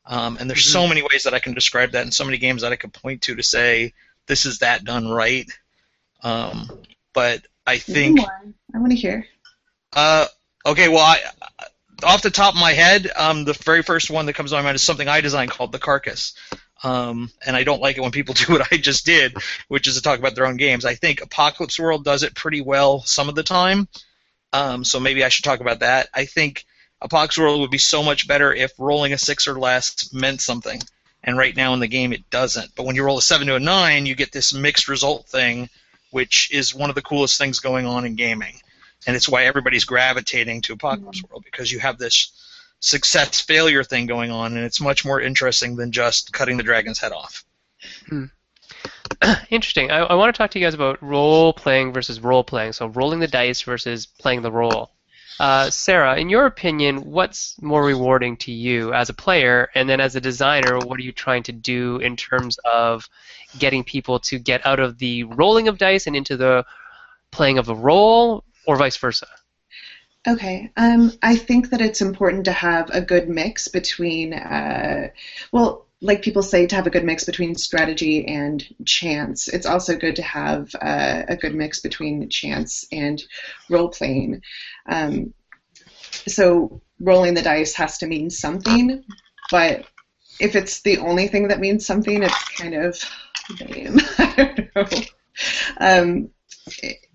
Um, 0.06 0.38
and 0.40 0.48
there's 0.48 0.64
so 0.64 0.86
many 0.86 1.02
ways 1.02 1.24
that 1.24 1.34
I 1.34 1.38
can 1.38 1.52
describe 1.52 1.92
that, 1.92 2.02
and 2.02 2.14
so 2.14 2.24
many 2.24 2.38
games 2.38 2.62
that 2.62 2.72
I 2.72 2.76
could 2.76 2.94
point 2.94 3.22
to 3.22 3.34
to 3.34 3.42
say 3.42 3.92
this 4.26 4.46
is 4.46 4.58
that 4.58 4.84
done 4.84 5.08
right. 5.08 5.46
Um, 6.22 6.68
but 7.12 7.46
I 7.66 7.78
think. 7.78 8.20
I 8.74 8.78
want 8.78 8.90
to 8.90 8.96
hear. 8.96 9.26
Uh, 9.92 10.26
okay, 10.64 10.88
well, 10.88 11.00
I, 11.00 11.20
off 12.04 12.22
the 12.22 12.30
top 12.30 12.54
of 12.54 12.60
my 12.60 12.72
head, 12.72 13.10
um, 13.16 13.44
the 13.44 13.52
very 13.52 13.82
first 13.82 14.10
one 14.10 14.26
that 14.26 14.34
comes 14.34 14.50
to 14.50 14.56
my 14.56 14.62
mind 14.62 14.76
is 14.76 14.82
something 14.82 15.08
I 15.08 15.20
designed 15.20 15.50
called 15.50 15.72
the 15.72 15.78
Carcass. 15.78 16.34
Um, 16.84 17.30
and 17.44 17.56
I 17.56 17.64
don't 17.64 17.82
like 17.82 17.96
it 17.96 18.02
when 18.02 18.12
people 18.12 18.34
do 18.46 18.52
what 18.52 18.72
I 18.72 18.76
just 18.76 19.04
did, 19.04 19.36
which 19.68 19.88
is 19.88 19.96
to 19.96 20.02
talk 20.02 20.18
about 20.18 20.34
their 20.34 20.46
own 20.46 20.56
games. 20.56 20.84
I 20.84 20.94
think 20.94 21.20
Apocalypse 21.20 21.78
World 21.78 22.04
does 22.04 22.22
it 22.22 22.34
pretty 22.34 22.60
well 22.60 23.00
some 23.00 23.28
of 23.28 23.34
the 23.34 23.42
time, 23.42 23.88
um, 24.52 24.84
so 24.84 25.00
maybe 25.00 25.24
I 25.24 25.28
should 25.28 25.44
talk 25.44 25.60
about 25.60 25.80
that. 25.80 26.08
I 26.14 26.24
think 26.24 26.64
Apocalypse 27.00 27.38
World 27.38 27.60
would 27.60 27.70
be 27.70 27.78
so 27.78 28.02
much 28.02 28.28
better 28.28 28.52
if 28.52 28.72
rolling 28.78 29.12
a 29.12 29.18
six 29.18 29.48
or 29.48 29.58
less 29.58 30.12
meant 30.12 30.40
something, 30.40 30.80
and 31.24 31.36
right 31.36 31.56
now 31.56 31.74
in 31.74 31.80
the 31.80 31.88
game 31.88 32.12
it 32.12 32.30
doesn't. 32.30 32.74
But 32.76 32.86
when 32.86 32.94
you 32.94 33.04
roll 33.04 33.18
a 33.18 33.22
seven 33.22 33.48
to 33.48 33.56
a 33.56 33.60
nine, 33.60 34.06
you 34.06 34.14
get 34.14 34.30
this 34.30 34.54
mixed 34.54 34.88
result 34.88 35.26
thing, 35.26 35.68
which 36.12 36.50
is 36.52 36.74
one 36.74 36.90
of 36.90 36.94
the 36.94 37.02
coolest 37.02 37.38
things 37.38 37.58
going 37.58 37.86
on 37.86 38.04
in 38.04 38.14
gaming 38.14 38.60
and 39.06 39.16
it's 39.16 39.28
why 39.28 39.44
everybody's 39.44 39.84
gravitating 39.84 40.62
to 40.62 40.72
Apocalypse 40.72 41.22
World 41.24 41.44
because 41.44 41.70
you 41.70 41.78
have 41.78 41.98
this 41.98 42.32
success 42.80 43.40
failure 43.40 43.84
thing 43.84 44.06
going 44.06 44.30
on, 44.30 44.56
and 44.56 44.64
it's 44.64 44.80
much 44.80 45.04
more 45.04 45.20
interesting 45.20 45.76
than 45.76 45.92
just 45.92 46.32
cutting 46.32 46.56
the 46.56 46.62
dragon's 46.62 46.98
head 46.98 47.12
off. 47.12 47.44
Hmm. 48.08 48.24
Interesting. 49.50 49.90
I, 49.90 49.98
I 49.98 50.14
want 50.14 50.34
to 50.34 50.38
talk 50.38 50.50
to 50.52 50.58
you 50.58 50.66
guys 50.66 50.74
about 50.74 51.02
role 51.02 51.52
playing 51.52 51.92
versus 51.92 52.20
role 52.20 52.44
playing. 52.44 52.72
So 52.72 52.86
rolling 52.86 53.20
the 53.20 53.26
dice 53.26 53.62
versus 53.62 54.06
playing 54.06 54.42
the 54.42 54.52
role. 54.52 54.90
Uh, 55.40 55.70
Sarah, 55.70 56.16
in 56.16 56.28
your 56.28 56.46
opinion, 56.46 57.10
what's 57.10 57.60
more 57.62 57.84
rewarding 57.84 58.36
to 58.38 58.52
you 58.52 58.92
as 58.92 59.08
a 59.08 59.14
player, 59.14 59.70
and 59.74 59.88
then 59.88 60.00
as 60.00 60.16
a 60.16 60.20
designer, 60.20 60.78
what 60.78 60.98
are 60.98 61.02
you 61.02 61.12
trying 61.12 61.44
to 61.44 61.52
do 61.52 61.98
in 61.98 62.16
terms 62.16 62.58
of 62.58 63.08
getting 63.58 63.84
people 63.84 64.18
to 64.18 64.38
get 64.38 64.66
out 64.66 64.80
of 64.80 64.98
the 64.98 65.24
rolling 65.24 65.68
of 65.68 65.78
dice 65.78 66.08
and 66.08 66.16
into 66.16 66.36
the 66.36 66.66
playing 67.30 67.58
of 67.58 67.68
a 67.68 67.74
role 67.74 68.44
or 68.68 68.76
vice 68.76 68.98
versa? 68.98 69.26
Okay. 70.28 70.70
Um, 70.76 71.12
I 71.22 71.36
think 71.36 71.70
that 71.70 71.80
it's 71.80 72.02
important 72.02 72.44
to 72.44 72.52
have 72.52 72.90
a 72.90 73.00
good 73.00 73.28
mix 73.28 73.66
between, 73.66 74.34
uh, 74.34 75.08
well, 75.52 75.86
like 76.02 76.20
people 76.20 76.42
say, 76.42 76.66
to 76.66 76.76
have 76.76 76.86
a 76.86 76.90
good 76.90 77.04
mix 77.04 77.24
between 77.24 77.54
strategy 77.54 78.26
and 78.26 78.62
chance. 78.84 79.48
It's 79.48 79.64
also 79.64 79.96
good 79.96 80.16
to 80.16 80.22
have 80.22 80.68
uh, 80.82 81.22
a 81.28 81.34
good 81.34 81.54
mix 81.54 81.80
between 81.80 82.28
chance 82.28 82.86
and 82.92 83.22
role 83.70 83.88
playing. 83.88 84.42
Um, 84.86 85.32
so 86.26 86.82
rolling 87.00 87.32
the 87.32 87.42
dice 87.42 87.74
has 87.74 87.96
to 87.98 88.06
mean 88.06 88.28
something, 88.28 89.02
but 89.50 89.86
if 90.40 90.54
it's 90.54 90.82
the 90.82 90.98
only 90.98 91.26
thing 91.28 91.48
that 91.48 91.58
means 91.58 91.86
something, 91.86 92.22
it's 92.22 92.48
kind 92.50 92.74
of 92.74 93.02
lame. 93.60 93.98
I 94.18 94.54
don't 94.54 94.76
know. 94.76 95.00
Um, 95.80 96.30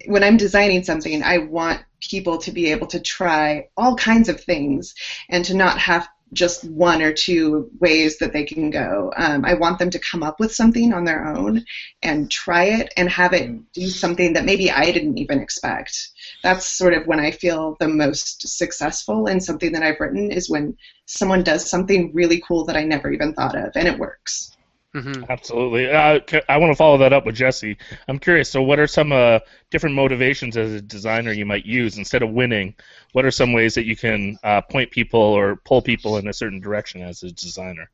when 0.05 0.23
I'm 0.23 0.37
designing 0.37 0.83
something, 0.83 1.23
I 1.23 1.39
want 1.39 1.81
people 2.01 2.37
to 2.39 2.51
be 2.51 2.71
able 2.71 2.87
to 2.87 2.99
try 2.99 3.69
all 3.77 3.95
kinds 3.95 4.29
of 4.29 4.41
things 4.41 4.93
and 5.29 5.45
to 5.45 5.53
not 5.53 5.79
have 5.79 6.07
just 6.33 6.63
one 6.65 7.01
or 7.01 7.13
two 7.13 7.69
ways 7.79 8.17
that 8.17 8.33
they 8.33 8.43
can 8.43 8.69
go. 8.69 9.13
Um, 9.15 9.45
I 9.45 9.53
want 9.53 9.79
them 9.79 9.89
to 9.91 9.99
come 9.99 10.23
up 10.23 10.39
with 10.39 10.53
something 10.53 10.93
on 10.93 11.05
their 11.05 11.27
own 11.27 11.63
and 12.01 12.29
try 12.29 12.65
it 12.65 12.91
and 12.97 13.09
have 13.09 13.33
it 13.33 13.71
do 13.73 13.87
something 13.87 14.33
that 14.33 14.45
maybe 14.45 14.71
I 14.71 14.91
didn't 14.91 15.17
even 15.17 15.39
expect. 15.39 16.09
That's 16.41 16.65
sort 16.65 16.93
of 16.93 17.07
when 17.07 17.19
I 17.19 17.31
feel 17.31 17.77
the 17.79 17.87
most 17.87 18.47
successful 18.47 19.27
in 19.27 19.39
something 19.39 19.71
that 19.73 19.83
I've 19.83 19.99
written 19.99 20.31
is 20.31 20.49
when 20.49 20.75
someone 21.05 21.43
does 21.43 21.69
something 21.69 22.11
really 22.13 22.41
cool 22.45 22.65
that 22.65 22.77
I 22.77 22.83
never 22.83 23.11
even 23.11 23.33
thought 23.33 23.55
of 23.55 23.71
and 23.75 23.87
it 23.87 23.99
works. 23.99 24.55
Mm-hmm. 24.95 25.23
Absolutely. 25.27 25.89
Uh, 25.89 26.19
I 26.47 26.57
want 26.57 26.71
to 26.71 26.75
follow 26.75 26.99
that 26.99 27.13
up 27.13 27.25
with 27.25 27.35
Jesse. 27.35 27.77
I'm 28.07 28.19
curious. 28.19 28.49
So, 28.49 28.61
what 28.61 28.77
are 28.77 28.85
some 28.85 29.11
uh, 29.11 29.39
different 29.71 29.95
motivations 29.95 30.55
as 30.55 30.71
a 30.71 30.81
designer 30.81 31.31
you 31.31 31.47
might 31.47 31.65
use 31.65 31.97
instead 31.97 32.21
of 32.21 32.29
winning? 32.29 32.75
What 33.13 33.25
are 33.25 33.31
some 33.31 33.53
ways 33.53 33.73
that 33.73 33.85
you 33.85 33.95
can 33.95 34.37
uh, 34.43 34.61
point 34.61 34.91
people 34.91 35.19
or 35.19 35.55
pull 35.55 35.81
people 35.81 36.17
in 36.17 36.27
a 36.27 36.33
certain 36.33 36.59
direction 36.59 37.01
as 37.01 37.23
a 37.23 37.31
designer? 37.31 37.89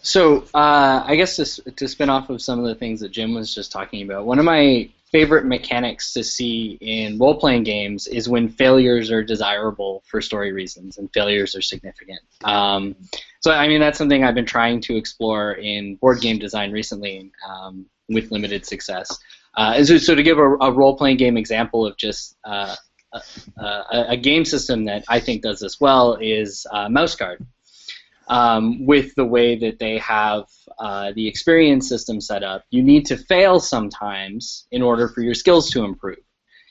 So, 0.00 0.42
uh, 0.52 1.04
I 1.06 1.14
guess 1.14 1.36
to, 1.36 1.70
to 1.70 1.86
spin 1.86 2.10
off 2.10 2.28
of 2.30 2.42
some 2.42 2.58
of 2.58 2.64
the 2.64 2.74
things 2.74 2.98
that 3.00 3.12
Jim 3.12 3.34
was 3.34 3.54
just 3.54 3.70
talking 3.70 4.02
about, 4.02 4.26
one 4.26 4.40
of 4.40 4.44
my 4.44 4.90
favorite 5.12 5.44
mechanics 5.44 6.14
to 6.14 6.24
see 6.24 6.78
in 6.80 7.18
role 7.18 7.38
playing 7.38 7.62
games 7.62 8.06
is 8.06 8.28
when 8.28 8.48
failures 8.48 9.10
are 9.10 9.22
desirable 9.22 10.02
for 10.06 10.20
story 10.20 10.52
reasons 10.52 10.96
and 10.96 11.12
failures 11.12 11.54
are 11.54 11.62
significant. 11.62 12.20
Um, 12.44 12.96
so 13.40 13.52
I 13.52 13.68
mean 13.68 13.80
that's 13.80 13.98
something 13.98 14.24
I've 14.24 14.34
been 14.34 14.46
trying 14.46 14.80
to 14.82 14.96
explore 14.96 15.52
in 15.52 15.96
board 15.96 16.20
game 16.20 16.38
design 16.38 16.72
recently 16.72 17.30
um, 17.48 17.86
with 18.08 18.30
limited 18.30 18.66
success. 18.66 19.18
Uh, 19.54 19.84
so, 19.84 19.98
so, 19.98 20.14
to 20.14 20.22
give 20.22 20.38
a, 20.38 20.54
a 20.56 20.72
role-playing 20.72 21.18
game 21.18 21.36
example 21.36 21.86
of 21.86 21.94
just 21.98 22.38
uh, 22.42 22.74
a, 23.12 24.04
a, 24.08 24.16
game 24.16 24.46
system 24.46 24.86
that 24.86 25.04
I 25.08 25.20
think 25.20 25.42
does 25.42 25.60
this 25.60 25.78
well 25.78 26.16
is 26.20 26.66
uh, 26.72 26.88
Mouse 26.88 27.14
Guard. 27.16 27.44
Um, 28.32 28.86
with 28.86 29.14
the 29.14 29.26
way 29.26 29.56
that 29.56 29.78
they 29.78 29.98
have 29.98 30.44
uh, 30.78 31.12
the 31.14 31.28
experience 31.28 31.86
system 31.86 32.18
set 32.18 32.42
up, 32.42 32.64
you 32.70 32.82
need 32.82 33.04
to 33.06 33.18
fail 33.18 33.60
sometimes 33.60 34.66
in 34.70 34.80
order 34.80 35.06
for 35.08 35.20
your 35.20 35.34
skills 35.34 35.68
to 35.72 35.84
improve. 35.84 36.24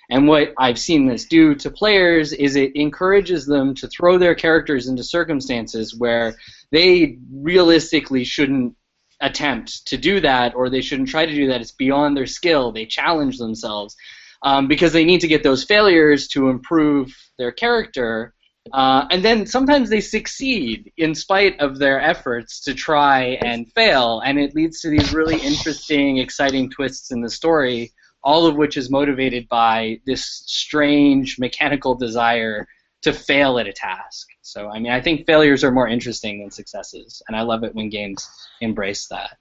And 0.09 0.27
what 0.27 0.53
I've 0.57 0.79
seen 0.79 1.05
this 1.05 1.25
do 1.25 1.55
to 1.55 1.69
players 1.69 2.33
is 2.33 2.55
it 2.55 2.75
encourages 2.75 3.45
them 3.45 3.75
to 3.75 3.87
throw 3.87 4.17
their 4.17 4.35
characters 4.35 4.87
into 4.87 5.03
circumstances 5.03 5.95
where 5.95 6.35
they 6.71 7.19
realistically 7.31 8.25
shouldn't 8.25 8.75
attempt 9.21 9.87
to 9.87 9.97
do 9.97 10.19
that 10.19 10.55
or 10.55 10.69
they 10.69 10.81
shouldn't 10.81 11.09
try 11.09 11.25
to 11.25 11.33
do 11.33 11.47
that. 11.47 11.61
It's 11.61 11.71
beyond 11.71 12.17
their 12.17 12.25
skill. 12.25 12.71
They 12.71 12.87
challenge 12.87 13.37
themselves 13.37 13.95
um, 14.43 14.67
because 14.67 14.93
they 14.93 15.05
need 15.05 15.21
to 15.21 15.27
get 15.27 15.43
those 15.43 15.63
failures 15.63 16.27
to 16.29 16.49
improve 16.49 17.15
their 17.37 17.51
character. 17.51 18.33
Uh, 18.73 19.07
and 19.09 19.25
then 19.25 19.45
sometimes 19.45 19.89
they 19.89 20.01
succeed 20.01 20.91
in 20.97 21.15
spite 21.15 21.59
of 21.59 21.79
their 21.79 21.99
efforts 21.99 22.61
to 22.61 22.73
try 22.73 23.37
and 23.41 23.71
fail, 23.73 24.21
and 24.21 24.39
it 24.39 24.55
leads 24.55 24.81
to 24.81 24.89
these 24.89 25.13
really 25.13 25.37
interesting, 25.37 26.17
exciting 26.17 26.69
twists 26.69 27.11
in 27.11 27.21
the 27.21 27.29
story 27.29 27.91
all 28.23 28.45
of 28.45 28.55
which 28.55 28.77
is 28.77 28.89
motivated 28.89 29.47
by 29.49 29.99
this 30.05 30.43
strange 30.45 31.39
mechanical 31.39 31.95
desire 31.95 32.67
to 33.01 33.11
fail 33.11 33.57
at 33.57 33.67
a 33.67 33.73
task. 33.73 34.27
So, 34.41 34.69
I 34.69 34.79
mean, 34.79 34.91
I 34.91 35.01
think 35.01 35.25
failures 35.25 35.63
are 35.63 35.71
more 35.71 35.87
interesting 35.87 36.39
than 36.39 36.51
successes, 36.51 37.21
and 37.27 37.35
I 37.35 37.41
love 37.41 37.63
it 37.63 37.73
when 37.73 37.89
games 37.89 38.27
embrace 38.61 39.07
that. 39.07 39.37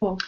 Cool. 0.00 0.18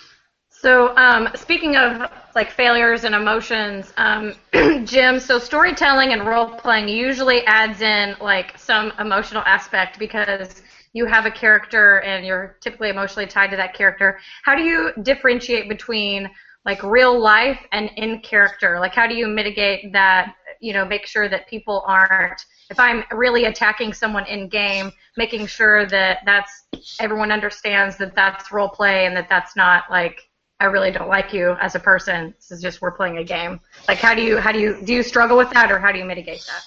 So, 0.61 0.97
um, 0.97 1.29
speaking 1.37 1.77
of 1.77 2.11
like 2.35 2.51
failures 2.51 3.05
and 3.05 3.15
emotions, 3.15 3.93
um, 3.97 4.35
Jim, 4.85 5.21
so 5.21 5.39
storytelling 5.39 6.13
and 6.13 6.27
role 6.27 6.47
playing 6.47 6.89
usually 6.89 7.45
adds 7.47 7.81
in 7.81 8.17
like 8.21 8.59
some 8.59 8.93
emotional 8.99 9.43
aspect 9.47 10.01
because 10.01 10.63
you 10.95 11.07
have 11.07 11.27
a 11.27 11.31
character 11.31 12.01
and 12.01 12.27
you're 12.27 12.57
typically 12.61 12.89
emotionally 12.89 13.27
tied 13.27 13.51
to 13.51 13.57
that 13.57 13.73
character. 13.73 14.19
How 14.43 14.57
do 14.57 14.63
you 14.63 14.91
differentiate 15.03 15.69
between 15.69 16.29
like 16.65 16.83
real 16.83 17.17
life 17.17 17.65
and 17.71 17.91
in 17.97 18.21
character? 18.23 18.81
Like 18.81 18.95
how 18.95 19.07
do 19.07 19.15
you 19.15 19.29
mitigate 19.29 19.93
that? 19.93 20.35
You 20.61 20.73
know, 20.73 20.85
make 20.85 21.07
sure 21.07 21.29
that 21.29 21.47
people 21.47 21.85
aren't. 21.87 22.45
If 22.69 22.81
I'm 22.81 23.05
really 23.13 23.45
attacking 23.45 23.93
someone 23.93 24.27
in 24.27 24.49
game, 24.49 24.91
making 25.17 25.47
sure 25.47 25.87
that 25.87 26.19
that's 26.27 26.65
everyone 26.99 27.31
understands 27.31 27.97
that 27.99 28.17
that's 28.17 28.51
role 28.51 28.69
play 28.69 29.07
and 29.07 29.17
that 29.17 29.29
that's 29.29 29.55
not 29.55 29.85
like 29.89 30.28
I 30.61 30.65
really 30.65 30.91
don't 30.91 31.09
like 31.09 31.33
you 31.33 31.57
as 31.61 31.75
a 31.77 31.81
person. 31.81 32.35
This 32.37 32.51
is 32.51 32.61
just 32.61 32.81
we're 32.83 32.91
playing 32.91 33.19
a 33.19 33.25
game. 33.25 33.61
Like 33.87 33.99
how 33.99 34.15
do 34.15 34.23
you 34.23 34.39
how 34.39 34.53
do 34.53 34.59
you 34.59 34.79
do 34.85 34.93
you 34.93 35.03
struggle 35.03 35.37
with 35.37 35.51
that 35.51 35.71
or 35.71 35.79
how 35.79 35.93
do 35.93 35.99
you 35.99 36.05
mitigate 36.05 36.45
that? 36.47 36.65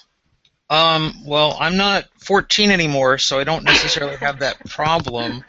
Um, 0.74 1.14
well, 1.26 1.58
I'm 1.60 1.76
not 1.76 2.06
14 2.16 2.70
anymore, 2.70 3.18
so 3.18 3.38
I 3.38 3.44
don't 3.44 3.64
necessarily 3.64 4.16
have 4.16 4.38
that 4.38 4.58
problem. 4.70 5.44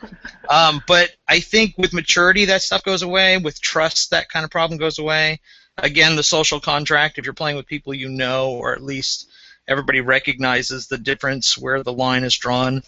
Um, 0.49 0.83
but 0.85 1.11
I 1.29 1.39
think 1.39 1.75
with 1.77 1.93
maturity, 1.93 2.43
that 2.45 2.61
stuff 2.61 2.83
goes 2.83 3.03
away. 3.03 3.37
With 3.37 3.61
trust, 3.61 4.11
that 4.11 4.27
kind 4.27 4.43
of 4.43 4.51
problem 4.51 4.77
goes 4.77 4.99
away. 4.99 5.39
Again, 5.77 6.17
the 6.17 6.23
social 6.23 6.59
contract, 6.59 7.17
if 7.17 7.23
you're 7.23 7.33
playing 7.33 7.55
with 7.55 7.65
people 7.65 7.93
you 7.93 8.09
know, 8.09 8.51
or 8.51 8.73
at 8.73 8.83
least 8.83 9.29
everybody 9.69 10.01
recognizes 10.01 10.87
the 10.87 10.97
difference 10.97 11.57
where 11.57 11.81
the 11.81 11.93
line 11.93 12.25
is 12.25 12.37
drawn. 12.37 12.83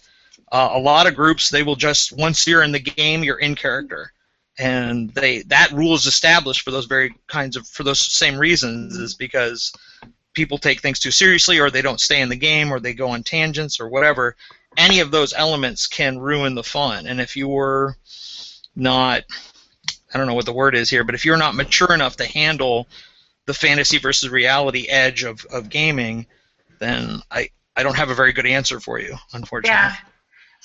Uh, 0.52 0.68
a 0.72 0.78
lot 0.78 1.06
of 1.06 1.16
groups, 1.16 1.48
they 1.48 1.62
will 1.62 1.74
just, 1.74 2.12
once 2.12 2.46
you're 2.46 2.62
in 2.62 2.72
the 2.72 2.78
game, 2.78 3.24
you're 3.24 3.38
in 3.38 3.54
character. 3.54 4.12
And 4.58 5.10
they 5.10 5.42
that 5.42 5.72
rule 5.72 5.94
is 5.94 6.06
established 6.06 6.62
for 6.62 6.70
those 6.70 6.86
very 6.86 7.14
kinds 7.26 7.56
of 7.56 7.66
for 7.68 7.82
those 7.82 8.00
same 8.00 8.38
reasons 8.38 8.96
is 8.96 9.14
because 9.14 9.72
people 10.32 10.58
take 10.58 10.80
things 10.80 10.98
too 10.98 11.10
seriously 11.10 11.58
or 11.60 11.70
they 11.70 11.82
don't 11.82 12.00
stay 12.00 12.20
in 12.20 12.28
the 12.28 12.36
game 12.36 12.72
or 12.72 12.80
they 12.80 12.94
go 12.94 13.08
on 13.08 13.22
tangents 13.22 13.80
or 13.80 13.88
whatever. 13.88 14.36
Any 14.76 15.00
of 15.00 15.10
those 15.10 15.34
elements 15.34 15.86
can 15.86 16.18
ruin 16.18 16.54
the 16.54 16.62
fun. 16.62 17.06
And 17.06 17.20
if 17.20 17.36
you're 17.36 17.96
not 18.76 19.24
i 20.14 20.18
don't 20.18 20.26
know 20.26 20.34
what 20.34 20.44
the 20.44 20.52
word 20.52 20.74
is 20.74 20.90
here 20.90 21.02
but 21.02 21.14
if 21.14 21.24
you're 21.24 21.38
not 21.38 21.54
mature 21.54 21.92
enough 21.92 22.16
to 22.16 22.26
handle 22.26 22.86
the 23.46 23.54
fantasy 23.54 23.98
versus 23.98 24.28
reality 24.28 24.86
edge 24.88 25.24
of, 25.24 25.44
of 25.46 25.70
gaming 25.70 26.26
then 26.78 27.20
i 27.30 27.48
i 27.74 27.82
don't 27.82 27.96
have 27.96 28.10
a 28.10 28.14
very 28.14 28.32
good 28.32 28.46
answer 28.46 28.78
for 28.78 29.00
you 29.00 29.16
unfortunately. 29.32 29.74
Yeah. 29.74 29.96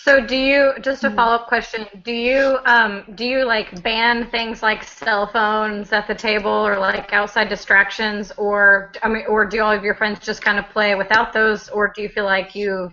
So 0.03 0.25
do 0.25 0.35
you 0.35 0.73
just 0.81 1.03
a 1.03 1.11
follow 1.11 1.35
up 1.35 1.47
question? 1.47 1.85
Do 2.03 2.11
you 2.11 2.57
um, 2.65 3.03
do 3.13 3.23
you 3.23 3.45
like 3.45 3.83
ban 3.83 4.31
things 4.31 4.63
like 4.63 4.83
cell 4.83 5.27
phones 5.27 5.93
at 5.93 6.07
the 6.07 6.15
table 6.15 6.49
or 6.49 6.79
like 6.79 7.13
outside 7.13 7.49
distractions, 7.49 8.31
or 8.35 8.93
I 9.03 9.09
mean, 9.09 9.25
or 9.27 9.45
do 9.45 9.61
all 9.61 9.71
of 9.71 9.83
your 9.83 9.93
friends 9.93 10.19
just 10.19 10.41
kind 10.41 10.57
of 10.57 10.67
play 10.69 10.95
without 10.95 11.33
those, 11.33 11.69
or 11.69 11.93
do 11.95 12.01
you 12.01 12.09
feel 12.09 12.25
like 12.25 12.55
you 12.55 12.91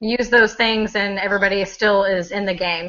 use 0.00 0.28
those 0.28 0.54
things 0.54 0.96
and 0.96 1.18
everybody 1.18 1.64
still 1.64 2.04
is 2.04 2.30
in 2.30 2.44
the 2.44 2.54
game? 2.54 2.88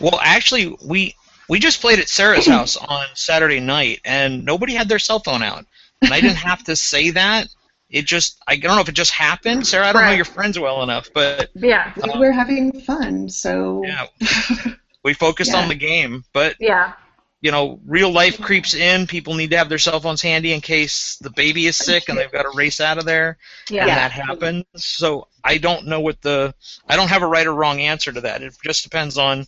Well, 0.00 0.18
actually, 0.20 0.76
we 0.84 1.14
we 1.48 1.60
just 1.60 1.80
played 1.80 2.00
at 2.00 2.08
Sarah's 2.08 2.46
house 2.46 2.76
on 2.76 3.06
Saturday 3.14 3.60
night, 3.60 4.00
and 4.04 4.44
nobody 4.44 4.74
had 4.74 4.88
their 4.88 4.98
cell 4.98 5.20
phone 5.20 5.44
out, 5.44 5.64
and 6.00 6.12
I 6.12 6.20
didn't 6.20 6.36
have 6.38 6.64
to 6.64 6.74
say 6.74 7.10
that. 7.10 7.46
It 7.92 8.06
just 8.06 8.40
I 8.48 8.56
don't 8.56 8.74
know 8.74 8.80
if 8.80 8.88
it 8.88 8.94
just 8.94 9.10
happened, 9.12 9.66
Sarah. 9.66 9.86
I 9.88 9.92
don't 9.92 10.02
know 10.06 10.12
your 10.12 10.24
friends 10.24 10.58
well 10.58 10.82
enough, 10.82 11.10
but 11.12 11.50
Yeah, 11.54 11.92
We 12.14 12.18
were 12.18 12.32
having 12.32 12.80
fun, 12.80 13.28
so 13.28 13.84
yeah, 13.84 14.06
we 15.04 15.12
focused 15.14 15.52
Yeah. 15.52 15.58
on 15.60 15.68
the 15.68 15.74
game. 15.74 16.24
But 16.32 16.56
yeah, 16.58 16.94
you 17.42 17.50
know, 17.50 17.80
real 17.86 18.10
life 18.10 18.40
creeps 18.40 18.72
in. 18.74 19.06
People 19.06 19.34
need 19.34 19.50
to 19.50 19.58
have 19.58 19.68
their 19.68 19.78
cell 19.78 20.00
phones 20.00 20.22
handy 20.22 20.52
in 20.54 20.60
case 20.62 21.16
the 21.20 21.28
baby 21.30 21.66
is 21.66 21.76
sick 21.76 22.08
and 22.08 22.16
they've 22.16 22.32
got 22.32 22.44
to 22.44 22.52
race 22.56 22.80
out 22.80 22.96
of 22.98 23.04
there. 23.04 23.36
yeah. 23.68 23.82
and 23.82 23.90
that 23.90 24.10
happens. 24.12 24.64
So 24.76 25.28
I 25.44 25.58
don't 25.58 25.86
know 25.86 26.00
what 26.00 26.22
the 26.22 26.54
I 26.88 26.96
don't 26.96 27.08
have 27.08 27.22
a 27.22 27.26
right 27.26 27.46
or 27.46 27.54
wrong 27.54 27.80
answer 27.80 28.10
to 28.10 28.20
that. 28.22 28.42
It 28.42 28.56
just 28.64 28.84
depends 28.84 29.18
on 29.18 29.46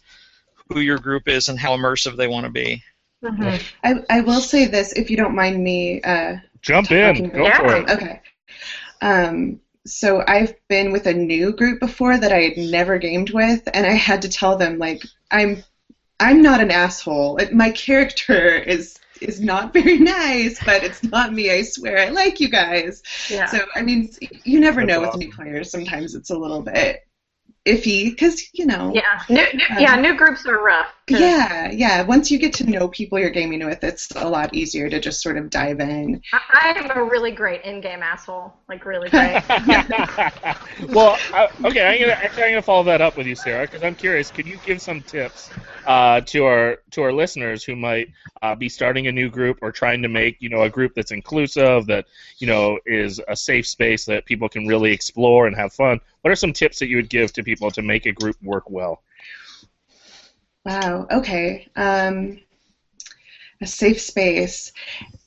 who 0.69 0.81
your 0.81 0.99
group 0.99 1.29
is 1.29 1.49
and 1.49 1.59
how 1.59 1.77
immersive 1.77 2.17
they 2.17 2.27
want 2.29 2.45
to 2.45 2.51
be. 2.53 2.83
Mhm. 3.23 3.63
I, 3.83 3.95
I 4.11 4.21
will 4.21 4.41
say 4.41 4.67
this, 4.67 4.93
if 4.93 5.09
you 5.11 5.17
don't 5.17 5.35
mind 5.35 5.63
me 5.65 6.03
uh, 6.03 6.37
Jump 6.61 6.91
in. 6.91 7.29
Go 7.29 7.45
Yeah. 7.45 7.59
for 7.59 7.77
it. 7.77 7.91
Okay. 7.91 8.21
Um, 9.05 9.61
so 9.87 10.25
I've 10.27 10.55
been 10.69 10.93
with 10.93 11.07
a 11.07 11.13
new 11.13 11.53
group 11.53 11.79
before 11.79 12.17
that 12.17 12.33
I 12.33 12.41
had 12.41 12.57
never 12.57 12.99
gamed 12.99 13.31
with, 13.31 13.69
and 13.75 13.87
I 13.87 13.93
had 13.93 14.23
to 14.23 14.29
tell 14.29 14.57
them 14.57 14.79
like 14.79 15.03
I'm 15.31 15.63
I'm 16.19 16.41
not 16.41 16.63
an 16.63 16.71
asshole. 16.71 17.37
It, 17.37 17.53
my 17.53 17.71
character 17.71 18.57
is 18.57 18.99
is 19.21 19.41
not 19.43 19.73
very 19.75 19.99
nice, 19.99 20.59
but 20.65 20.83
it's 20.83 21.03
not 21.03 21.35
me. 21.35 21.51
I 21.51 21.63
swear. 21.63 21.99
I 21.99 22.09
like 22.09 22.41
you 22.41 22.49
guys. 22.49 23.03
yeah. 23.29 23.47
So 23.47 23.61
I 23.75 23.83
mean, 23.83 24.11
you 24.45 24.59
never 24.59 24.87
That's 24.87 24.89
know 24.89 25.01
with 25.03 25.17
new 25.17 25.31
players. 25.31 25.71
Sometimes 25.71 26.15
it's 26.15 26.31
a 26.31 26.39
little 26.39 26.63
bit 26.63 27.01
iffy 27.67 28.11
because 28.11 28.43
you 28.55 28.67
know. 28.67 28.93
yeah, 28.95 29.21
new, 29.29 29.37
new, 29.37 29.65
Um, 29.71 29.83
yeah, 29.83 29.97
new 29.97 30.17
groups 30.17 30.47
are 30.47 30.63
rough. 30.63 30.95
'Cause- 31.07 31.21
Yeah, 31.21 31.71
yeah. 31.71 32.03
Once 32.03 32.31
you 32.31 32.39
get 32.39 32.53
to 32.55 32.65
know 32.71 32.89
people 32.89 33.19
you're 33.19 33.31
gaming 33.31 33.65
with, 33.65 33.83
it's 33.85 34.11
a 34.17 34.29
lot 34.29 34.55
easier 34.55 34.89
to 34.89 35.01
just 35.01 35.23
sort 35.23 35.37
of 35.37 35.51
dive 35.51 35.81
in. 35.81 36.23
I, 36.33 36.41
I 36.75 36.79
am 36.79 36.91
a 36.99 37.05
really 37.05 37.31
great 37.31 37.63
in-game 37.63 38.03
asshole, 38.03 38.53
like 38.69 38.85
really 38.85 39.09
great. 39.11 39.43
well, 40.95 41.19
uh, 41.33 41.49
okay, 41.65 41.87
I'm 41.87 42.01
gonna 42.01 42.13
actually 42.13 42.45
I'm 42.45 42.51
gonna 42.53 42.63
follow 42.63 42.85
that 42.85 43.01
up 43.01 43.17
with 43.17 43.27
you, 43.27 43.35
Sarah, 43.35 43.67
because 43.67 43.83
I'm 43.83 43.95
curious. 43.95 44.31
Could 44.31 44.47
you 44.47 44.59
give 44.65 44.81
some 44.81 45.01
tips 45.03 45.51
uh, 45.87 46.21
to 46.23 46.45
our 46.45 46.79
to 46.93 47.03
our 47.03 47.13
listeners 47.13 47.65
who 47.65 47.77
might 47.77 48.09
uh, 48.43 48.55
be 48.55 48.69
starting 48.69 49.07
a 49.07 49.13
new 49.13 49.29
group 49.31 49.59
or 49.63 49.73
trying 49.73 50.03
to 50.03 50.09
make 50.09 50.37
you 50.41 50.49
know 50.49 50.63
a 50.63 50.71
group 50.71 50.95
that's 50.95 51.11
inclusive, 51.13 51.87
that 51.87 52.07
you 52.39 52.47
know 52.47 52.79
is 52.87 53.21
a 53.29 53.37
safe 53.37 53.67
space 53.67 54.05
that 54.07 54.25
people 54.25 54.49
can 54.49 54.67
really 54.67 54.93
explore 54.93 55.47
and 55.47 55.57
have 55.57 55.73
fun? 55.73 56.01
What 56.23 56.31
are 56.31 56.37
some 56.37 56.53
tips 56.53 56.79
that 56.79 56.89
you 56.89 56.97
would 56.97 57.11
give 57.11 57.33
to 57.35 57.43
people 57.43 57.71
to 57.73 57.83
make 57.83 58.07
a 58.07 58.13
group 58.13 58.37
work 58.43 58.71
well? 58.71 59.03
Wow. 60.65 61.07
Okay. 61.11 61.69
Um, 61.77 62.39
a 63.61 63.67
safe 63.67 64.01
space. 64.01 64.73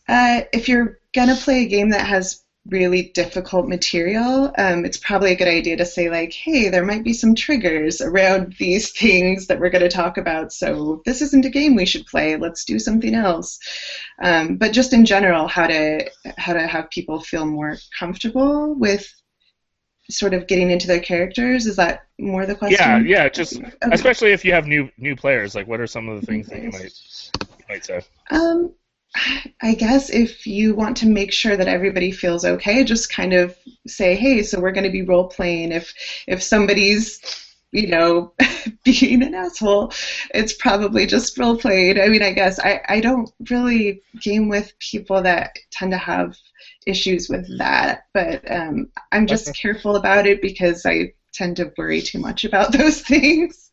Uh, 0.07 0.41
if 0.53 0.67
you're 0.69 0.99
gonna 1.13 1.35
play 1.35 1.63
a 1.63 1.67
game 1.67 1.89
that 1.91 2.07
has 2.07 2.43
really 2.67 3.11
difficult 3.13 3.67
material, 3.67 4.53
um, 4.57 4.85
it's 4.85 4.97
probably 4.97 5.31
a 5.31 5.35
good 5.37 5.47
idea 5.47 5.77
to 5.77 5.85
say 5.85 6.09
like, 6.09 6.33
"Hey, 6.33 6.69
there 6.69 6.85
might 6.85 7.03
be 7.03 7.13
some 7.13 7.35
triggers 7.35 8.01
around 8.01 8.55
these 8.59 8.91
things 8.91 9.47
that 9.47 9.59
we're 9.59 9.69
going 9.69 9.83
to 9.83 9.89
talk 9.89 10.17
about. 10.17 10.53
So 10.53 11.01
this 11.05 11.21
isn't 11.21 11.45
a 11.45 11.49
game 11.49 11.75
we 11.75 11.85
should 11.85 12.05
play. 12.07 12.37
Let's 12.37 12.65
do 12.65 12.79
something 12.79 13.15
else." 13.15 13.59
Um, 14.23 14.57
but 14.57 14.73
just 14.73 14.93
in 14.93 15.05
general, 15.05 15.47
how 15.47 15.67
to 15.67 16.09
how 16.37 16.53
to 16.53 16.67
have 16.67 16.89
people 16.91 17.21
feel 17.21 17.45
more 17.45 17.77
comfortable 17.99 18.75
with 18.75 19.07
sort 20.09 20.33
of 20.33 20.47
getting 20.47 20.71
into 20.71 20.87
their 20.87 20.99
characters. 20.99 21.65
Is 21.65 21.75
that 21.75 22.05
more 22.19 22.45
the 22.45 22.55
question? 22.55 22.77
Yeah, 22.79 22.99
yeah, 22.99 23.29
just 23.29 23.57
Okay. 23.57 23.71
especially 23.91 24.31
if 24.31 24.45
you 24.45 24.53
have 24.53 24.67
new 24.67 24.89
new 24.97 25.15
players. 25.15 25.55
Like, 25.55 25.67
what 25.67 25.79
are 25.79 25.87
some 25.87 26.07
of 26.09 26.19
the 26.19 26.25
things 26.25 26.47
that 26.47 26.61
you 26.61 26.69
might 26.69 26.93
you 27.59 27.65
might 27.69 27.85
say? 27.85 28.01
Um, 28.29 28.73
I 29.61 29.73
guess 29.73 30.09
if 30.09 30.45
you 30.45 30.75
want 30.75 30.97
to 30.97 31.07
make 31.07 31.31
sure 31.31 31.57
that 31.57 31.67
everybody 31.67 32.11
feels 32.11 32.45
okay, 32.45 32.83
just 32.83 33.11
kind 33.11 33.33
of 33.33 33.55
say, 33.87 34.15
"Hey, 34.15 34.43
so 34.43 34.59
we're 34.59 34.71
going 34.71 34.83
to 34.83 34.89
be 34.89 35.01
role 35.01 35.27
playing. 35.27 35.71
If 35.71 35.93
if 36.27 36.41
somebody's, 36.43 37.19
you 37.71 37.87
know, 37.87 38.33
being 38.83 39.23
an 39.23 39.33
asshole, 39.33 39.91
it's 40.33 40.53
probably 40.53 41.05
just 41.05 41.37
role 41.37 41.57
playing." 41.57 41.99
I 41.99 42.07
mean, 42.07 42.23
I 42.23 42.31
guess 42.31 42.59
I 42.59 42.81
I 42.87 42.99
don't 43.01 43.29
really 43.49 44.01
game 44.21 44.47
with 44.49 44.73
people 44.79 45.21
that 45.23 45.57
tend 45.71 45.91
to 45.91 45.97
have 45.97 46.35
issues 46.87 47.29
with 47.29 47.57
that, 47.57 48.03
but 48.13 48.49
um, 48.49 48.89
I'm 49.11 49.27
just 49.27 49.53
careful 49.55 49.95
about 49.95 50.25
it 50.25 50.41
because 50.41 50.85
I 50.85 51.13
tend 51.33 51.57
to 51.57 51.71
worry 51.77 52.01
too 52.01 52.19
much 52.19 52.45
about 52.45 52.71
those 52.77 53.01
things. 53.01 53.71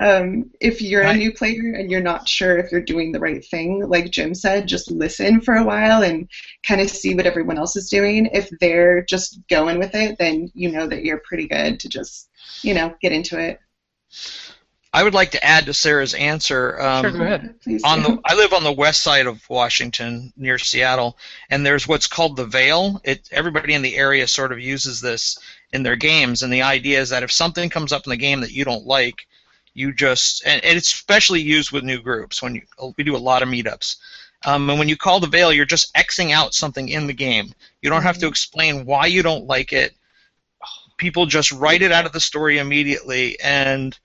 Um, 0.00 0.50
if 0.60 0.80
you're 0.80 1.02
a 1.02 1.14
new 1.14 1.30
player 1.30 1.74
and 1.74 1.90
you're 1.90 2.00
not 2.00 2.26
sure 2.26 2.56
if 2.56 2.72
you're 2.72 2.80
doing 2.80 3.12
the 3.12 3.20
right 3.20 3.44
thing, 3.44 3.86
like 3.86 4.10
Jim 4.10 4.34
said, 4.34 4.66
just 4.66 4.90
listen 4.90 5.42
for 5.42 5.54
a 5.54 5.64
while 5.64 6.02
and 6.02 6.28
kind 6.66 6.80
of 6.80 6.88
see 6.88 7.14
what 7.14 7.26
everyone 7.26 7.58
else 7.58 7.76
is 7.76 7.90
doing. 7.90 8.26
If 8.32 8.48
they're 8.60 9.04
just 9.04 9.38
going 9.48 9.78
with 9.78 9.94
it, 9.94 10.16
then 10.18 10.50
you 10.54 10.72
know 10.72 10.86
that 10.86 11.04
you're 11.04 11.20
pretty 11.28 11.46
good 11.46 11.78
to 11.80 11.88
just, 11.90 12.30
you 12.62 12.72
know, 12.72 12.94
get 13.02 13.12
into 13.12 13.38
it. 13.38 13.58
I 14.94 15.02
would 15.02 15.12
like 15.12 15.32
to 15.32 15.44
add 15.44 15.66
to 15.66 15.74
Sarah's 15.74 16.14
answer. 16.14 16.80
Um, 16.80 17.02
Sure, 17.02 17.10
go 17.10 17.24
ahead. 17.24 17.60
Please 17.60 17.82
on 17.82 18.02
do. 18.02 18.04
the 18.04 18.20
I 18.24 18.34
live 18.34 18.52
on 18.52 18.62
the 18.62 18.72
west 18.72 19.02
side 19.02 19.26
of 19.26 19.42
Washington 19.50 20.32
near 20.36 20.56
Seattle 20.56 21.18
and 21.50 21.66
there's 21.66 21.88
what's 21.88 22.06
called 22.06 22.36
the 22.36 22.46
Veil. 22.46 23.00
It 23.02 23.28
everybody 23.32 23.74
in 23.74 23.82
the 23.82 23.96
area 23.96 24.28
sort 24.28 24.52
of 24.52 24.60
uses 24.60 25.00
this 25.00 25.36
in 25.72 25.82
their 25.82 25.96
games 25.96 26.44
and 26.44 26.52
the 26.52 26.62
idea 26.62 27.00
is 27.00 27.10
that 27.10 27.24
if 27.24 27.32
something 27.32 27.68
comes 27.70 27.92
up 27.92 28.06
in 28.06 28.10
the 28.10 28.16
game 28.16 28.40
that 28.42 28.52
you 28.52 28.64
don't 28.64 28.86
like, 28.86 29.26
you 29.74 29.92
just 29.92 30.46
and, 30.46 30.64
and 30.64 30.78
it's 30.78 30.94
especially 30.94 31.42
used 31.42 31.72
with 31.72 31.82
new 31.82 32.00
groups 32.00 32.40
when 32.40 32.54
you 32.54 32.62
we 32.96 33.02
do 33.02 33.16
a 33.16 33.18
lot 33.18 33.42
of 33.42 33.48
meetups. 33.48 33.96
Um, 34.46 34.70
and 34.70 34.78
when 34.78 34.88
you 34.88 34.96
call 34.96 35.18
the 35.18 35.26
Veil, 35.26 35.52
you're 35.52 35.64
just 35.64 35.92
Xing 35.94 36.30
out 36.30 36.54
something 36.54 36.88
in 36.88 37.08
the 37.08 37.12
game. 37.14 37.52
You 37.82 37.90
don't 37.90 38.02
have 38.02 38.18
to 38.18 38.28
explain 38.28 38.86
why 38.86 39.06
you 39.06 39.24
don't 39.24 39.46
like 39.46 39.72
it. 39.72 39.92
People 40.98 41.26
just 41.26 41.50
write 41.50 41.82
it 41.82 41.90
out 41.90 42.06
of 42.06 42.12
the 42.12 42.20
story 42.20 42.58
immediately, 42.58 43.40
and 43.40 43.92
it 43.92 43.98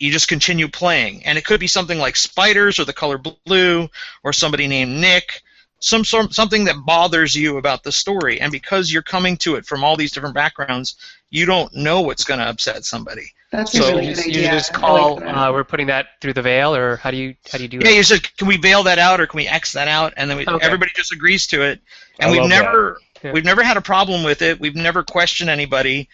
you 0.00 0.10
just 0.10 0.28
continue 0.28 0.66
playing. 0.66 1.24
And 1.24 1.38
it 1.38 1.44
could 1.44 1.60
be 1.60 1.66
something 1.68 1.98
like 1.98 2.16
spiders 2.16 2.80
or 2.80 2.84
the 2.84 2.92
color 2.92 3.18
blue 3.18 3.88
or 4.24 4.32
somebody 4.32 4.66
named 4.66 4.98
Nick, 4.98 5.42
some 5.78 6.04
sort 6.04 6.32
something 6.34 6.64
that 6.64 6.84
bothers 6.84 7.36
you 7.36 7.58
about 7.58 7.84
the 7.84 7.92
story. 7.92 8.40
And 8.40 8.50
because 8.50 8.92
you're 8.92 9.02
coming 9.02 9.36
to 9.38 9.54
it 9.56 9.66
from 9.66 9.84
all 9.84 9.96
these 9.96 10.10
different 10.10 10.34
backgrounds, 10.34 10.96
you 11.30 11.46
don't 11.46 11.72
know 11.74 12.00
what's 12.00 12.24
going 12.24 12.40
to 12.40 12.48
upset 12.48 12.84
somebody. 12.84 13.32
That's 13.52 13.72
So 13.72 13.88
really 13.88 14.06
you 14.06 14.08
good 14.10 14.16
just, 14.16 14.28
idea. 14.28 14.42
you 14.42 14.48
just 14.48 14.74
I 14.82 14.92
like 14.92 15.22
uh, 15.26 15.50
we're 15.52 15.64
putting 15.64 15.88
that 15.88 16.06
through 16.20 16.34
the 16.34 16.42
veil, 16.42 16.74
or 16.74 16.96
how 16.96 17.10
do 17.10 17.16
you 17.16 17.34
how 17.50 17.58
do 17.58 17.64
you 17.64 17.68
do 17.68 17.78
Yeah, 17.80 17.90
it? 17.90 17.96
you 17.96 18.02
said, 18.04 18.36
can 18.36 18.46
we 18.46 18.56
bail 18.56 18.84
that 18.84 18.98
out 18.98 19.20
or 19.20 19.26
can 19.26 19.36
we 19.38 19.48
X 19.48 19.72
that 19.72 19.88
out? 19.88 20.14
And 20.16 20.30
then 20.30 20.38
we, 20.38 20.46
Okay. 20.46 20.64
everybody 20.64 20.92
just 20.94 21.12
agrees 21.12 21.46
to 21.48 21.62
it. 21.62 21.80
And 22.20 22.30
I 22.30 22.32
we've 22.32 22.48
never 22.48 23.00
Yeah. 23.22 23.32
we've 23.32 23.44
never 23.44 23.62
had 23.62 23.76
a 23.76 23.80
problem 23.82 24.22
with 24.22 24.40
it. 24.42 24.60
We've 24.60 24.76
never 24.76 25.02
questioned 25.02 25.50
anybody. 25.50 26.08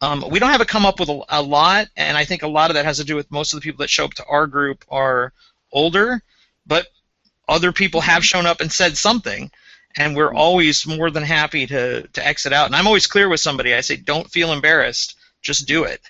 Um, 0.00 0.24
we 0.30 0.38
don't 0.38 0.50
have 0.50 0.60
it 0.60 0.68
come 0.68 0.86
up 0.86 1.00
with 1.00 1.08
a, 1.08 1.20
a 1.28 1.42
lot, 1.42 1.88
and 1.96 2.16
I 2.16 2.24
think 2.24 2.42
a 2.42 2.48
lot 2.48 2.70
of 2.70 2.74
that 2.74 2.84
has 2.84 2.98
to 2.98 3.04
do 3.04 3.16
with 3.16 3.30
most 3.32 3.52
of 3.52 3.60
the 3.60 3.64
people 3.64 3.78
that 3.82 3.90
show 3.90 4.04
up 4.04 4.14
to 4.14 4.24
our 4.26 4.46
group 4.46 4.84
are 4.88 5.32
older, 5.72 6.22
but 6.66 6.86
other 7.48 7.72
people 7.72 8.00
have 8.00 8.24
shown 8.24 8.46
up 8.46 8.60
and 8.60 8.70
said 8.70 8.96
something, 8.96 9.50
and 9.96 10.14
we're 10.14 10.32
always 10.34 10.86
more 10.86 11.10
than 11.10 11.24
happy 11.24 11.66
to 11.66 12.06
to 12.06 12.24
exit 12.26 12.52
out. 12.52 12.66
And 12.66 12.76
I'm 12.76 12.86
always 12.86 13.06
clear 13.08 13.28
with 13.28 13.40
somebody. 13.40 13.74
I 13.74 13.80
say, 13.80 13.96
don't 13.96 14.30
feel 14.30 14.52
embarrassed, 14.52 15.16
just 15.42 15.66
do 15.66 15.82
it. 15.84 16.00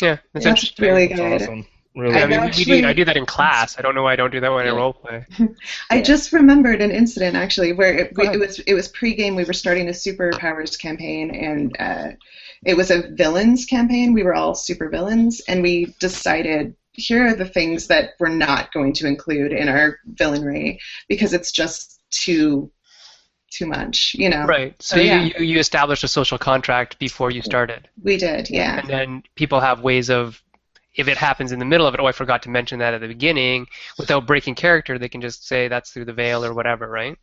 Yeah, 0.00 0.16
that's 0.32 0.44
That's 0.44 0.46
interesting. 0.46 0.84
really 0.86 1.06
That's 1.08 1.42
awesome. 1.44 1.66
Really. 1.96 2.16
I 2.16 2.22
I 2.22 2.26
mean, 2.26 2.40
we- 2.40 2.46
we 2.46 2.48
actually- 2.48 2.80
do, 2.80 2.86
I 2.88 2.92
do 2.92 3.04
that 3.04 3.16
in 3.16 3.26
class. 3.26 3.78
I 3.78 3.82
don't 3.82 3.94
know 3.94 4.02
why 4.02 4.14
I 4.14 4.16
don't 4.16 4.32
do 4.32 4.40
that 4.40 4.50
when 4.52 4.66
I 4.66 4.70
role 4.70 4.94
play. 4.94 5.24
I 5.90 6.00
just 6.00 6.32
remembered 6.32 6.80
an 6.80 6.90
incident 6.90 7.36
actually 7.36 7.72
where 7.72 7.94
it, 7.94 8.12
we, 8.16 8.26
it 8.26 8.40
was 8.40 8.58
it 8.60 8.74
was 8.74 8.88
pre-game. 8.88 9.36
We 9.36 9.44
were 9.44 9.52
starting 9.52 9.86
a 9.88 9.92
superpowers 9.92 10.78
campaign, 10.78 11.30
and 11.30 11.76
uh, 11.78 12.10
it 12.64 12.76
was 12.76 12.90
a 12.90 13.08
villains 13.10 13.66
campaign. 13.66 14.12
We 14.12 14.22
were 14.22 14.34
all 14.34 14.54
super 14.54 14.88
villains, 14.88 15.40
and 15.48 15.62
we 15.62 15.94
decided 16.00 16.74
here 16.92 17.26
are 17.26 17.34
the 17.34 17.44
things 17.44 17.88
that 17.88 18.10
we're 18.20 18.28
not 18.28 18.72
going 18.72 18.92
to 18.94 19.06
include 19.06 19.52
in 19.52 19.68
our 19.68 19.98
villainry 20.14 20.78
because 21.08 21.32
it's 21.32 21.52
just 21.52 22.00
too 22.10 22.70
too 23.50 23.66
much. 23.66 24.14
You 24.18 24.30
know, 24.30 24.44
Right. 24.44 24.80
So 24.82 24.96
So, 24.96 25.02
you, 25.02 25.08
yeah. 25.08 25.22
you 25.38 25.44
you 25.44 25.58
established 25.58 26.04
a 26.04 26.08
social 26.08 26.38
contract 26.38 26.98
before 26.98 27.30
you 27.30 27.42
started, 27.42 27.88
we 28.02 28.16
did. 28.16 28.50
Yeah. 28.50 28.80
and 28.80 28.88
then 28.88 29.22
people 29.34 29.60
have 29.60 29.80
ways 29.80 30.10
of. 30.10 30.40
If 30.96 31.08
it 31.08 31.18
happens 31.18 31.50
in 31.50 31.58
the 31.58 31.64
middle 31.64 31.88
of 31.88 31.94
it, 31.94 31.98
oh, 31.98 32.06
I 32.06 32.12
forgot 32.12 32.44
to 32.44 32.50
mention 32.50 32.78
that 32.78 32.94
at 32.94 33.00
the 33.00 33.08
beginning, 33.08 33.66
without 33.98 34.28
breaking 34.28 34.54
character, 34.54 34.96
they 34.96 35.08
can 35.08 35.20
just 35.20 35.44
say 35.44 35.66
that's 35.66 35.90
through 35.90 36.04
the 36.04 36.12
veil 36.12 36.44
or 36.44 36.54
whatever, 36.54 36.88
right? 36.88 37.18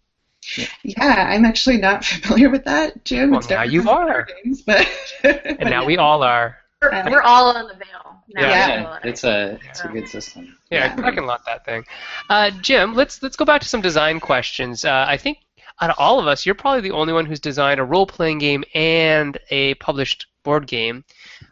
Yeah, 0.84 1.28
I'm 1.30 1.46
actually 1.46 1.78
not 1.78 2.04
familiar 2.06 2.50
with 2.50 2.66
that, 2.66 3.06
Jim. 3.06 3.32
Well, 3.32 3.40
It's 3.40 3.50
now 3.50 3.64
you 3.64 3.84
come 3.84 3.98
up 3.98 4.08
in 4.08 4.10
are. 4.14 4.28
Games, 4.44 4.62
but 4.62 4.88
And 5.24 5.70
now 5.70 5.86
we 5.86 5.98
all 5.98 6.24
are. 6.24 6.58
We're, 6.82 7.12
we're 7.12 7.22
all 7.22 7.56
on 7.56 7.68
the 7.68 7.76
veil. 7.76 8.24
Now. 8.34 8.42
Yeah. 8.42 8.68
Yeah, 8.82 9.00
it's 9.04 9.24
a 9.24 9.60
it's 9.70 9.82
a 9.84 9.88
good 9.90 10.08
system. 10.08 10.58
Yeah, 10.72 10.96
Yeah. 10.98 11.06
I 11.06 11.12
can 11.12 11.26
lot 11.26 11.46
that 11.46 11.64
thing. 11.66 11.84
Uh, 12.30 12.50
Jim, 12.62 12.96
let's 12.96 13.22
let's 13.22 13.36
go 13.36 13.46
back 13.46 13.62
to 13.62 13.68
some 13.68 13.82
design 13.82 14.20
questions. 14.20 14.84
Uh, 14.86 15.06
I 15.08 15.18
think 15.18 15.40
out 15.80 15.90
of 15.90 15.96
all 16.00 16.20
of 16.20 16.28
us, 16.28 16.46
you're 16.46 16.56
probably 16.56 16.82
the 16.82 16.96
only 16.96 17.14
one 17.14 17.26
who's 17.26 17.40
designed 17.40 17.80
a 17.80 17.84
role-playing 17.84 18.38
game 18.38 18.64
and 18.74 19.38
a 19.50 19.74
published 19.76 20.28
board 20.44 20.66
game. 20.66 21.04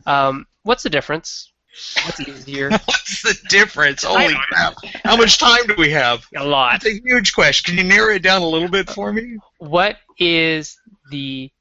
Um, 0.05 0.47
what's 0.63 0.83
the 0.83 0.89
difference? 0.89 1.51
What's 2.03 2.19
easier? 2.21 2.69
What's 2.85 3.21
the 3.21 3.37
difference? 3.47 4.03
Holy 4.03 4.35
crap! 4.49 4.75
How 5.03 5.17
much 5.17 5.37
time 5.37 5.67
do 5.67 5.75
we 5.77 5.91
have? 5.91 6.25
a 6.35 6.43
lot. 6.43 6.81
That's 6.81 6.85
a 6.97 7.01
huge 7.01 7.33
question. 7.33 7.75
Can 7.75 7.83
you 7.85 7.89
narrow 7.89 8.13
it 8.15 8.23
down 8.23 8.41
a 8.41 8.47
little 8.47 8.69
bit 8.69 8.89
for 8.89 9.11
me? 9.11 9.37
What 9.57 9.97
is 10.17 10.77
the 11.09 11.51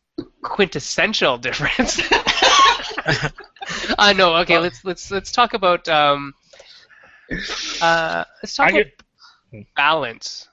quintessential 0.43 1.39
difference? 1.39 2.01
uh, 3.99 4.13
no, 4.13 4.37
okay. 4.37 4.59
Let's 4.59 4.85
let's 4.85 5.11
let's 5.11 5.33
talk 5.33 5.55
about 5.55 5.89
um, 5.89 6.35
uh, 7.81 8.25
let's 8.43 8.55
talk 8.57 8.69
I 8.69 8.71
about 8.71 8.85
get- 9.53 9.67
balance. 9.77 10.49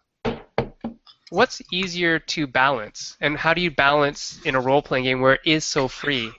What's 1.30 1.62
easier 1.72 2.20
to 2.20 2.48
balance, 2.48 3.18
and 3.20 3.38
how 3.38 3.54
do 3.54 3.62
you 3.62 3.72
balance 3.72 4.40
in 4.46 4.56
a 4.56 4.62
role-playing 4.62 5.06
game 5.06 5.22
where 5.22 5.34
it 5.34 5.42
is 5.46 5.66
so 5.66 5.88
free? 5.88 6.32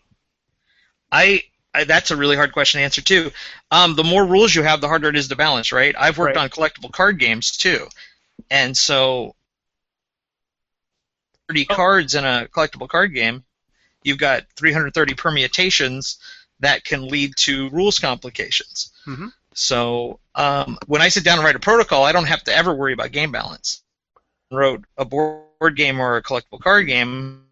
I, 1.10 1.42
I 1.76 1.84
that's 1.84 2.10
a 2.10 2.16
really 2.16 2.36
hard 2.36 2.52
question 2.52 2.78
to 2.80 2.84
answer 2.84 3.02
too. 3.02 3.30
Um, 3.70 3.94
the 3.96 4.04
more 4.04 4.26
rules 4.26 4.54
you 4.54 4.62
have, 4.62 4.80
the 4.80 4.88
harder 4.88 5.08
it 5.08 5.16
is 5.16 5.28
to 5.28 5.36
balance, 5.36 5.72
right? 5.72 5.94
I've 5.98 6.18
worked 6.18 6.36
Right. 6.36 6.44
on 6.44 6.50
collectible 6.50 6.92
card 6.92 7.18
games 7.18 7.56
too, 7.56 7.88
and 8.50 8.76
so 8.76 9.34
30 11.48 11.66
Oh. 11.70 11.74
cards 11.74 12.14
in 12.14 12.24
a 12.24 12.48
collectible 12.52 12.88
card 12.88 13.14
game, 13.14 13.44
you've 14.04 14.18
got 14.18 14.44
330 14.56 15.14
permutations 15.14 16.18
that 16.60 16.84
can 16.84 17.08
lead 17.08 17.36
to 17.36 17.68
rules 17.70 17.98
complications. 17.98 18.92
Mhm. 19.06 19.32
So 19.54 20.20
um, 20.34 20.78
when 20.86 21.02
I 21.02 21.08
sit 21.08 21.24
down 21.24 21.38
and 21.38 21.44
write 21.44 21.56
a 21.56 21.60
protocol, 21.60 22.04
I 22.04 22.12
don't 22.12 22.26
have 22.26 22.44
to 22.44 22.54
ever 22.54 22.74
worry 22.74 22.92
about 22.92 23.12
game 23.12 23.32
balance. 23.32 23.82
Wrote 24.50 24.84
a 24.96 25.04
board 25.04 25.76
game 25.76 26.00
or 26.00 26.16
a 26.16 26.22
collectible 26.22 26.60
card 26.60 26.86
game, 26.86 27.45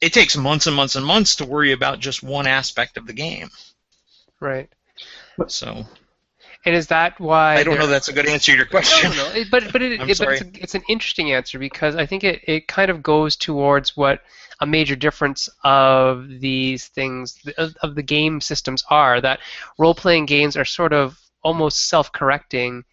it 0.00 0.12
takes 0.12 0.36
months 0.36 0.66
and 0.66 0.76
months 0.76 0.96
and 0.96 1.04
months 1.06 1.36
to 1.36 1.44
worry 1.44 1.72
about 1.72 2.00
just 2.00 2.22
one 2.22 2.46
aspect 2.46 2.96
of 2.96 3.06
the 3.06 3.12
game. 3.12 3.48
Right. 4.40 4.68
So 5.48 5.84
And 6.64 6.74
is 6.74 6.88
that 6.88 7.18
why 7.20 7.56
I 7.56 7.64
don't 7.64 7.78
know 7.78 7.86
that's 7.86 8.08
a 8.08 8.12
good 8.12 8.28
answer 8.28 8.52
to 8.52 8.58
your 8.58 8.66
question. 8.66 9.10
No, 9.10 9.32
no, 9.34 9.44
but 9.50 9.72
but, 9.72 9.82
it, 9.82 9.92
it, 9.92 9.98
but 10.00 10.10
it's, 10.10 10.20
a, 10.20 10.62
it's 10.62 10.74
an 10.74 10.82
interesting 10.88 11.32
answer 11.32 11.58
because 11.58 11.96
I 11.96 12.06
think 12.06 12.24
it, 12.24 12.40
it 12.44 12.68
kind 12.68 12.90
of 12.90 13.02
goes 13.02 13.36
towards 13.36 13.96
what 13.96 14.20
a 14.60 14.66
major 14.66 14.96
difference 14.96 15.48
of 15.64 16.28
these 16.40 16.88
things 16.88 17.38
of, 17.58 17.76
of 17.82 17.94
the 17.94 18.02
game 18.02 18.40
systems 18.40 18.82
are 18.90 19.20
that 19.20 19.40
role-playing 19.78 20.26
games 20.26 20.56
are 20.56 20.64
sort 20.64 20.92
of 20.92 21.18
almost 21.42 21.88
self-correcting 21.88 22.84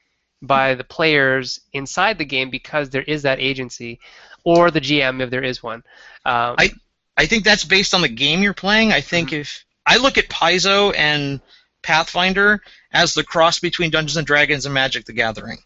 by 0.41 0.75
the 0.75 0.83
players 0.83 1.61
inside 1.71 2.17
the 2.17 2.25
game 2.25 2.49
because 2.49 2.89
there 2.89 3.03
is 3.03 3.21
that 3.21 3.39
agency 3.39 3.99
or 4.43 4.71
the 4.71 4.81
GM 4.81 5.21
if 5.21 5.29
there 5.29 5.43
is 5.43 5.63
one. 5.63 5.83
Um, 6.25 6.55
I- 6.57 6.71
I 7.17 7.25
think 7.25 7.43
that's 7.43 7.63
based 7.63 7.93
on 7.93 8.01
the 8.01 8.09
game 8.09 8.41
you're 8.41 8.53
playing. 8.53 8.91
I 8.91 9.01
think 9.01 9.29
Mm-hmm. 9.29 9.41
if 9.41 9.65
I 9.85 9.97
look 9.97 10.17
at 10.17 10.29
Paizo 10.29 10.95
and 10.97 11.41
Pathfinder 11.81 12.61
as 12.91 13.13
the 13.13 13.23
cross 13.23 13.59
between 13.59 13.91
Dungeons 13.91 14.17
and 14.17 14.25
Dragons 14.25 14.65
and 14.65 14.73
Magic 14.73 15.05
the 15.05 15.13
Gathering. 15.13 15.57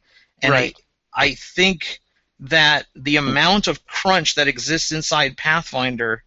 And 0.41 0.51
Right. 0.51 0.75
I, 1.13 1.25
I 1.25 1.33
think 1.33 2.01
that 2.39 2.85
the 2.95 3.15
amount 3.17 3.67
of 3.67 3.85
crunch 3.85 4.35
that 4.35 4.47
exists 4.47 4.91
inside 4.91 5.37
Pathfinder 5.37 6.23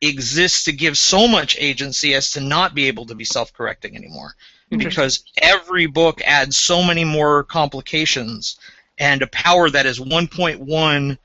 exists 0.00 0.64
to 0.64 0.72
give 0.72 0.98
so 0.98 1.28
much 1.28 1.56
agency 1.58 2.14
as 2.14 2.30
to 2.32 2.40
not 2.40 2.74
be 2.74 2.88
able 2.88 3.06
to 3.06 3.14
be 3.14 3.24
self-correcting 3.24 3.96
anymore. 3.96 4.34
Because 4.70 5.22
every 5.36 5.84
book 5.84 6.22
adds 6.22 6.56
so 6.56 6.82
many 6.82 7.04
more 7.04 7.44
complications 7.44 8.58
and 8.96 9.20
a 9.20 9.26
power 9.26 9.68
that 9.68 9.84
is 9.84 10.00
1.1 10.00 11.18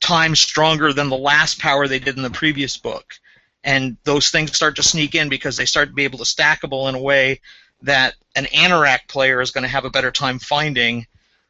times 0.00 0.40
stronger 0.40 0.92
than 0.92 1.08
the 1.08 1.16
last 1.16 1.58
power 1.58 1.88
they 1.88 1.98
did 1.98 2.16
in 2.16 2.22
the 2.22 2.30
previous 2.30 2.76
book. 2.76 3.14
And 3.64 3.96
those 4.04 4.28
things 4.28 4.54
start 4.54 4.76
to 4.76 4.82
sneak 4.82 5.14
in 5.14 5.28
because 5.28 5.56
they 5.56 5.66
start 5.66 5.88
to 5.88 5.94
be 5.94 6.04
able 6.04 6.18
to 6.18 6.24
stackable 6.24 6.88
in 6.88 6.94
a 6.94 7.00
way 7.00 7.40
that 7.82 8.14
an 8.36 8.44
Anorak 8.46 9.08
player 9.08 9.40
is 9.40 9.50
going 9.50 9.62
to 9.62 9.68
have 9.68 9.84
a 9.84 9.90
better 9.90 10.10
time 10.10 10.38
finding 10.38 11.06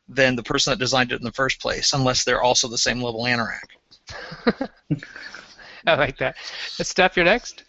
than 0.09 0.37
the 0.37 0.43
person 0.43 0.71
that 0.71 0.79
designed 0.79 1.13
it 1.13 1.17
in 1.17 1.25
the 1.25 1.33
first 1.33 1.61
place, 1.61 1.93
unless 1.93 2.25
they're 2.25 2.43
also 2.43 2.69
the 2.69 2.79
same 2.79 3.03
level 3.03 3.25
Anorak. 3.25 3.69
I 5.87 5.95
like 5.95 6.19
that. 6.19 6.37
Steph, 6.39 7.17
you're 7.17 7.25
next. 7.25 7.65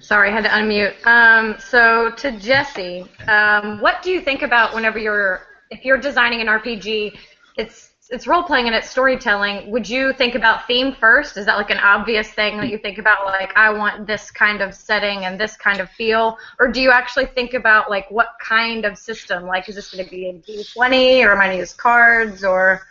Sorry, 0.00 0.30
I 0.30 0.32
had 0.32 0.44
to 0.44 0.50
unmute. 0.50 1.06
Um, 1.06 1.56
so 1.58 2.10
to 2.12 2.32
Jesse, 2.38 3.04
um, 3.26 3.78
what 3.80 4.00
do 4.02 4.10
you 4.10 4.20
think 4.22 4.42
about 4.42 4.74
whenever 4.74 4.98
you're 4.98 5.42
if 5.70 5.84
you're 5.84 5.98
designing 5.98 6.40
an 6.40 6.46
RPG? 6.46 7.18
It's 7.58 7.88
it's 8.10 8.26
role 8.26 8.42
playing 8.42 8.66
and 8.66 8.74
it's 8.74 8.88
storytelling. 8.88 9.70
Would 9.70 9.88
you 9.88 10.14
think 10.14 10.34
about 10.34 10.66
theme 10.66 10.94
first? 10.94 11.36
Is 11.36 11.44
that 11.44 11.56
like 11.56 11.68
an 11.70 11.78
obvious 11.78 12.30
thing 12.30 12.56
that 12.58 12.70
you 12.70 12.78
think 12.78 12.96
about? 12.96 13.26
Like 13.26 13.54
I 13.54 13.70
want 13.70 14.06
this 14.06 14.30
kind 14.30 14.62
of 14.62 14.74
setting 14.74 15.26
and 15.26 15.38
this 15.38 15.56
kind 15.56 15.80
of 15.80 15.90
feel, 15.90 16.38
or 16.58 16.68
do 16.68 16.80
you 16.80 16.90
actually 16.90 17.26
think 17.26 17.52
about 17.52 17.90
like 17.90 18.10
what 18.10 18.28
kind 18.40 18.86
of 18.86 18.96
system? 18.96 19.44
Like 19.44 19.68
is 19.68 19.74
this 19.74 19.92
going 19.92 20.04
to 20.04 20.10
be 20.10 20.28
a 20.28 20.32
D20 20.32 21.24
or 21.24 21.32
am 21.32 21.40
I 21.40 21.46
going 21.46 21.56
to 21.56 21.60
use 21.60 21.74
cards 21.74 22.44
or? 22.44 22.86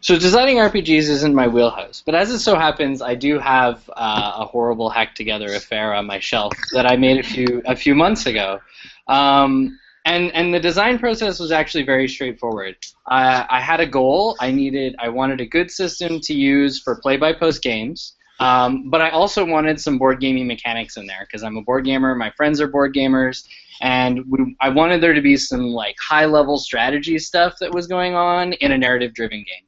So 0.00 0.16
designing 0.16 0.58
RPGs 0.58 1.08
isn't 1.08 1.34
my 1.34 1.48
wheelhouse, 1.48 2.00
but 2.06 2.14
as 2.14 2.30
it 2.30 2.38
so 2.38 2.54
happens, 2.54 3.02
I 3.02 3.16
do 3.16 3.40
have 3.40 3.90
uh, 3.96 4.34
a 4.36 4.44
horrible 4.44 4.88
hack 4.88 5.16
together 5.16 5.52
affair 5.52 5.92
on 5.94 6.06
my 6.06 6.20
shelf 6.20 6.52
that 6.74 6.86
I 6.86 6.94
made 6.96 7.18
a 7.18 7.24
few 7.24 7.62
a 7.64 7.74
few 7.74 7.96
months 7.96 8.26
ago, 8.26 8.60
um, 9.08 9.76
and 10.06 10.34
and 10.34 10.54
the 10.54 10.60
design 10.60 10.98
process 10.98 11.38
was 11.38 11.52
actually 11.52 11.82
very 11.84 12.08
straightforward. 12.08 12.76
I, 13.08 13.44
I 13.50 13.60
had 13.60 13.80
a 13.80 13.86
goal. 13.86 14.36
I 14.40 14.50
needed 14.50 14.94
I 14.98 15.08
wanted 15.10 15.40
a 15.40 15.46
good 15.46 15.70
system 15.70 16.20
to 16.20 16.32
use 16.32 16.80
for 16.80 16.98
play 17.00 17.16
by 17.16 17.32
post 17.32 17.62
games, 17.62 18.14
um, 18.40 18.88
but 18.88 19.02
I 19.02 19.10
also 19.10 19.44
wanted 19.44 19.80
some 19.80 19.98
board 19.98 20.20
gaming 20.20 20.46
mechanics 20.46 20.96
in 20.96 21.06
there 21.06 21.26
because 21.26 21.42
I'm 21.42 21.56
a 21.56 21.62
board 21.62 21.84
gamer. 21.84 22.14
My 22.14 22.30
friends 22.30 22.60
are 22.60 22.68
board 22.68 22.94
gamers, 22.94 23.44
and 23.82 24.24
we, 24.30 24.56
I 24.60 24.68
wanted 24.68 25.02
there 25.02 25.12
to 25.12 25.20
be 25.20 25.36
some 25.36 25.66
like 25.66 25.96
high 26.00 26.26
level 26.26 26.56
strategy 26.56 27.18
stuff 27.18 27.54
that 27.60 27.74
was 27.74 27.86
going 27.88 28.14
on 28.14 28.52
in 28.54 28.72
a 28.72 28.78
narrative 28.78 29.12
driven 29.12 29.38
game. 29.38 29.66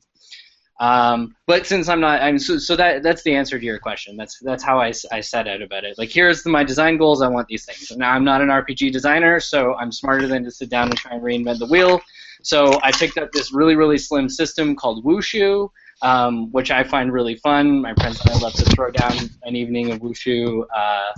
Um, 0.80 1.34
but 1.46 1.66
since 1.66 1.88
I'm 1.88 2.00
not, 2.00 2.22
I'm 2.22 2.38
so, 2.38 2.56
so 2.58 2.76
that 2.76 3.02
that's 3.02 3.22
the 3.22 3.34
answer 3.34 3.58
to 3.58 3.64
your 3.64 3.78
question. 3.78 4.16
That's 4.16 4.38
that's 4.40 4.62
how 4.62 4.78
I, 4.78 4.92
I 5.10 5.20
set 5.20 5.48
out 5.48 5.60
about 5.60 5.84
it. 5.84 5.98
Like 5.98 6.10
here's 6.10 6.46
my 6.46 6.62
design 6.62 6.98
goals. 6.98 7.20
I 7.20 7.28
want 7.28 7.48
these 7.48 7.64
things. 7.64 7.90
Now 7.96 8.12
I'm 8.12 8.24
not 8.24 8.40
an 8.40 8.48
RPG 8.48 8.92
designer, 8.92 9.40
so 9.40 9.74
I'm 9.74 9.90
smarter 9.90 10.26
than 10.28 10.44
to 10.44 10.50
sit 10.50 10.70
down 10.70 10.88
and 10.88 10.96
try 10.96 11.14
and 11.14 11.22
reinvent 11.22 11.58
the 11.58 11.66
wheel. 11.66 12.00
So 12.42 12.78
I 12.82 12.92
picked 12.92 13.18
up 13.18 13.32
this 13.32 13.52
really 13.52 13.74
really 13.74 13.98
slim 13.98 14.28
system 14.28 14.76
called 14.76 15.04
Wushu 15.04 15.70
um, 16.02 16.50
which 16.52 16.70
I 16.70 16.84
find 16.84 17.12
really 17.12 17.36
fun. 17.36 17.80
My 17.80 17.94
friends 17.94 18.20
and 18.20 18.30
I 18.30 18.38
love 18.38 18.52
to 18.54 18.64
throw 18.64 18.90
down 18.90 19.30
an 19.42 19.56
evening 19.56 19.90
of 19.90 20.00
wushu. 20.00 20.64
Uh, 20.74 21.12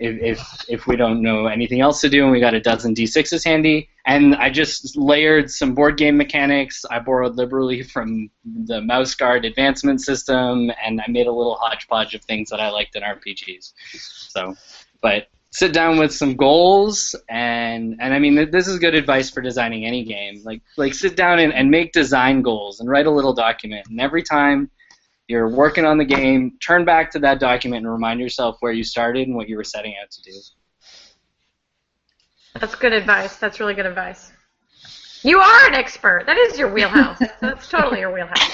if, 0.00 0.22
if 0.22 0.64
if 0.68 0.86
we 0.86 0.96
don't 0.96 1.22
know 1.22 1.46
anything 1.46 1.80
else 1.80 2.00
to 2.00 2.08
do 2.08 2.22
and 2.24 2.32
we 2.32 2.40
got 2.40 2.54
a 2.54 2.60
dozen 2.60 2.94
d6s 2.94 3.44
handy. 3.44 3.88
And 4.06 4.34
i 4.36 4.50
just 4.50 4.96
layered 4.96 5.50
some 5.50 5.74
board 5.74 5.98
game 5.98 6.16
mechanics. 6.16 6.84
I 6.90 6.98
borrowed 6.98 7.36
liberally 7.36 7.82
from 7.82 8.30
the 8.44 8.80
mouse 8.80 9.14
guard 9.14 9.44
advancement 9.44 10.00
system 10.00 10.72
and 10.84 11.00
i 11.00 11.10
made 11.10 11.26
a 11.26 11.32
little 11.32 11.56
hodgepodge 11.56 12.14
of 12.14 12.22
things 12.22 12.48
that 12.50 12.60
i 12.60 12.70
liked 12.70 12.96
in 12.96 13.02
rpgs 13.02 13.72
so 13.94 14.54
but 15.02 15.28
sit 15.50 15.72
down 15.72 15.98
with 15.98 16.12
some 16.12 16.34
goals 16.36 17.14
and 17.28 17.96
and 18.00 18.14
i 18.14 18.18
mean 18.18 18.50
this 18.50 18.66
is 18.66 18.78
good 18.78 18.94
advice 18.94 19.30
for 19.30 19.40
designing 19.42 19.84
any 19.84 20.04
game. 20.04 20.40
Like 20.44 20.62
like 20.76 20.94
sit 20.94 21.16
down 21.16 21.38
and, 21.38 21.52
and 21.52 21.70
make 21.70 21.92
design 21.92 22.42
goals 22.42 22.80
and 22.80 22.88
write 22.88 23.06
a 23.06 23.10
little 23.10 23.34
document. 23.34 23.86
And 23.88 24.00
every 24.00 24.22
time 24.22 24.70
you're 25.30 25.48
working 25.48 25.84
on 25.84 25.96
the 25.96 26.04
game, 26.04 26.58
turn 26.60 26.84
back 26.84 27.10
to 27.12 27.20
that 27.20 27.38
document 27.38 27.84
and 27.84 27.92
remind 27.92 28.18
yourself 28.18 28.56
where 28.60 28.72
you 28.72 28.82
started 28.82 29.28
and 29.28 29.36
what 29.36 29.48
you 29.48 29.56
were 29.56 29.64
setting 29.64 29.94
out 30.02 30.10
to 30.10 30.22
do. 30.22 30.32
That's 32.58 32.74
good 32.74 32.92
advice. 32.92 33.36
That's 33.36 33.60
really 33.60 33.74
good 33.74 33.86
advice. 33.86 34.32
You 35.22 35.38
are 35.38 35.68
an 35.68 35.74
expert. 35.74 36.24
That 36.26 36.36
is 36.36 36.58
your 36.58 36.72
wheelhouse. 36.72 37.22
That's 37.40 37.68
totally 37.68 38.00
your 38.00 38.12
wheelhouse. 38.12 38.50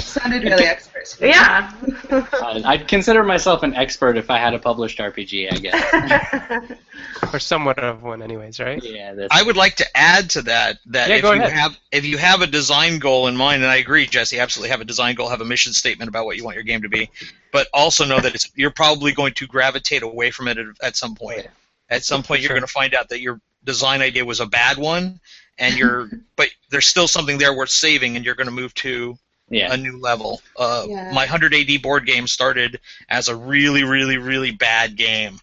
Sounded 0.00 0.44
really 0.44 0.64
expert. 0.64 1.16
Yeah. 1.20 1.72
Uh, 2.10 2.62
I'd 2.64 2.88
consider 2.88 3.22
myself 3.22 3.62
an 3.62 3.74
expert 3.74 4.16
if 4.16 4.30
I 4.30 4.38
had 4.38 4.54
a 4.54 4.58
published 4.58 4.98
RPG, 4.98 5.52
I 5.52 5.56
guess. 5.58 6.72
or 7.32 7.38
somewhat 7.38 7.78
of 7.78 8.02
one, 8.02 8.22
anyways, 8.22 8.58
right? 8.60 8.82
Yeah. 8.82 9.14
That's, 9.14 9.28
I 9.30 9.42
would 9.42 9.56
like 9.56 9.76
to 9.76 9.86
add 9.96 10.30
to 10.30 10.42
that 10.42 10.78
that 10.86 11.08
Yeah, 11.08 11.16
if 11.16 11.22
you 11.22 11.30
ahead. 11.32 11.52
have 11.52 11.78
if 11.90 12.04
you 12.04 12.18
have 12.18 12.42
a 12.42 12.46
design 12.46 12.98
goal 12.98 13.26
in 13.28 13.36
mind, 13.36 13.62
and 13.62 13.70
I 13.70 13.76
agree, 13.76 14.06
Jesse, 14.06 14.38
absolutely 14.40 14.70
have 14.70 14.80
a 14.80 14.84
design 14.84 15.14
goal, 15.14 15.28
have 15.28 15.40
a 15.40 15.44
mission 15.46 15.72
statement 15.72 16.08
about 16.08 16.24
what 16.24 16.36
you 16.36 16.44
want 16.44 16.56
your 16.56 16.64
game 16.64 16.82
to 16.82 16.88
be, 16.88 17.10
but 17.52 17.68
also 17.72 18.04
know 18.04 18.20
that 18.20 18.34
it's 18.34 18.50
you're 18.54 18.70
probably 18.70 19.12
going 19.12 19.34
to 19.34 19.46
gravitate 19.46 20.02
away 20.02 20.30
from 20.30 20.48
it 20.48 20.58
at, 20.58 20.66
at 20.82 20.96
some 20.96 21.14
point. 21.14 21.46
At 21.88 22.04
some 22.04 22.22
point, 22.22 22.40
you're 22.40 22.48
going 22.50 22.62
to 22.62 22.66
find 22.66 22.94
out 22.94 23.10
that 23.10 23.20
your 23.20 23.40
design 23.64 24.00
idea 24.00 24.24
was 24.24 24.40
a 24.40 24.46
bad 24.46 24.78
one, 24.78 25.20
and 25.62 25.78
you're 25.78 26.10
but 26.36 26.48
there's 26.68 26.86
still 26.86 27.08
something 27.08 27.38
there 27.38 27.54
worth 27.54 27.70
saving, 27.70 28.16
and 28.16 28.24
you're 28.24 28.34
going 28.34 28.48
to 28.48 28.52
move 28.52 28.74
to 28.74 29.16
yeah. 29.48 29.72
a 29.72 29.76
new 29.76 29.98
level. 29.98 30.42
Uh, 30.58 30.84
Yeah. 30.88 31.12
My 31.12 31.22
100 31.22 31.54
AD 31.54 31.82
board 31.82 32.04
game 32.06 32.26
started 32.26 32.80
as 33.08 33.28
a 33.28 33.36
really, 33.36 33.84
really, 33.84 34.18
really 34.18 34.50
bad 34.50 34.96
game, 34.96 35.38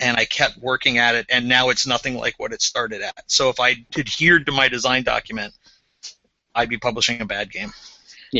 and 0.00 0.16
I 0.16 0.24
kept 0.24 0.56
working 0.58 0.98
at 0.98 1.14
it, 1.14 1.26
and 1.28 1.48
now 1.48 1.68
it's 1.68 1.86
nothing 1.86 2.16
like 2.16 2.34
what 2.38 2.52
it 2.52 2.62
started 2.62 3.02
at. 3.02 3.24
So 3.26 3.50
if 3.50 3.60
I 3.60 3.84
adhered 3.98 4.46
to 4.46 4.52
my 4.52 4.68
design 4.68 5.02
document, 5.02 5.52
I'd 6.54 6.70
be 6.70 6.78
publishing 6.78 7.20
a 7.20 7.26
bad 7.26 7.50
game. 7.50 7.72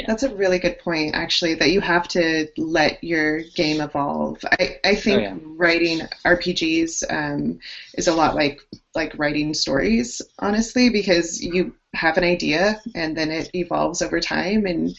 That's 0.07 0.23
a 0.23 0.35
really 0.35 0.59
good 0.59 0.79
point, 0.79 1.15
actually, 1.15 1.55
that 1.55 1.71
you 1.71 1.81
have 1.81 2.09
to 2.09 2.49
let 2.57 3.03
your 3.03 3.41
game 3.55 3.81
evolve. 3.81 4.45
I, 4.53 4.79
I 4.85 4.95
think 4.95 5.19
Oh, 5.19 5.35
yeah. 5.35 5.39
writing 5.43 6.01
RPGs 6.25 7.05
um, 7.11 7.59
is 7.95 8.09
a 8.09 8.15
lot 8.15 8.35
like 8.35 8.61
like 8.95 9.19
writing 9.19 9.53
stories, 9.55 10.23
honestly, 10.39 10.91
because 10.91 11.43
you 11.43 11.75
have 11.95 12.17
an 12.19 12.25
idea 12.25 12.81
and 12.95 13.17
then 13.17 13.31
it 13.31 13.51
evolves 13.55 14.03
over 14.03 14.21
time, 14.21 14.67
and 14.67 14.97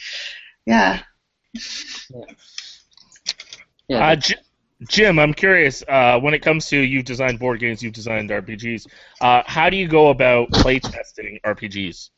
yeah, 0.65 1.01
yeah. 3.87 4.11
Uh, 4.11 4.15
J- 4.15 4.35
Jim, 4.87 5.19
I'm 5.19 5.33
curious. 5.33 5.83
Uh, 5.87 6.19
when 6.19 6.33
it 6.33 6.39
comes 6.39 6.67
to 6.69 6.77
you've 6.79 7.05
designed 7.05 7.39
board 7.39 7.59
games, 7.59 7.81
you've 7.81 7.93
designed 7.93 8.31
RPGs. 8.31 8.87
Uh, 9.21 9.43
how 9.45 9.69
do 9.69 9.77
you 9.77 9.87
go 9.87 10.09
about 10.09 10.53
playtesting 10.53 11.39
RPGs? 11.43 12.11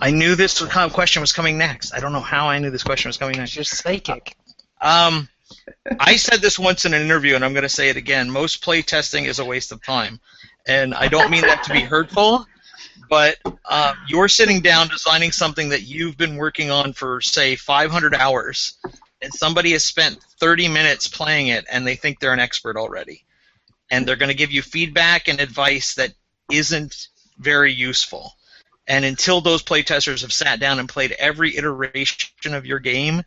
I 0.00 0.10
knew 0.10 0.34
this 0.34 0.60
kind 0.60 0.86
of 0.88 0.92
question 0.92 1.20
was 1.20 1.32
coming 1.32 1.58
next. 1.58 1.92
I 1.92 2.00
don't 2.00 2.12
know 2.12 2.20
how 2.20 2.48
I 2.48 2.58
knew 2.58 2.70
this 2.70 2.82
question 2.82 3.08
was 3.08 3.16
coming 3.16 3.36
next. 3.36 3.54
You're 3.54 3.64
psychic. 3.64 4.36
Um, 4.80 5.28
I 5.98 6.16
said 6.16 6.40
this 6.40 6.58
once 6.58 6.84
in 6.84 6.94
an 6.94 7.02
interview, 7.02 7.34
and 7.34 7.44
I'm 7.44 7.52
going 7.52 7.62
to 7.62 7.68
say 7.68 7.88
it 7.88 7.96
again. 7.96 8.30
Most 8.30 8.62
playtesting 8.62 9.26
is 9.26 9.38
a 9.38 9.44
waste 9.44 9.72
of 9.72 9.82
time, 9.82 10.20
and 10.66 10.94
I 10.94 11.08
don't 11.08 11.30
mean 11.30 11.42
that 11.42 11.64
to 11.64 11.72
be 11.72 11.80
hurtful, 11.80 12.46
but 13.08 13.38
um, 13.64 13.96
you're 14.06 14.28
sitting 14.28 14.60
down 14.60 14.88
designing 14.88 15.32
something 15.32 15.70
that 15.70 15.82
you've 15.82 16.16
been 16.16 16.36
working 16.36 16.70
on 16.70 16.92
for, 16.92 17.20
say, 17.20 17.56
500 17.56 18.14
hours, 18.14 18.78
and 19.22 19.32
somebody 19.32 19.72
has 19.72 19.84
spent 19.84 20.22
30 20.40 20.68
minutes 20.68 21.08
playing 21.08 21.48
it, 21.48 21.64
and 21.70 21.86
they 21.86 21.96
think 21.96 22.20
they're 22.20 22.32
an 22.32 22.40
expert 22.40 22.76
already, 22.76 23.24
and 23.90 24.06
they're 24.06 24.16
going 24.16 24.30
to 24.30 24.34
give 24.34 24.52
you 24.52 24.62
feedback 24.62 25.28
and 25.28 25.40
advice 25.40 25.94
that 25.94 26.12
isn't 26.50 27.08
very 27.38 27.72
useful. 27.72 28.32
And 28.88 29.04
until 29.04 29.42
those 29.42 29.62
playtesters 29.62 30.22
have 30.22 30.32
sat 30.32 30.60
down 30.60 30.78
and 30.78 30.88
played 30.88 31.12
every 31.12 31.56
iteration 31.56 32.54
of 32.54 32.64
your 32.64 32.78
game, 32.78 33.22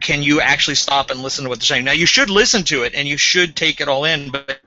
can 0.00 0.22
you 0.22 0.40
actually 0.40 0.76
stop 0.76 1.10
and 1.10 1.20
listen 1.20 1.44
to 1.44 1.50
what 1.50 1.58
they're 1.58 1.66
saying? 1.66 1.84
Now 1.84 1.92
you 1.92 2.06
should 2.06 2.30
listen 2.30 2.62
to 2.64 2.84
it 2.84 2.94
and 2.94 3.08
you 3.08 3.16
should 3.16 3.56
take 3.56 3.80
it 3.80 3.88
all 3.88 4.04
in, 4.04 4.30
but 4.30 4.60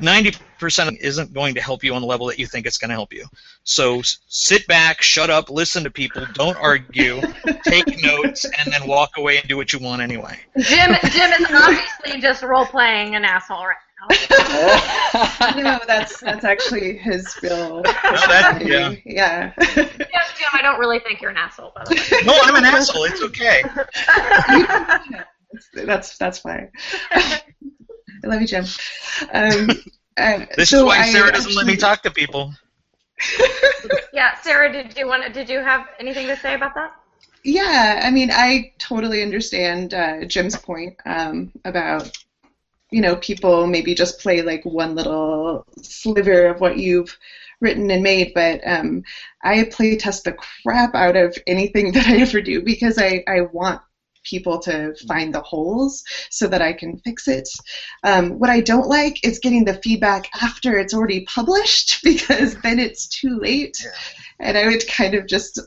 90% 0.00 0.98
isn't 1.00 1.32
going 1.32 1.54
to 1.54 1.60
help 1.60 1.84
you 1.84 1.94
on 1.94 2.00
the 2.00 2.06
level 2.06 2.26
that 2.26 2.38
you 2.38 2.46
think 2.46 2.66
it's 2.66 2.78
going 2.78 2.88
to 2.90 2.94
help 2.94 3.12
you. 3.12 3.26
So 3.64 4.02
sit 4.28 4.66
back, 4.66 5.02
shut 5.02 5.30
up, 5.30 5.50
listen 5.50 5.84
to 5.84 5.90
people, 5.90 6.24
don't 6.34 6.56
argue, 6.56 7.20
take 7.64 8.02
notes, 8.02 8.44
and 8.44 8.72
then 8.72 8.86
walk 8.86 9.10
away 9.16 9.38
and 9.38 9.48
do 9.48 9.56
what 9.56 9.72
you 9.72 9.78
want 9.78 10.02
anyway. 10.02 10.38
Jim 10.58 10.94
Jim 11.10 11.32
is 11.32 11.46
obviously 11.50 12.20
just 12.20 12.42
role 12.42 12.66
playing 12.66 13.14
an 13.14 13.24
asshole 13.24 13.66
right 13.66 13.76
now. 13.76 13.86
no, 15.56 15.80
that's 15.86 16.20
that's 16.20 16.44
actually 16.44 16.96
his 16.96 17.36
bill. 17.40 17.82
that- 18.02 18.62
yeah. 18.64 18.94
yeah. 19.04 19.52
Yeah, 19.58 20.22
Jim, 20.36 20.48
I 20.52 20.60
don't 20.62 20.78
really 20.78 21.00
think 21.00 21.20
you're 21.20 21.30
an 21.30 21.36
asshole, 21.36 21.72
by 21.74 21.84
the 21.84 21.94
way. 21.94 22.22
No, 22.24 22.38
I'm 22.42 22.54
an 22.54 22.64
asshole. 22.64 23.04
It's 23.04 23.22
okay. 23.22 23.62
that's 25.74 26.16
that's 26.18 26.38
fine. 26.38 26.70
I 28.24 28.26
love 28.26 28.40
you, 28.40 28.46
Jim. 28.46 28.64
Um, 29.32 29.70
uh, 30.16 30.46
This 30.56 30.70
so 30.70 30.78
is 30.78 30.84
why 30.84 30.98
I 30.98 31.10
Sarah 31.10 31.32
doesn't 31.32 31.54
let 31.54 31.66
me 31.66 31.76
talk 31.76 32.02
to 32.02 32.10
people. 32.10 32.54
Yeah, 34.12 34.34
Sarah, 34.40 34.72
did 34.72 34.96
you 34.96 35.06
want 35.06 35.32
did 35.34 35.48
you 35.48 35.60
have 35.60 35.88
anything 35.98 36.26
to 36.28 36.36
say 36.36 36.54
about 36.54 36.74
that? 36.74 36.92
Yeah, 37.44 38.00
I 38.02 38.10
mean, 38.10 38.30
I 38.32 38.72
totally 38.78 39.22
understand 39.22 39.94
uh, 39.94 40.24
Jim's 40.24 40.56
point 40.56 40.96
um, 41.06 41.52
about, 41.64 42.10
you 42.90 43.00
know, 43.00 43.16
people 43.16 43.66
maybe 43.66 43.94
just 43.94 44.18
play 44.20 44.42
like 44.42 44.64
one 44.64 44.96
little 44.96 45.64
sliver 45.82 46.46
of 46.46 46.60
what 46.60 46.78
you've 46.78 47.16
written 47.60 47.90
and 47.90 48.02
made, 48.02 48.32
but 48.34 48.60
um, 48.66 49.04
I 49.44 49.64
play 49.64 49.96
test 49.96 50.24
the 50.24 50.32
crap 50.32 50.94
out 50.94 51.16
of 51.16 51.36
anything 51.46 51.92
that 51.92 52.06
I 52.06 52.16
ever 52.18 52.40
do 52.40 52.62
because 52.62 52.98
I, 52.98 53.22
I 53.28 53.42
want 53.42 53.80
people 54.28 54.58
to 54.60 54.94
find 55.08 55.34
the 55.34 55.40
holes 55.40 56.04
so 56.30 56.46
that 56.48 56.62
I 56.62 56.72
can 56.72 56.98
fix 56.98 57.28
it. 57.28 57.48
Um, 58.04 58.38
what 58.38 58.50
I 58.50 58.60
don't 58.60 58.88
like 58.88 59.24
is 59.24 59.38
getting 59.38 59.64
the 59.64 59.80
feedback 59.82 60.28
after 60.42 60.78
it's 60.78 60.94
already 60.94 61.24
published 61.24 62.00
because 62.04 62.54
then 62.62 62.78
it's 62.78 63.06
too 63.08 63.38
late. 63.40 63.76
And 64.38 64.58
I 64.58 64.66
would 64.66 64.86
kind 64.88 65.14
of 65.14 65.26
just 65.26 65.60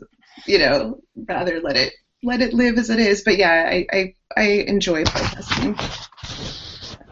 you 0.45 0.59
know, 0.59 0.99
rather 1.27 1.61
let 1.61 1.75
it 1.75 1.93
let 2.23 2.41
it 2.41 2.53
live 2.53 2.77
as 2.77 2.89
it 2.89 2.99
is. 2.99 3.21
But 3.23 3.37
yeah, 3.37 3.69
I 3.69 3.85
I, 3.91 4.13
I 4.35 4.43
enjoy 4.67 5.03
playtesting. 5.03 5.77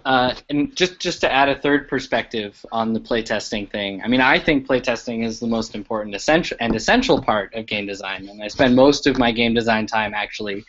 Uh, 0.06 0.34
and 0.50 0.74
just 0.76 1.00
just 1.00 1.20
to 1.22 1.32
add 1.32 1.50
a 1.50 1.60
third 1.60 1.90
perspective 1.90 2.66
on 2.72 2.94
the 2.94 3.00
playtesting 3.00 3.70
thing, 3.70 4.02
I 4.04 4.08
mean, 4.08 4.22
I 4.22 4.40
think 4.40 4.66
playtesting 4.66 5.26
is 5.26 5.40
the 5.40 5.48
most 5.48 5.76
important 5.76 6.16
essential 6.16 6.58
and 6.62 6.76
essential 6.76 7.22
part 7.22 7.54
of 7.56 7.66
game 7.66 7.86
design, 7.86 8.28
and 8.30 8.42
I 8.42 8.48
spend 8.48 8.76
most 8.76 9.06
of 9.08 9.18
my 9.18 9.32
game 9.32 9.54
design 9.54 9.86
time 9.86 10.14
actually 10.14 10.64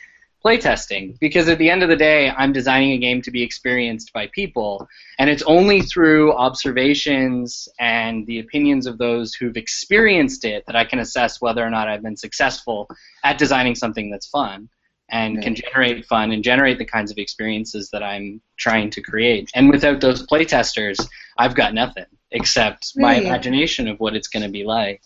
playtesting 0.45 1.19
because 1.19 1.49
at 1.49 1.59
the 1.59 1.71
end 1.71 1.83
of 1.83 1.89
the 1.89 1.97
day, 1.97 2.31
I'm 2.31 2.53
designing 2.53 2.93
a 2.93 2.99
game 2.99 3.23
to 3.23 3.31
be 3.31 3.43
experienced 3.43 4.13
by 4.13 4.29
people, 4.29 4.89
and 5.19 5.29
it's 5.29 5.43
only 5.43 5.83
through 5.83 6.33
observations 6.33 7.69
and 7.79 8.27
the 8.27 8.39
opinions 8.39 8.87
of 8.87 8.99
those 8.99 9.35
who've 9.35 9.57
experienced 9.57 10.45
it 10.45 10.65
that 10.67 10.77
I 10.77 10.85
can 10.85 10.99
assess 10.99 11.41
whether 11.41 11.65
or 11.65 11.71
not 11.71 11.89
I've 11.89 12.03
been 12.03 12.17
successful 12.17 12.89
at 13.25 13.39
designing 13.39 13.75
something 13.75 14.11
that's 14.11 14.29
fun 14.29 14.69
and 15.11 15.43
can 15.43 15.55
generate 15.55 16.05
fun 16.05 16.33
and 16.33 16.45
generate 16.45 16.79
the 16.79 16.85
kinds 16.85 17.11
of 17.11 17.19
experiences 17.19 17.89
that 17.91 18.03
I'm 18.03 18.41
trying 18.59 18.91
to 18.91 19.01
create. 19.01 19.51
And 19.55 19.71
without 19.71 20.01
those 20.01 20.27
playtesters, 20.27 20.99
I've 21.39 21.55
got 21.55 21.73
nothing 21.73 22.05
except 22.31 22.93
my 22.97 23.15
imagination 23.15 23.89
of 23.89 23.99
what 24.01 24.15
it's 24.15 24.29
going 24.29 24.43
to 24.43 24.51
be 24.51 24.65
like. 24.65 25.03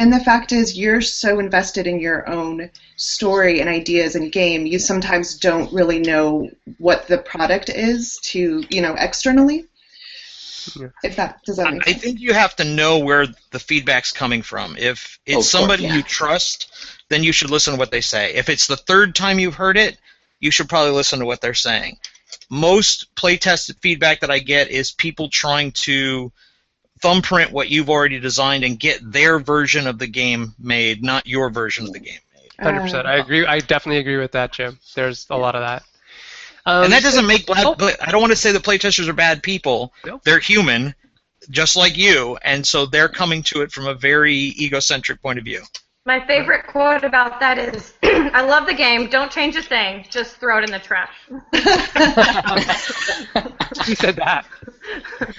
And 0.00 0.10
the 0.10 0.18
fact 0.20 0.50
is, 0.50 0.78
you're 0.78 1.02
so 1.02 1.38
invested 1.38 1.86
in 1.86 2.00
your 2.00 2.26
own 2.26 2.70
story 2.96 3.60
and 3.60 3.68
ideas 3.68 4.14
and 4.14 4.32
game, 4.32 4.64
you 4.64 4.78
sometimes 4.78 5.36
don't 5.36 5.70
really 5.74 5.98
know 5.98 6.48
what 6.78 7.06
the 7.06 7.18
product 7.18 7.68
is 7.68 8.18
to, 8.22 8.64
you 8.70 8.80
know, 8.80 8.94
externally. 8.98 9.66
Yeah. 10.74 10.88
If 11.02 11.16
that 11.16 11.40
does 11.44 11.56
that 11.56 11.66
I 11.66 11.70
make 11.72 11.88
I 11.88 11.92
sense? 11.92 12.02
think 12.02 12.20
you 12.20 12.32
have 12.32 12.56
to 12.56 12.64
know 12.64 12.98
where 12.98 13.26
the 13.50 13.58
feedback's 13.58 14.10
coming 14.10 14.40
from. 14.40 14.74
If 14.78 15.18
it's 15.26 15.34
Oh, 15.36 15.38
of 15.40 15.42
course, 15.42 15.50
somebody 15.50 15.82
yeah. 15.82 15.96
you 15.96 16.02
trust, 16.02 16.72
then 17.10 17.22
you 17.22 17.32
should 17.32 17.50
listen 17.50 17.74
to 17.74 17.78
what 17.78 17.90
they 17.90 18.00
say. 18.00 18.34
If 18.34 18.48
it's 18.48 18.66
the 18.66 18.76
third 18.78 19.14
time 19.14 19.38
you've 19.38 19.54
heard 19.54 19.76
it, 19.76 19.98
you 20.38 20.50
should 20.50 20.68
probably 20.70 20.92
listen 20.92 21.18
to 21.18 21.26
what 21.26 21.42
they're 21.42 21.52
saying. 21.52 21.98
Most 22.48 23.14
playtest 23.16 23.74
feedback 23.80 24.20
that 24.20 24.30
I 24.30 24.38
get 24.38 24.68
is 24.70 24.92
people 24.92 25.28
trying 25.28 25.72
to 25.72 26.32
thumbprint 27.00 27.52
what 27.52 27.70
you've 27.70 27.90
already 27.90 28.20
designed 28.20 28.64
and 28.64 28.78
get 28.78 29.00
their 29.02 29.38
version 29.38 29.86
of 29.86 29.98
the 29.98 30.06
game 30.06 30.54
made, 30.58 31.02
not 31.02 31.26
your 31.26 31.50
version 31.50 31.86
of 31.86 31.92
the 31.92 32.00
game 32.00 32.18
made. 32.34 32.64
Hundred 32.64 32.82
percent. 32.82 33.06
I 33.06 33.16
agree. 33.16 33.46
I 33.46 33.60
definitely 33.60 34.00
agree 34.00 34.18
with 34.18 34.32
that, 34.32 34.52
Jim. 34.52 34.78
There's 34.94 35.26
a 35.30 35.36
lot 35.36 35.54
of 35.54 35.62
that. 35.62 35.82
Um, 36.66 36.84
and 36.84 36.92
that 36.92 37.02
doesn't 37.02 37.26
make 37.26 37.46
bad. 37.46 37.66
oh. 37.66 37.74
but 37.74 37.96
I 38.06 38.10
don't 38.10 38.20
want 38.20 38.32
to 38.32 38.36
say 38.36 38.52
the 38.52 38.58
playtesters 38.58 39.08
are 39.08 39.14
bad 39.14 39.42
people. 39.42 39.92
Nope. 40.04 40.22
They're 40.24 40.38
human, 40.38 40.94
just 41.48 41.74
like 41.74 41.96
you, 41.96 42.36
and 42.42 42.66
so 42.66 42.86
they're 42.86 43.08
coming 43.08 43.42
to 43.44 43.62
it 43.62 43.72
from 43.72 43.86
a 43.86 43.94
very 43.94 44.54
egocentric 44.58 45.22
point 45.22 45.38
of 45.38 45.44
view. 45.44 45.62
My 46.06 46.24
favorite 46.26 46.66
quote 46.66 47.04
about 47.04 47.40
that 47.40 47.58
is, 47.58 47.94
"I 48.02 48.42
love 48.42 48.66
the 48.66 48.74
game. 48.74 49.08
Don't 49.08 49.30
change 49.30 49.56
a 49.56 49.62
thing. 49.62 50.06
Just 50.10 50.36
throw 50.36 50.58
it 50.58 50.64
in 50.64 50.70
the 50.70 50.78
trash." 50.78 51.10
Who 53.86 53.94
said 53.94 54.16
that? 54.16 54.44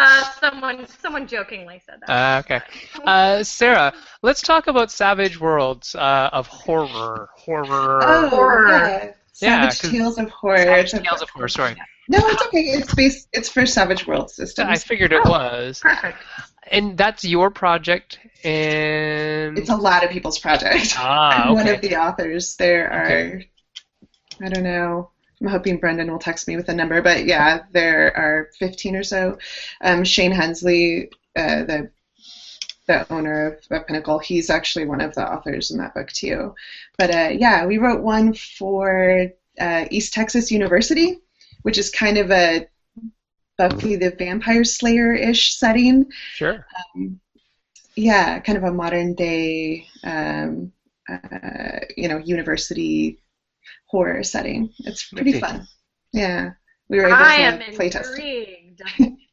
Uh, 0.00 0.24
someone, 0.40 0.86
someone 1.02 1.26
jokingly 1.26 1.80
said 1.84 2.00
that. 2.06 2.10
Uh, 2.10 2.38
okay. 2.40 2.60
Uh, 3.04 3.42
Sarah, 3.42 3.92
let's 4.22 4.40
talk 4.42 4.66
about 4.66 4.90
Savage 4.90 5.40
Worlds 5.40 5.94
uh, 5.94 6.30
of 6.32 6.46
Horror. 6.46 7.28
Horror. 7.36 8.00
Oh, 8.02 8.28
Horror. 8.28 8.68
yeah. 8.68 9.12
Yeah, 9.40 9.70
Savage 9.70 9.80
'cause- 9.82 9.90
Tales 9.90 10.18
of 10.18 10.30
Horror. 10.30 10.58
Savage 10.58 10.84
It's 10.84 10.94
a- 10.94 11.00
Tales 11.00 11.22
of 11.22 11.30
Horror. 11.30 11.48
Sorry, 11.48 11.76
No, 12.08 12.18
it's 12.22 12.42
okay. 12.46 12.60
It's 12.60 12.94
based. 12.94 13.28
It's 13.32 13.48
for 13.48 13.66
Savage 13.66 14.06
World 14.06 14.30
Systems. 14.30 14.68
I 14.70 14.76
figured 14.76 15.12
it 15.12 15.20
Oh. 15.24 15.30
was. 15.30 15.80
Perfect. 15.80 16.18
And 16.70 16.96
that's 16.98 17.24
your 17.24 17.50
project, 17.50 18.18
and 18.44 19.56
It's 19.58 19.70
a 19.70 19.76
lot 19.76 20.04
of 20.04 20.10
people's 20.10 20.38
project. 20.38 20.94
ah, 20.98 21.44
I'm 21.48 21.54
one 21.54 21.68
of 21.68 21.80
the 21.80 21.96
authors. 21.96 22.56
There 22.56 22.90
are, 22.92 23.04
Okay. 23.06 23.48
I 24.42 24.48
don't 24.50 24.64
know. 24.64 25.10
I'm 25.40 25.46
hoping 25.48 25.78
Brendan 25.78 26.10
will 26.10 26.18
text 26.18 26.48
me 26.48 26.56
with 26.56 26.68
a 26.68 26.74
number, 26.74 27.00
but 27.00 27.24
yeah, 27.24 27.60
there 27.72 28.16
are 28.16 28.48
15 28.58 28.96
or 28.96 29.02
so. 29.02 29.38
Um, 29.80 30.04
Shane 30.04 30.32
Hensley, 30.32 31.10
uh, 31.36 31.64
the 31.64 31.90
the 32.86 33.12
owner 33.12 33.48
of, 33.48 33.58
of 33.70 33.86
Pinnacle, 33.86 34.18
he's 34.18 34.48
actually 34.48 34.86
one 34.86 35.02
of 35.02 35.14
the 35.14 35.30
authors 35.30 35.70
in 35.70 35.76
that 35.76 35.92
book 35.94 36.08
too. 36.08 36.54
But 36.96 37.14
uh, 37.14 37.28
yeah, 37.32 37.66
we 37.66 37.76
wrote 37.76 38.02
one 38.02 38.32
for 38.32 39.26
uh, 39.60 39.84
East 39.90 40.14
Texas 40.14 40.50
University, 40.50 41.18
which 41.62 41.76
is 41.76 41.90
kind 41.90 42.16
of 42.16 42.30
a 42.30 42.66
Buffy 43.58 43.96
the 43.96 44.10
Vampire 44.12 44.64
Slayer 44.64 45.12
ish 45.12 45.56
setting 45.56 46.06
Sure. 46.32 46.64
yeah, 47.96 48.38
kind 48.38 48.56
of 48.56 48.64
a 48.64 48.72
modern 48.72 49.14
day, 49.14 49.84
um, 50.04 50.72
uh, 51.08 51.80
you 51.96 52.08
know, 52.08 52.18
university 52.18 53.18
horror 53.88 54.22
setting. 54.22 54.72
It's 54.80 55.08
pretty 55.08 55.32
Nifty. 55.32 55.40
fun. 55.40 55.66
Yeah, 56.12 56.50
we 56.88 56.98
were 56.98 57.06
able 57.06 57.16
I 57.16 57.36
to 57.36 57.42
am 57.42 57.74
play 57.74 57.90
test. 57.90 58.10
it. 58.18 58.18
intrigued. 58.18 58.82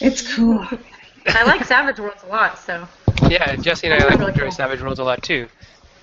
It's 0.00 0.34
cool. 0.34 0.66
I 1.28 1.44
like 1.44 1.64
Savage 1.64 2.00
Worlds 2.00 2.24
a 2.24 2.26
lot, 2.26 2.58
so 2.58 2.88
Yeah, 3.28 3.54
Jesse 3.56 3.86
and 3.86 3.94
I 4.02 4.04
like 4.08 4.18
Really 4.18 4.32
enjoy 4.32 4.42
cool. 4.44 4.50
Savage 4.50 4.82
Worlds 4.82 4.98
a 4.98 5.04
lot 5.04 5.22
too. 5.22 5.48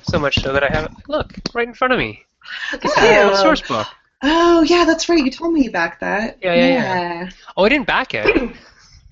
So 0.03 0.19
much 0.19 0.35
so 0.39 0.53
that 0.53 0.63
I 0.63 0.69
have 0.69 0.85
it. 0.85 0.91
Look, 1.09 1.33
right 1.53 1.67
in 1.67 1.73
front 1.73 1.91
of 1.91 1.99
me. 1.99 2.23
look 2.71 2.85
at 2.85 3.27
a 3.27 3.35
you. 3.35 3.35
source 3.35 3.61
book. 3.61 3.87
Oh 4.23 4.61
yeah, 4.63 4.85
that's 4.85 5.09
right. 5.09 5.23
You 5.23 5.29
told 5.31 5.53
me 5.53 5.63
you 5.65 5.71
backed 5.71 5.99
that. 5.99 6.37
Yeah, 6.41 6.53
yeah, 6.53 6.67
yeah. 6.67 7.29
Oh, 7.57 7.65
I 7.65 7.69
didn't 7.69 7.87
back 7.87 8.13
it. 8.13 8.55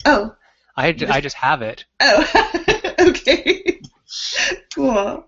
Oh, 0.08 0.36
I, 0.78 0.90
I 1.10 1.20
just 1.20 1.36
have 1.36 1.64
it. 1.64 1.84
oh, 2.00 2.94
okay. 3.00 3.82
cool. 4.74 5.26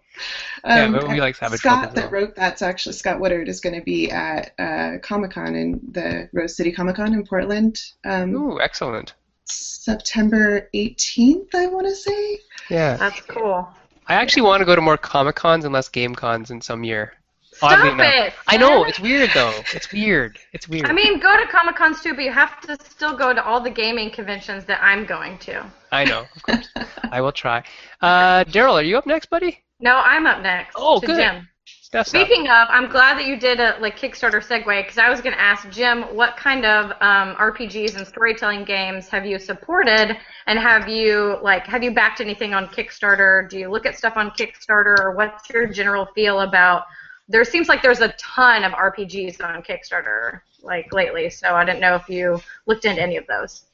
Yeah, 0.66 0.86
Um, 0.86 0.94
but 0.94 1.08
we 1.08 1.20
like 1.22 1.36
Savage 1.36 1.60
Scott 1.60 1.80
Worlds 1.82 1.96
that 1.96 2.12
well. 2.12 2.22
wrote 2.22 2.36
that's 2.36 2.62
actually 2.62 2.94
Scott 2.94 3.20
Woodard 3.20 3.48
is 3.48 3.60
going 3.62 3.76
to 3.76 3.82
be 3.84 4.12
at 4.12 4.52
uh, 4.60 4.98
Comic 5.02 5.32
Con 5.32 5.56
in 5.56 5.80
the 5.92 6.30
Rose 6.34 6.56
City 6.56 6.72
Comic 6.72 6.96
Con 6.98 7.14
in 7.14 7.26
Portland. 7.26 7.80
Um, 8.06 8.36
Ooh, 8.36 8.60
excellent. 8.60 9.14
September 9.46 10.70
18th, 10.74 11.56
I 11.56 11.68
want 11.68 11.88
to 11.88 11.96
say. 11.96 12.40
Yeah. 12.70 12.98
That's 12.98 13.22
cool. 13.22 13.68
I 14.08 14.16
actually 14.16 14.44
want 14.44 14.62
to 14.62 14.66
go 14.66 14.76
to 14.76 14.82
more 14.82 14.98
Comic 14.98 15.36
Cons 15.36 15.66
and 15.66 15.74
less 15.74 15.90
Game 15.90 16.16
Cons 16.16 16.52
in 16.52 16.62
some 16.62 16.84
year. 16.84 17.14
Stop 17.54 17.72
Oddly 17.80 17.90
enough. 17.92 18.36
I 18.48 18.58
know, 18.58 18.84
it's 18.84 19.00
weird 19.00 19.32
though. 19.34 19.54
It's 19.74 19.92
weird. 19.92 20.38
It's 20.54 20.70
weird. 20.70 20.86
I 20.86 20.94
mean, 20.94 21.20
go 21.20 21.36
to 21.36 21.48
Comic 21.48 21.76
Cons 21.76 22.02
too, 22.02 22.14
but 22.14 22.24
you 22.24 22.32
have 22.32 22.60
to 22.62 22.78
still 22.88 23.18
go 23.18 23.34
to 23.34 23.44
all 23.44 23.60
the 23.60 23.72
gaming 23.72 24.12
conventions 24.12 24.64
that 24.66 24.80
I'm 24.84 25.06
going 25.06 25.40
to. 25.40 25.66
I 25.92 26.04
know, 26.06 26.26
of 26.36 26.44
course. 26.44 26.70
I 27.12 27.20
will 27.22 27.32
try. 27.32 27.64
Uh, 28.00 28.44
Daryl, 28.44 28.74
are 28.74 28.84
you 28.84 28.98
up 28.98 29.08
next, 29.08 29.30
buddy? 29.32 29.64
No, 29.80 29.98
I'm 29.98 30.26
up 30.26 30.42
next. 30.42 30.76
Oh, 30.78 31.00
good. 31.00 31.18
Jim. 31.18 31.48
Stuff's 31.66 32.14
up. 32.14 32.26
Speaking 32.26 32.48
of, 32.50 32.68
I'm 32.70 32.90
glad 32.90 33.18
that 33.18 33.28
you 33.28 33.40
did 33.40 33.62
a 33.62 33.78
like 33.80 33.98
Kickstarter 33.98 34.44
segue 34.44 34.84
because 34.84 34.98
I 34.98 35.10
was 35.10 35.22
going 35.22 35.34
to 35.34 35.42
ask 35.42 35.70
Jim 35.70 36.04
what 36.16 36.36
kind 36.36 36.66
of 36.66 36.92
um, 37.02 37.36
RPGs 37.36 37.96
and 37.96 38.06
storytelling 38.06 38.66
games 38.66 39.08
have 39.08 39.26
you 39.26 39.40
supported, 39.40 40.18
and 40.48 40.60
have 40.60 40.90
you 40.90 41.38
like 41.42 41.66
have 41.66 41.84
you 41.84 41.92
backed 41.92 42.20
anything 42.20 42.54
on 42.54 42.68
Kickstarter? 42.68 43.50
Do 43.50 43.58
you 43.58 43.70
look 43.70 43.86
at 43.86 43.98
stuff 43.98 44.18
on 44.18 44.32
Kickstarter, 44.32 45.00
or 45.00 45.12
what's 45.16 45.50
your 45.50 45.68
general 45.68 46.08
feel 46.14 46.42
about? 46.42 46.84
There 47.30 47.46
seems 47.46 47.70
like 47.70 47.82
there's 47.82 48.02
a 48.02 48.10
ton 48.18 48.66
of 48.66 48.74
RPGs 48.74 49.42
on 49.42 49.62
Kickstarter 49.64 50.42
like 50.64 50.92
lately, 50.92 51.30
so 51.30 51.56
I 51.56 51.64
didn't 51.64 51.80
know 51.80 51.96
if 51.96 52.10
you 52.10 52.42
looked 52.66 52.84
into 52.84 53.02
any 53.02 53.16
of 53.16 53.28
those. 53.28 53.67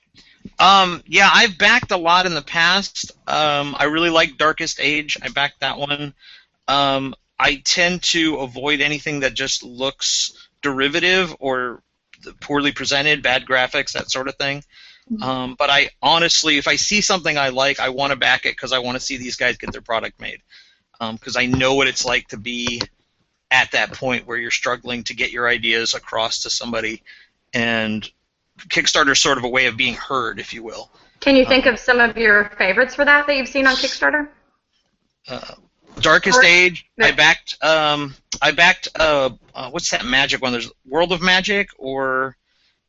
Um, 0.59 1.03
yeah, 1.07 1.29
I've 1.33 1.57
backed 1.57 1.91
a 1.91 1.97
lot 1.97 2.25
in 2.25 2.33
the 2.33 2.41
past. 2.41 3.11
Um, 3.27 3.75
I 3.77 3.85
really 3.85 4.09
like 4.09 4.37
Darkest 4.37 4.79
Age. 4.79 5.17
I 5.21 5.29
backed 5.29 5.61
that 5.61 5.77
one. 5.77 6.13
Um, 6.67 7.15
I 7.39 7.55
tend 7.63 8.03
to 8.03 8.37
avoid 8.37 8.81
anything 8.81 9.21
that 9.21 9.33
just 9.33 9.63
looks 9.63 10.47
derivative 10.61 11.35
or 11.39 11.81
poorly 12.39 12.71
presented, 12.71 13.23
bad 13.23 13.45
graphics, 13.45 13.93
that 13.93 14.11
sort 14.11 14.27
of 14.27 14.35
thing. 14.35 14.63
Um, 15.21 15.55
but 15.59 15.69
I 15.69 15.89
honestly, 16.01 16.57
if 16.57 16.67
I 16.67 16.77
see 16.77 17.01
something 17.01 17.37
I 17.37 17.49
like, 17.49 17.79
I 17.79 17.89
want 17.89 18.11
to 18.11 18.15
back 18.17 18.45
it 18.45 18.55
because 18.55 18.71
I 18.71 18.79
want 18.79 18.95
to 18.95 19.03
see 19.03 19.17
these 19.17 19.35
guys 19.35 19.57
get 19.57 19.71
their 19.71 19.81
product 19.81 20.21
made. 20.21 20.41
Um 20.99 21.15
because 21.15 21.35
I 21.35 21.45
know 21.47 21.73
what 21.73 21.87
it's 21.87 22.05
like 22.05 22.29
to 22.29 22.37
be 22.37 22.81
at 23.51 23.71
that 23.71 23.93
point 23.93 24.25
where 24.25 24.37
you're 24.37 24.51
struggling 24.51 25.03
to 25.05 25.15
get 25.15 25.31
your 25.31 25.47
ideas 25.47 25.93
across 25.93 26.43
to 26.43 26.49
somebody, 26.49 27.01
and 27.53 28.09
Kickstarter 28.69 29.11
is 29.11 29.19
sort 29.19 29.37
of 29.37 29.43
a 29.43 29.49
way 29.49 29.65
of 29.65 29.77
being 29.77 29.95
heard, 29.95 30.39
if 30.39 30.53
you 30.53 30.63
will. 30.63 30.89
Can 31.19 31.35
you 31.35 31.45
think 31.45 31.65
of 31.65 31.79
some 31.79 31.99
of 31.99 32.17
your 32.17 32.51
favorites 32.57 32.95
for 32.95 33.05
that 33.05 33.27
that 33.27 33.35
you've 33.35 33.47
seen 33.47 33.65
on 33.65 33.75
Kickstarter? 33.75 34.27
Uh, 35.27 35.55
Darkest 35.99 36.39
Or- 36.39 36.43
Age. 36.43 36.85
I 37.01 37.11
backed. 37.11 37.57
Um, 37.63 38.15
I 38.41 38.51
backed. 38.51 38.89
Uh, 38.99 39.31
uh, 39.55 39.69
what's 39.69 39.91
that 39.91 40.05
Magic 40.05 40.41
one? 40.41 40.51
There's 40.51 40.71
World 40.85 41.11
of 41.11 41.21
Magic, 41.21 41.69
or 41.77 42.35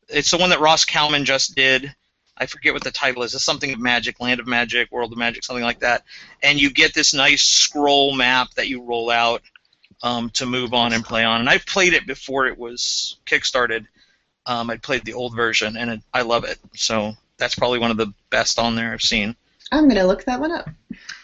it's 0.08 0.30
the 0.30 0.38
one 0.38 0.50
that 0.50 0.60
Ross 0.60 0.84
Cowman 0.84 1.24
just 1.24 1.54
did. 1.54 1.94
I 2.36 2.46
forget 2.46 2.72
what 2.72 2.82
the 2.82 2.90
title 2.90 3.22
is. 3.22 3.34
It's 3.34 3.44
something 3.44 3.72
of 3.72 3.78
Magic, 3.78 4.18
Land 4.18 4.40
of 4.40 4.46
Magic, 4.46 4.90
World 4.90 5.12
of 5.12 5.18
Magic, 5.18 5.44
something 5.44 5.62
like 5.64 5.80
that. 5.80 6.02
And 6.42 6.60
you 6.60 6.70
get 6.70 6.92
this 6.92 7.14
nice 7.14 7.42
scroll 7.42 8.12
map 8.14 8.50
that 8.56 8.68
you 8.68 8.82
roll 8.82 9.10
out 9.10 9.42
um, 10.02 10.30
to 10.30 10.46
move 10.46 10.74
on 10.74 10.92
and 10.92 11.04
play 11.04 11.24
on. 11.24 11.40
And 11.40 11.48
I've 11.48 11.66
played 11.66 11.92
it 11.92 12.06
before 12.06 12.46
it 12.46 12.58
was 12.58 13.18
kickstarted. 13.26 13.86
Um, 14.46 14.70
I 14.70 14.76
played 14.76 15.04
the 15.04 15.14
old 15.14 15.34
version, 15.34 15.76
and 15.76 15.90
it, 15.90 16.00
I 16.12 16.22
love 16.22 16.44
it. 16.44 16.58
So 16.74 17.14
that's 17.38 17.54
probably 17.54 17.78
one 17.78 17.90
of 17.90 17.96
the 17.96 18.12
best 18.30 18.58
on 18.58 18.74
there 18.76 18.92
I've 18.92 19.02
seen. 19.02 19.34
I'm 19.72 19.88
gonna 19.88 20.06
look 20.06 20.24
that 20.24 20.38
one 20.40 20.52
up. 20.52 20.68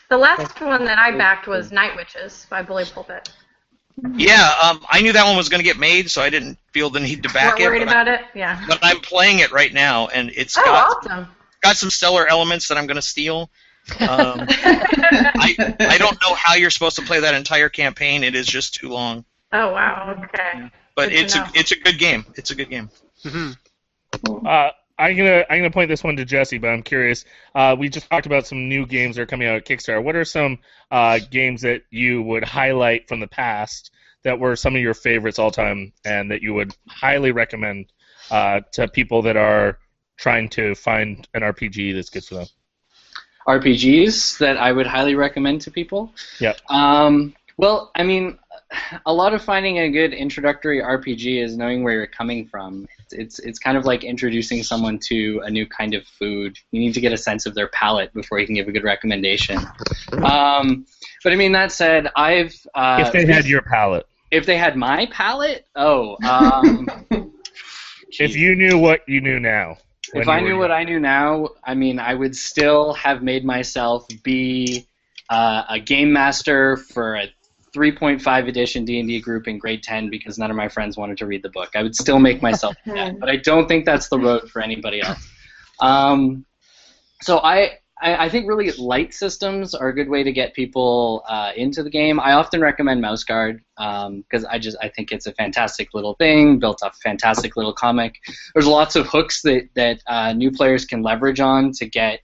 The 0.09 0.19
last 0.19 0.61
one 0.61 0.85
that 0.87 0.99
I 0.99 1.17
backed 1.17 1.47
was 1.47 1.71
Night 1.71 1.95
Witches 1.97 2.47
by 2.51 2.63
Bully 2.63 2.85
Pulpit. 2.85 3.31
Yeah, 4.17 4.51
um, 4.63 4.85
I 4.91 5.03
knew 5.03 5.13
that 5.13 5.25
one 5.27 5.37
was 5.37 5.49
going 5.51 5.59
to 5.61 5.65
get 5.65 5.77
made, 5.79 6.11
so 6.11 6.23
I 6.23 6.31
didn't 6.31 6.57
feel 6.73 6.89
the 6.89 7.01
need 7.01 7.23
to 7.25 7.29
back 7.29 7.59
Weren't 7.59 7.61
it. 7.61 7.65
worried 7.67 7.79
but 7.87 7.89
I- 7.89 8.01
about 8.03 8.09
it? 8.09 8.21
Yeah. 8.35 8.65
but 8.67 8.79
I'm 8.83 8.99
playing 9.01 9.41
it 9.41 9.53
right 9.53 9.73
now, 9.73 10.09
and 10.09 10.31
it's 10.35 10.57
Oh, 10.57 10.63
got 10.65 10.97
awesome. 11.05 11.29
got 11.61 11.77
some 11.77 11.91
stellar 11.91 12.27
elements 12.27 12.67
that 12.69 12.79
I'm 12.79 12.87
going 12.87 12.97
to 12.97 13.03
steal. 13.03 13.51
Um, 14.01 14.47
I 14.49 15.75
I 15.81 15.99
don't 15.99 16.21
know 16.23 16.35
how 16.35 16.55
you're 16.55 16.71
supposed 16.71 16.97
to 16.97 17.03
play 17.03 17.21
that 17.21 17.35
entire 17.35 17.69
campaign. 17.69 18.25
It 18.25 18.35
is 18.35 18.47
just 18.47 18.75
too 18.75 18.89
long. 18.89 19.25
Oh 19.53 19.73
wow. 19.73 20.17
Okay. 20.25 20.71
But 21.01 21.11
Good 21.11 21.19
it's 21.21 21.35
a 21.35 21.39
know. 21.39 21.47
it's 21.55 21.73
a 21.73 21.77
good 21.77 21.99
game. 21.99 22.27
It's 22.35 22.51
a 22.51 22.55
good 22.55 22.69
game. 22.69 22.91
hmm 23.25 23.51
Uh, 24.47 24.71
I'm 24.99 25.17
gonna 25.17 25.45
I'm 25.49 25.59
gonna 25.61 25.71
point 25.71 25.89
this 25.89 26.05
one 26.05 26.17
to 26.17 26.27
Jesse, 26.27 26.59
but 26.59 26.69
I'm 26.69 26.83
curious. 26.83 27.25
Uh, 27.55 27.75
we 27.79 27.89
just 27.89 28.11
talked 28.11 28.27
about 28.27 28.47
some 28.47 28.69
new 28.69 28.85
games 28.85 29.17
that 29.17 29.23
are 29.23 29.27
coming 29.27 29.49
out 29.49 29.57
at 29.57 29.65
Kickstarter. 29.67 30.03
What 30.03 30.15
are 30.15 30.27
some 30.27 30.59
uh, 30.91 31.21
games 31.31 31.63
that 31.63 31.85
you 31.91 32.23
would 32.23 32.45
highlight 32.45 33.09
from 33.09 33.21
the 33.21 33.27
past 33.29 33.93
that 34.25 34.39
were 34.39 34.57
some 34.57 34.77
of 34.77 34.83
your 34.83 34.93
favorites 34.93 35.39
all 35.39 35.51
time, 35.51 35.93
and 36.05 36.31
that 36.31 36.43
you 36.43 36.53
would 36.53 36.77
highly 36.87 37.33
recommend 37.33 37.87
uh, 38.31 38.61
to 38.73 38.89
people 38.89 39.23
that 39.23 39.39
are 39.39 39.79
trying 40.19 40.51
to 40.51 40.75
find 40.75 41.27
an 41.33 41.41
RPG 41.41 41.95
that's 41.95 42.11
good 42.11 42.25
for 42.27 42.35
them? 42.35 42.47
RPGs 43.49 44.37
that 44.39 44.59
I 44.59 44.71
would 44.71 44.87
highly 44.87 45.15
recommend 45.15 45.63
to 45.63 45.71
people. 45.71 46.13
Yep. 46.41 46.61
Um, 46.71 47.35
well, 47.57 47.91
I 47.95 48.03
mean, 48.03 48.39
a 49.07 49.13
lot 49.13 49.35
of 49.35 49.43
finding 49.43 49.79
a 49.79 49.91
good 49.91 50.13
introductory 50.13 50.81
RPG 50.81 51.43
is 51.43 51.57
knowing 51.57 51.83
where 51.83 51.95
you're 51.95 52.07
coming 52.07 52.47
from. 52.47 52.87
It's, 52.99 53.13
it's 53.13 53.39
it's 53.41 53.59
kind 53.59 53.77
of 53.77 53.85
like 53.85 54.05
introducing 54.05 54.63
someone 54.63 54.99
to 55.09 55.41
a 55.45 55.51
new 55.51 55.67
kind 55.67 55.95
of 55.95 56.05
food. 56.07 56.59
You 56.71 56.81
need 56.81 56.95
to 56.95 57.01
get 57.01 57.13
a 57.13 57.17
sense 57.17 57.47
of 57.47 57.55
their 57.55 57.69
palate 57.69 58.13
before 58.13 58.39
you 58.39 58.47
can 58.47 58.55
give 58.55 58.69
a 58.69 58.73
good 58.73 58.85
recommendation. 58.85 59.59
Um, 60.23 60.87
but 61.25 61.33
I 61.33 61.37
mean, 61.37 61.53
that 61.53 61.73
said, 61.73 62.09
I've 62.17 62.55
uh, 62.75 63.05
if 63.07 63.13
they 63.13 63.27
had 63.27 63.47
your 63.47 63.63
palette, 63.63 64.07
if 64.31 64.47
they 64.47 64.57
had 64.57 64.77
my 64.77 65.07
palate, 65.07 65.67
oh, 65.75 66.17
um, 66.29 66.89
if 68.19 68.37
you 68.37 68.55
knew 68.55 68.79
what 68.79 69.01
you 69.09 69.21
knew 69.21 69.41
now, 69.41 69.79
if 70.15 70.29
I 70.29 70.41
knew 70.41 70.59
what 70.59 70.71
I 70.71 70.85
knew 70.85 71.01
now, 71.01 71.51
I 71.65 71.75
mean, 71.75 71.99
I 71.99 72.15
would 72.15 72.37
still 72.37 72.95
have 72.95 73.23
made 73.23 73.45
myself 73.45 74.07
be 74.23 74.87
uh, 75.29 75.63
a 75.69 75.79
game 75.79 76.13
master 76.13 76.77
for 76.77 77.17
a 77.17 77.33
3.5 77.73 78.49
edition 78.49 78.85
D&D 78.85 79.21
group 79.21 79.49
in 79.49 79.59
grade 79.59 79.83
10 79.83 80.11
because 80.11 80.39
none 80.39 80.51
of 80.51 80.57
my 80.57 80.69
friends 80.69 80.97
wanted 80.97 81.17
to 81.19 81.27
read 81.27 81.43
the 81.43 81.51
book. 81.51 81.71
I 81.75 81.83
would 81.83 81.95
still 81.95 82.19
make 82.19 82.43
myself 82.43 82.75
that, 82.87 83.19
but 83.19 83.29
I 83.29 83.37
don't 83.37 83.69
think 83.69 83.85
that's 83.85 84.09
the 84.09 84.19
road 84.19 84.51
for 84.51 84.61
anybody 84.63 85.01
else. 85.01 85.27
Um, 85.81 86.45
so 87.23 87.39
I, 87.39 87.79
I, 88.01 88.27
I 88.27 88.29
think 88.29 88.49
really 88.49 88.71
light 88.73 89.13
systems 89.15 89.75
are 89.75 89.89
a 89.89 89.95
good 89.95 90.09
way 90.09 90.23
to 90.23 90.33
get 90.33 90.55
people 90.55 91.23
uh, 91.29 91.53
into 91.57 91.83
the 91.83 91.91
game. 91.91 92.19
I 92.19 92.33
often 92.33 92.61
recommend 92.61 93.01
Mouse 93.01 93.25
Guard 93.25 93.63
because 93.77 94.45
I 94.45 94.59
just 94.59 94.77
I 94.83 94.89
think 94.89 95.13
it's 95.13 95.27
a 95.27 95.33
fantastic 95.33 95.95
little 95.95 96.15
thing, 96.15 96.59
built 96.59 96.83
up 96.83 96.95
fantastic 97.03 97.57
little 97.57 97.73
comic. 97.73 98.17
There's 98.55 98.67
lots 98.67 98.97
of 98.97 99.07
hooks 99.07 99.43
that 99.43 99.69
that 99.75 100.03
uh, 100.07 100.33
new 100.33 100.51
players 100.51 100.85
can 100.85 101.03
leverage 101.03 101.41
on 101.41 101.73
to 101.73 101.87
get 101.87 102.21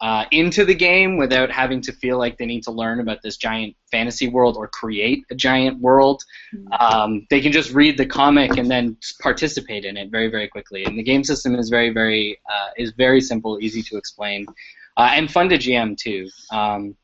uh, 0.00 0.24
into 0.30 0.64
the 0.64 0.74
game 0.74 1.18
without 1.18 1.50
having 1.50 1.80
to 1.82 1.92
feel 1.92 2.18
like 2.18 2.38
they 2.38 2.46
need 2.46 2.62
to 2.62 2.70
learn 2.70 3.00
about 3.00 3.20
this 3.22 3.36
giant 3.36 3.76
fantasy 3.90 4.28
world 4.28 4.56
or 4.56 4.66
create 4.68 5.24
a 5.30 5.34
giant 5.34 5.78
world. 5.80 6.22
Um, 6.78 7.26
they 7.28 7.40
can 7.40 7.52
just 7.52 7.72
read 7.72 7.98
the 7.98 8.06
comic 8.06 8.56
and 8.56 8.70
then 8.70 8.96
participate 9.20 9.84
in 9.84 9.96
it 9.96 10.10
very, 10.10 10.28
very 10.28 10.48
quickly. 10.48 10.84
And 10.84 10.98
the 10.98 11.02
game 11.02 11.22
system 11.22 11.54
is 11.54 11.68
very, 11.68 11.90
very 11.90 12.38
uh, 12.48 12.70
is 12.78 12.92
very 12.92 13.20
simple, 13.20 13.58
easy 13.60 13.82
to 13.82 13.96
explain, 13.96 14.46
uh, 14.96 15.10
and 15.12 15.30
fun 15.30 15.50
to 15.50 15.58
GM 15.58 15.98
too. 15.98 16.28
Um, 16.50 16.96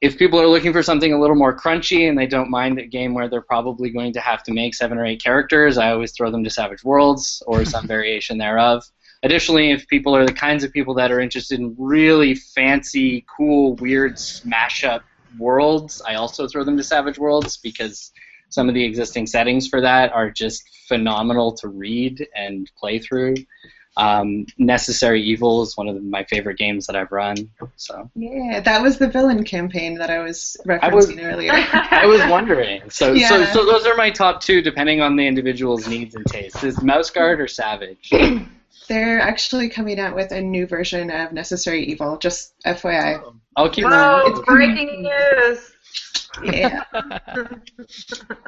if 0.00 0.18
people 0.18 0.40
are 0.40 0.46
looking 0.46 0.72
for 0.72 0.82
something 0.82 1.14
a 1.14 1.20
little 1.20 1.34
more 1.34 1.58
crunchy 1.58 2.08
and 2.08 2.18
they 2.18 2.26
don't 2.26 2.50
mind 2.50 2.78
a 2.78 2.86
game 2.86 3.14
where 3.14 3.28
they're 3.28 3.40
probably 3.40 3.88
going 3.90 4.12
to 4.12 4.20
have 4.20 4.42
to 4.42 4.52
make 4.52 4.74
seven 4.74 4.98
or 4.98 5.06
eight 5.06 5.22
characters, 5.22 5.78
I 5.78 5.90
always 5.92 6.12
throw 6.12 6.30
them 6.30 6.44
to 6.44 6.50
Savage 6.50 6.84
Worlds 6.84 7.42
or 7.46 7.64
some 7.64 7.86
variation 7.94 8.38
thereof. 8.38 8.84
Additionally, 9.24 9.70
if 9.70 9.88
people 9.88 10.14
are 10.14 10.26
the 10.26 10.32
kinds 10.32 10.64
of 10.64 10.72
people 10.72 10.92
that 10.94 11.10
are 11.10 11.18
interested 11.18 11.58
in 11.58 11.74
really 11.78 12.34
fancy, 12.34 13.24
cool, 13.34 13.74
weird 13.76 14.18
smash 14.18 14.84
up 14.84 15.02
worlds, 15.38 16.02
I 16.06 16.14
also 16.16 16.46
throw 16.46 16.62
them 16.62 16.76
to 16.76 16.84
Savage 16.84 17.18
Worlds 17.18 17.56
because 17.56 18.12
some 18.50 18.68
of 18.68 18.74
the 18.74 18.84
existing 18.84 19.26
settings 19.26 19.66
for 19.66 19.80
that 19.80 20.12
are 20.12 20.30
just 20.30 20.62
phenomenal 20.86 21.52
to 21.54 21.68
read 21.68 22.28
and 22.36 22.70
play 22.78 22.98
through. 22.98 23.34
Um, 23.96 24.46
Necessary 24.58 25.22
Evil 25.22 25.62
is 25.62 25.76
one 25.76 25.88
of 25.88 26.02
my 26.02 26.24
favorite 26.24 26.58
games 26.58 26.86
that 26.86 26.96
I've 26.96 27.10
run. 27.10 27.50
So 27.76 28.10
Yeah, 28.14 28.60
that 28.60 28.82
was 28.82 28.98
the 28.98 29.08
villain 29.08 29.44
campaign 29.44 29.94
that 29.98 30.10
I 30.10 30.18
was 30.18 30.56
referencing 30.66 30.92
was- 30.92 31.18
earlier. 31.18 31.52
I 31.72 32.04
was 32.04 32.20
wondering. 32.28 32.82
So, 32.90 33.16
so, 33.16 33.44
so 33.46 33.64
those 33.64 33.86
are 33.86 33.94
my 33.94 34.10
top 34.10 34.42
two, 34.42 34.60
depending 34.60 35.00
on 35.00 35.16
the 35.16 35.26
individual's 35.26 35.88
needs 35.88 36.14
and 36.14 36.26
tastes. 36.26 36.62
Is 36.62 36.82
Mouse 36.82 37.08
Guard 37.10 37.40
or 37.40 37.48
Savage? 37.48 38.12
They're 38.88 39.20
actually 39.20 39.68
coming 39.68 39.98
out 39.98 40.14
with 40.14 40.30
a 40.32 40.40
new 40.40 40.66
version 40.66 41.10
of 41.10 41.32
Necessary 41.32 41.84
Evil, 41.84 42.18
just 42.18 42.54
FYI. 42.66 43.22
I'll 43.56 43.70
keep 43.70 43.84
Whoa, 43.84 44.22
It's- 44.26 44.44
breaking 44.46 45.02
news. 45.02 45.70
Yeah. 46.42 46.82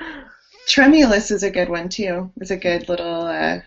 Tremulus 0.66 1.30
is 1.30 1.42
a 1.42 1.50
good 1.50 1.68
one 1.68 1.88
too. 1.88 2.30
It's 2.38 2.50
a 2.50 2.56
good 2.56 2.88
little 2.88 3.22
uh, 3.22 3.60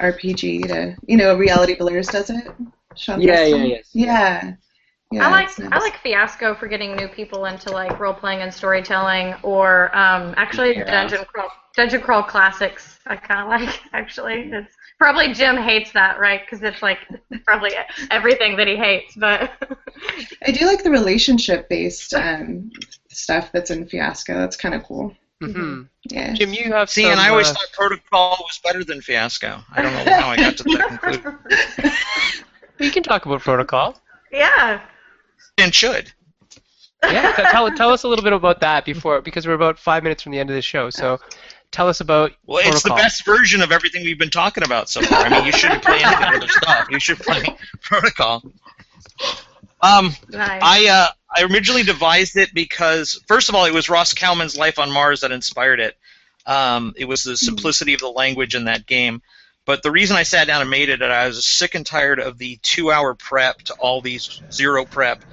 RPG 0.00 0.68
to, 0.68 0.96
you 1.06 1.16
know, 1.16 1.36
Reality 1.36 1.74
Blurs 1.74 2.08
does 2.08 2.30
it. 2.30 2.50
Sean 2.96 3.20
Yeah, 3.20 3.44
yeah, 3.44 3.64
yes. 3.64 3.90
Yeah. 3.92 4.52
Yeah, 5.10 5.26
I 5.28 5.30
like 5.30 5.58
nice. 5.58 5.68
I 5.72 5.78
like 5.78 5.98
Fiasco 5.98 6.54
for 6.54 6.66
getting 6.68 6.96
new 6.96 7.06
people 7.06 7.44
into 7.44 7.70
like 7.70 8.00
role 8.00 8.14
playing 8.14 8.40
and 8.40 8.52
storytelling, 8.52 9.34
or 9.42 9.94
um, 9.94 10.32
actually 10.38 10.78
Yeah. 10.78 10.84
Dungeon 10.90 11.26
Crawl 11.26 11.50
Dungeon 11.76 12.00
Crawl 12.00 12.22
Classics. 12.22 12.98
I 13.06 13.16
kind 13.16 13.42
of 13.42 13.48
like 13.48 13.78
actually. 13.92 14.50
It's 14.50 14.74
probably 15.02 15.34
Jim 15.34 15.56
hates 15.56 15.90
that, 15.90 16.20
right? 16.20 16.42
Because 16.44 16.62
it's 16.62 16.80
like 16.80 16.98
probably 17.44 17.72
everything 18.12 18.54
that 18.56 18.68
he 18.68 18.76
hates. 18.76 19.16
But 19.16 19.50
I 20.46 20.52
do 20.52 20.64
like 20.64 20.84
the 20.84 20.92
relationship 20.92 21.68
based 21.68 22.14
um, 22.14 22.70
stuff 23.08 23.50
that's 23.52 23.72
in 23.72 23.88
Fiasco. 23.88 24.34
That's 24.34 24.56
kind 24.56 24.76
of 24.76 24.84
cool. 24.84 25.12
hmm 25.40 25.82
Yeah. 26.04 26.32
Jim, 26.34 26.54
you 26.54 26.72
have 26.72 26.88
See, 26.88 27.02
some, 27.02 27.10
and 27.12 27.20
I 27.20 27.30
always 27.30 27.48
uh, 27.48 27.54
thought 27.54 27.72
Protocol 27.72 28.36
was 28.42 28.60
better 28.62 28.84
than 28.84 29.00
Fiasco. 29.00 29.58
I 29.74 29.82
don't 29.82 29.92
know 29.92 30.14
how 30.14 30.28
I 30.28 30.36
got 30.36 30.56
to 30.58 30.62
that 30.64 30.86
conclusion. 30.86 31.92
we 32.78 32.90
can 32.90 33.02
talk 33.02 33.26
about 33.26 33.40
protocol. 33.40 34.00
yeah, 34.30 34.82
And 35.58 35.74
should. 35.74 36.12
Yeah, 37.02 37.32
tell 37.50 37.68
tell 37.72 37.90
us 37.90 38.04
a 38.04 38.08
little 38.08 38.22
bit 38.22 38.32
about 38.32 38.60
that 38.60 38.84
before 38.84 39.20
because 39.20 39.48
we're 39.48 39.54
about 39.54 39.80
five 39.80 40.04
minutes 40.04 40.22
from 40.22 40.30
the 40.30 40.38
end 40.38 40.48
of 40.48 40.54
the 40.54 40.62
show. 40.62 40.90
So, 40.90 41.18
tell 41.72 41.88
us 41.88 42.00
about 42.00 42.32
Well, 42.46 42.62
it's 42.64 42.82
the 42.82 42.90
best 42.90 43.24
version 43.24 43.62
of 43.62 43.72
everything 43.72 44.04
we've 44.04 44.18
been 44.18 44.30
talking 44.30 44.62
about 44.62 44.88
so 44.88 45.02
far. 45.02 45.24
I 45.24 45.28
mean, 45.28 45.44
you 45.44 45.52
shouldn't 45.52 45.82
play 45.82 46.00
any 46.02 46.36
other 46.36 46.48
stuff. 46.48 46.88
You 46.90 47.00
should 47.00 47.18
play 47.18 47.42
Protocol. 47.80 48.42
Um, 49.80 50.14
nice. 50.28 50.60
I 50.62 50.86
uh, 50.88 51.08
I 51.34 51.42
originally 51.44 51.82
devised 51.82 52.36
it 52.36 52.54
because 52.54 53.20
first 53.26 53.48
of 53.48 53.54
all, 53.54 53.64
it 53.64 53.74
was 53.74 53.88
Ross 53.88 54.12
Cowman's 54.12 54.56
Life 54.56 54.78
on 54.78 54.92
Mars 54.92 55.22
that 55.22 55.32
inspired 55.32 55.80
it. 55.80 55.96
Um, 56.46 56.94
it 56.96 57.06
was 57.06 57.22
the 57.22 57.36
simplicity 57.36 57.94
of 57.94 58.00
the 58.00 58.08
language 58.08 58.54
in 58.54 58.64
that 58.64 58.86
game. 58.86 59.22
But 59.64 59.82
the 59.82 59.92
reason 59.92 60.16
I 60.16 60.24
sat 60.24 60.48
down 60.48 60.60
and 60.60 60.70
made 60.70 60.88
it, 60.88 61.02
I 61.02 61.28
was 61.28 61.46
sick 61.46 61.76
and 61.76 61.86
tired 61.86 62.18
of 62.18 62.36
the 62.36 62.58
two-hour 62.62 63.14
prep 63.14 63.58
to 63.62 63.74
all 63.74 64.00
these 64.00 64.42
zero 64.50 64.84
prep 64.84 65.24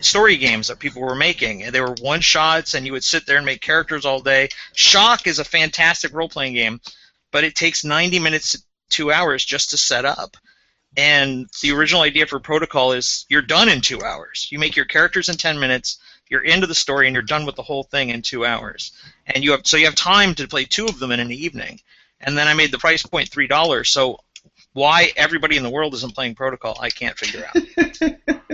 story 0.00 0.36
games 0.36 0.68
that 0.68 0.78
people 0.78 1.02
were 1.02 1.14
making. 1.14 1.62
And 1.62 1.74
they 1.74 1.80
were 1.80 1.94
one 2.00 2.20
shots, 2.20 2.74
and 2.74 2.86
you 2.86 2.92
would 2.92 3.04
sit 3.04 3.26
there 3.26 3.36
and 3.36 3.46
make 3.46 3.60
characters 3.60 4.04
all 4.04 4.20
day. 4.20 4.48
Shock 4.74 5.26
is 5.26 5.38
a 5.38 5.44
fantastic 5.44 6.12
role-playing 6.12 6.54
game, 6.54 6.80
but 7.30 7.44
it 7.44 7.54
takes 7.54 7.84
90 7.84 8.18
minutes 8.18 8.52
to 8.52 8.62
two 8.88 9.12
hours 9.12 9.44
just 9.44 9.70
to 9.70 9.76
set 9.76 10.04
up. 10.04 10.36
And 10.96 11.48
the 11.62 11.70
original 11.70 12.02
idea 12.02 12.26
for 12.26 12.40
Protocol 12.40 12.92
is 12.92 13.24
you're 13.28 13.42
done 13.42 13.68
in 13.68 13.80
two 13.80 14.02
hours. 14.02 14.48
You 14.50 14.58
make 14.58 14.74
your 14.74 14.86
characters 14.86 15.28
in 15.28 15.36
10 15.36 15.58
minutes, 15.58 15.98
you're 16.28 16.44
into 16.44 16.66
the 16.66 16.74
story, 16.74 17.06
and 17.06 17.14
you're 17.14 17.22
done 17.22 17.46
with 17.46 17.54
the 17.54 17.62
whole 17.62 17.84
thing 17.84 18.10
in 18.10 18.22
two 18.22 18.44
hours. 18.44 18.92
And 19.26 19.44
you 19.44 19.52
have 19.52 19.66
so 19.66 19.76
you 19.76 19.84
have 19.84 19.94
time 19.94 20.34
to 20.34 20.48
play 20.48 20.64
two 20.64 20.86
of 20.86 20.98
them 20.98 21.12
in 21.12 21.20
an 21.20 21.30
evening. 21.30 21.80
And 22.20 22.36
then 22.36 22.48
I 22.48 22.54
made 22.54 22.72
the 22.72 22.78
price 22.78 23.04
point 23.04 23.28
three 23.28 23.46
dollars. 23.46 23.90
So 23.90 24.18
why 24.72 25.10
everybody 25.16 25.56
in 25.56 25.62
the 25.62 25.70
world 25.70 25.94
isn't 25.94 26.14
playing 26.14 26.34
Protocol, 26.34 26.76
I 26.80 26.90
can't 26.90 27.16
figure 27.18 27.44
out. 27.46 27.56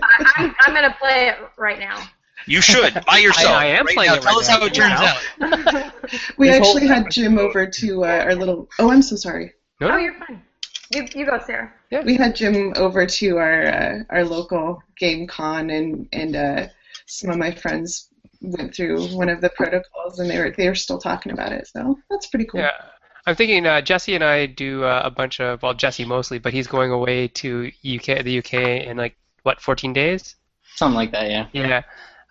I, 0.03 0.33
I'm, 0.37 0.55
I'm 0.67 0.75
gonna 0.75 0.97
play 0.99 1.29
it 1.29 1.37
right 1.57 1.79
now. 1.79 2.03
You 2.47 2.61
should 2.61 3.03
by 3.07 3.19
yourself. 3.19 3.57
I 3.57 3.67
am 3.67 3.87
right 3.87 3.95
playing 3.95 4.11
now. 4.13 4.17
it 4.19 4.23
Tell 4.23 4.35
right 4.35 4.41
us 4.41 4.49
now. 4.49 4.59
how 4.61 4.67
it 4.67 4.75
turns 4.75 5.01
out. 5.01 5.93
we 6.39 6.49
This 6.49 6.57
actually 6.57 6.87
had 6.87 7.11
Jim 7.11 7.39
over 7.39 7.67
to 7.67 8.05
uh, 8.05 8.25
our 8.25 8.35
little. 8.35 8.69
Oh, 8.79 8.91
I'm 8.91 9.03
so 9.03 9.17
sorry. 9.17 9.53
No, 9.81 9.91
Oh, 9.91 9.97
you're 9.97 10.15
fine. 10.15 10.43
You 10.91 11.07
you 11.15 11.27
go, 11.27 11.41
Sarah. 11.45 11.73
Yeah. 11.91 12.03
We 12.05 12.15
had 12.17 12.37
Jim 12.37 12.73
over 12.77 13.05
to 13.07 13.37
our 13.39 13.67
uh, 13.67 13.99
our 14.11 14.25
local 14.25 14.81
game 14.97 15.27
con, 15.27 15.71
and 15.71 16.09
and 16.13 16.37
uh, 16.37 16.67
some 17.07 17.31
of 17.31 17.39
my 17.39 17.51
friends 17.51 18.09
went 18.41 18.75
through 18.75 19.07
one 19.17 19.29
of 19.29 19.41
the 19.41 19.49
protocols, 19.51 20.21
and 20.21 20.31
they 20.31 20.39
were 20.39 20.53
they 20.57 20.69
were 20.69 20.75
still 20.77 20.99
talking 20.99 21.33
about 21.33 21.51
it. 21.53 21.67
So 21.67 21.99
that's 22.09 22.29
pretty 22.29 22.45
cool. 22.45 22.61
Yeah. 22.61 22.71
I'm 23.27 23.35
thinking 23.35 23.67
uh, 23.67 23.81
Jesse 23.81 24.15
and 24.15 24.23
I 24.23 24.47
do 24.47 24.85
uh, 24.85 25.03
a 25.05 25.11
bunch 25.11 25.41
of 25.41 25.63
well 25.63 25.75
Jesse 25.75 26.05
mostly, 26.05 26.39
but 26.39 26.53
he's 26.53 26.67
going 26.67 26.93
away 26.93 27.29
to 27.29 27.71
UK 27.85 28.23
the 28.25 28.39
UK 28.39 28.55
in 28.87 28.97
like 28.97 29.17
what 29.43 29.61
14 29.61 29.93
days. 29.93 30.37
Something 30.77 30.97
like 30.97 31.13
that, 31.13 31.31
yeah. 31.31 31.47
Yeah. 31.53 31.83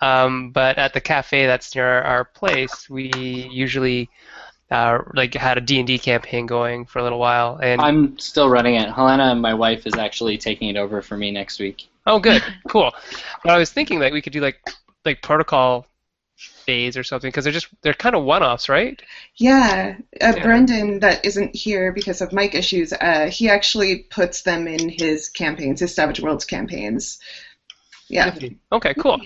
Um, 0.01 0.51
but 0.51 0.77
at 0.77 0.93
the 0.93 1.01
cafe 1.01 1.47
that's 1.47 1.73
near 1.73 2.01
our, 2.01 2.25
place, 2.25 2.89
we 2.89 3.09
usually 3.51 4.09
uh, 4.69 4.99
like 5.13 5.33
had 5.33 5.57
a 5.57 5.61
D&D 5.61 5.99
campaign 5.99 6.45
going 6.45 6.85
for 6.85 6.99
a 6.99 7.03
little 7.03 7.19
while. 7.19 7.57
And 7.61 7.81
I'm 7.81 8.17
still 8.19 8.49
running 8.49 8.75
it. 8.75 8.91
Helena, 8.91 9.33
my 9.35 9.53
wife, 9.53 9.87
is 9.87 9.95
actually 9.95 10.37
taking 10.37 10.69
it 10.69 10.77
over 10.77 11.01
for 11.01 11.17
me 11.17 11.31
next 11.31 11.59
week. 11.59 11.87
oh, 12.05 12.19
good, 12.19 12.43
cool. 12.67 12.93
But 13.43 13.53
I 13.53 13.57
was 13.57 13.71
thinking 13.71 13.99
like 13.99 14.13
we 14.13 14.21
could 14.21 14.33
do 14.33 14.41
like 14.41 14.59
like 15.05 15.21
protocol 15.21 15.87
days 16.65 16.97
or 16.97 17.03
something 17.03 17.29
because 17.29 17.43
they're 17.43 17.53
just 17.53 17.67
they're 17.81 17.93
kind 17.93 18.15
of 18.15 18.23
one-offs, 18.23 18.69
right? 18.69 19.01
Yeah, 19.35 19.95
uh, 20.21 20.33
Yeah. 20.35 20.43
Brendan, 20.43 20.99
that 20.99 21.25
isn't 21.25 21.55
here 21.55 21.91
because 21.91 22.21
of 22.21 22.33
mic 22.33 22.55
issues. 22.55 22.93
Uh, 22.93 23.29
he 23.31 23.49
actually 23.49 24.03
puts 24.09 24.41
them 24.41 24.67
in 24.67 24.89
his 24.89 25.29
campaigns, 25.29 25.79
his 25.79 25.93
Savage 25.93 26.19
Worlds 26.19 26.45
campaigns. 26.45 27.19
Yeah. 28.07 28.37
Okay, 28.71 28.93
cool. 28.95 29.19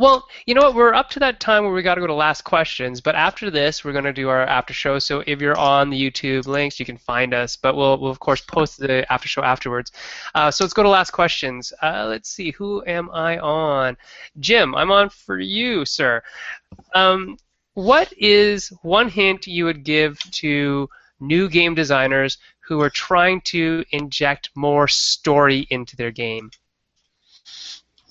Well, 0.00 0.26
you 0.46 0.54
know 0.54 0.62
what? 0.62 0.74
We're 0.74 0.94
up 0.94 1.10
to 1.10 1.18
that 1.18 1.40
time 1.40 1.62
where 1.62 1.74
we 1.74 1.82
got 1.82 1.96
to 1.96 2.00
go 2.00 2.06
to 2.06 2.14
last 2.14 2.40
questions. 2.40 3.02
But 3.02 3.16
after 3.16 3.50
this, 3.50 3.84
we're 3.84 3.92
going 3.92 4.04
to 4.04 4.14
do 4.14 4.30
our 4.30 4.40
after 4.46 4.72
show. 4.72 4.98
So 4.98 5.22
if 5.26 5.42
you're 5.42 5.58
on 5.58 5.90
the 5.90 6.10
YouTube 6.10 6.46
links, 6.46 6.80
you 6.80 6.86
can 6.86 6.96
find 6.96 7.34
us. 7.34 7.56
But 7.56 7.76
we'll, 7.76 8.00
we'll 8.00 8.10
of 8.10 8.18
course 8.18 8.40
post 8.40 8.78
the 8.78 9.04
after 9.12 9.28
show 9.28 9.42
afterwards. 9.42 9.92
Uh, 10.34 10.50
so 10.50 10.64
let's 10.64 10.72
go 10.72 10.82
to 10.82 10.88
last 10.88 11.10
questions. 11.10 11.74
Uh, 11.82 12.06
let's 12.08 12.30
see. 12.30 12.50
Who 12.52 12.82
am 12.86 13.10
I 13.10 13.40
on? 13.40 13.98
Jim, 14.38 14.74
I'm 14.74 14.90
on 14.90 15.10
for 15.10 15.38
you, 15.38 15.84
sir. 15.84 16.22
Um, 16.94 17.36
what 17.74 18.10
is 18.16 18.72
one 18.80 19.10
hint 19.10 19.46
you 19.46 19.66
would 19.66 19.84
give 19.84 20.18
to 20.30 20.88
new 21.20 21.46
game 21.50 21.74
designers 21.74 22.38
who 22.60 22.80
are 22.80 22.88
trying 22.88 23.42
to 23.42 23.84
inject 23.90 24.48
more 24.54 24.88
story 24.88 25.66
into 25.68 25.94
their 25.94 26.10
game? 26.10 26.50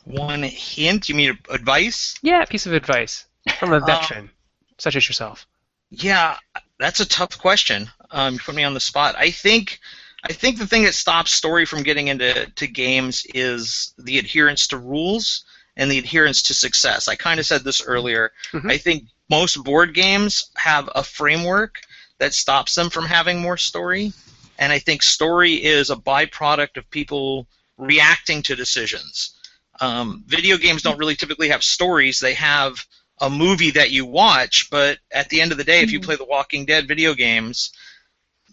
One 0.10 0.41
hint? 0.43 1.07
You 1.07 1.14
mean 1.16 1.38
advice? 1.49 2.16
Yeah, 2.24 2.43
piece 2.45 2.66
of 2.66 2.74
advice 2.74 3.26
from 3.60 3.74
a 3.74 3.78
Um, 3.78 3.86
veteran 3.86 4.32
such 4.80 4.95
as 4.95 5.07
yourself. 5.07 5.45
Yeah, 5.91 6.38
that's 6.80 6.99
a 6.99 7.05
tough 7.05 7.38
question. 7.38 7.91
Um, 8.12 8.34
you 8.34 8.39
put 8.39 8.55
me 8.55 8.64
on 8.64 8.74
the 8.74 8.80
spot. 8.80 9.16
I 9.18 9.30
think 9.30 9.80
I 10.24 10.34
think 10.34 10.57
the 10.57 10.68
thing 10.68 10.84
that 10.84 10.95
stops 10.95 11.32
story 11.32 11.66
from 11.66 11.84
getting 11.84 12.07
into 12.07 12.47
to 12.47 12.68
games 12.68 13.26
is 13.34 13.93
the 13.99 14.18
adherence 14.18 14.68
to 14.68 14.78
rules 14.78 15.45
and 15.78 15.89
the 15.89 15.97
adherence 15.99 16.41
to 16.43 16.53
success. 16.53 17.07
I 17.07 17.16
kind 17.16 17.39
of 17.39 17.45
said 17.45 17.64
this 17.64 17.82
earlier. 17.82 18.32
Mhm. 18.51 18.70
I 18.72 18.78
think 18.78 19.05
most 19.30 19.64
board 19.64 19.93
games 19.93 20.49
have 20.55 20.89
a 20.95 21.03
framework 21.03 21.82
that 22.18 22.34
stops 22.34 22.76
them 22.76 22.89
from 22.89 23.05
having 23.05 23.39
more 23.39 23.57
story, 23.57 24.12
and 24.57 24.74
I 24.74 24.80
think 24.80 25.03
story 25.03 25.53
is 25.64 25.89
a 25.89 25.95
byproduct 25.95 26.78
of 26.78 26.89
people 26.89 27.47
reacting 27.78 28.41
to 28.43 28.55
decisions. 28.55 29.36
Um, 29.82 30.23
video 30.27 30.57
games 30.57 30.82
don't 30.82 30.97
really 30.97 31.15
typically 31.15 31.49
have 31.49 31.63
stories; 31.63 32.19
they 32.19 32.34
have 32.34 32.86
a 33.21 33.30
movie 33.30 33.71
that 33.71 33.91
you 33.91 34.05
watch. 34.05 34.69
But 34.69 34.99
at 35.11 35.30
the 35.30 35.41
end 35.41 35.51
of 35.51 35.57
the 35.57 35.63
day, 35.63 35.82
if 35.82 35.91
you 35.91 35.99
Mhm. 35.99 36.03
play 36.03 36.15
the 36.15 36.25
Walking 36.25 36.65
Dead 36.65 36.88
video 36.88 37.13
games, 37.13 37.71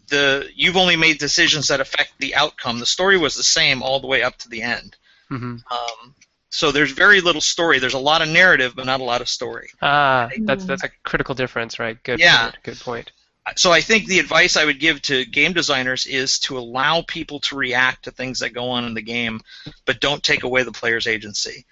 the 0.09 0.49
you've 0.55 0.77
only 0.77 0.97
made 0.97 1.19
decisions 1.19 1.69
that 1.69 1.81
affect 1.81 2.13
the 2.19 2.35
outcome. 2.35 2.79
The 2.79 2.87
story 2.87 3.17
was 3.19 3.35
the 3.35 3.43
same 3.43 3.83
all 3.83 4.01
the 4.01 4.07
way 4.07 4.23
up 4.23 4.37
to 4.39 4.49
the 4.49 4.63
end. 4.63 4.97
hmm 5.29 5.57
Um, 5.71 6.15
so 6.51 6.71
there's 6.71 6.93
very 6.93 7.21
little 7.21 7.41
story. 7.41 7.79
There's 7.79 7.95
a 7.95 7.99
lot 7.99 8.23
of 8.23 8.29
narrative, 8.29 8.75
but 8.77 8.87
not 8.87 9.01
a 9.01 9.05
lot 9.05 9.21
of 9.21 9.29
story. 9.29 9.69
Ah, 9.83 10.31
that's 10.47 10.65
that's 10.65 10.85
a 10.85 10.91
critical 11.05 11.35
difference, 11.35 11.79
right? 11.79 12.01
Good. 12.03 12.21
Yeah. 12.21 12.45
Point. 12.45 12.63
Good 12.63 12.81
point. 12.81 13.13
So 13.55 13.71
I 13.71 13.81
think 13.81 14.07
the 14.07 14.19
advice 14.19 14.57
I 14.57 14.65
would 14.65 14.81
give 14.81 15.01
to 15.03 15.25
game 15.25 15.53
designers 15.53 16.07
is 16.07 16.41
to 16.41 16.59
allow 16.59 17.03
people 17.03 17.39
to 17.41 17.57
react 17.57 18.05
to 18.05 18.11
things 18.11 18.41
that 18.41 18.51
go 18.51 18.71
on 18.71 18.85
in 18.85 18.95
the 18.95 19.03
game, 19.03 19.41
but 19.85 20.01
don't 20.01 20.23
take 20.23 20.43
away 20.43 20.65
the 20.65 20.73
player's 20.73 21.07
agency. 21.07 21.65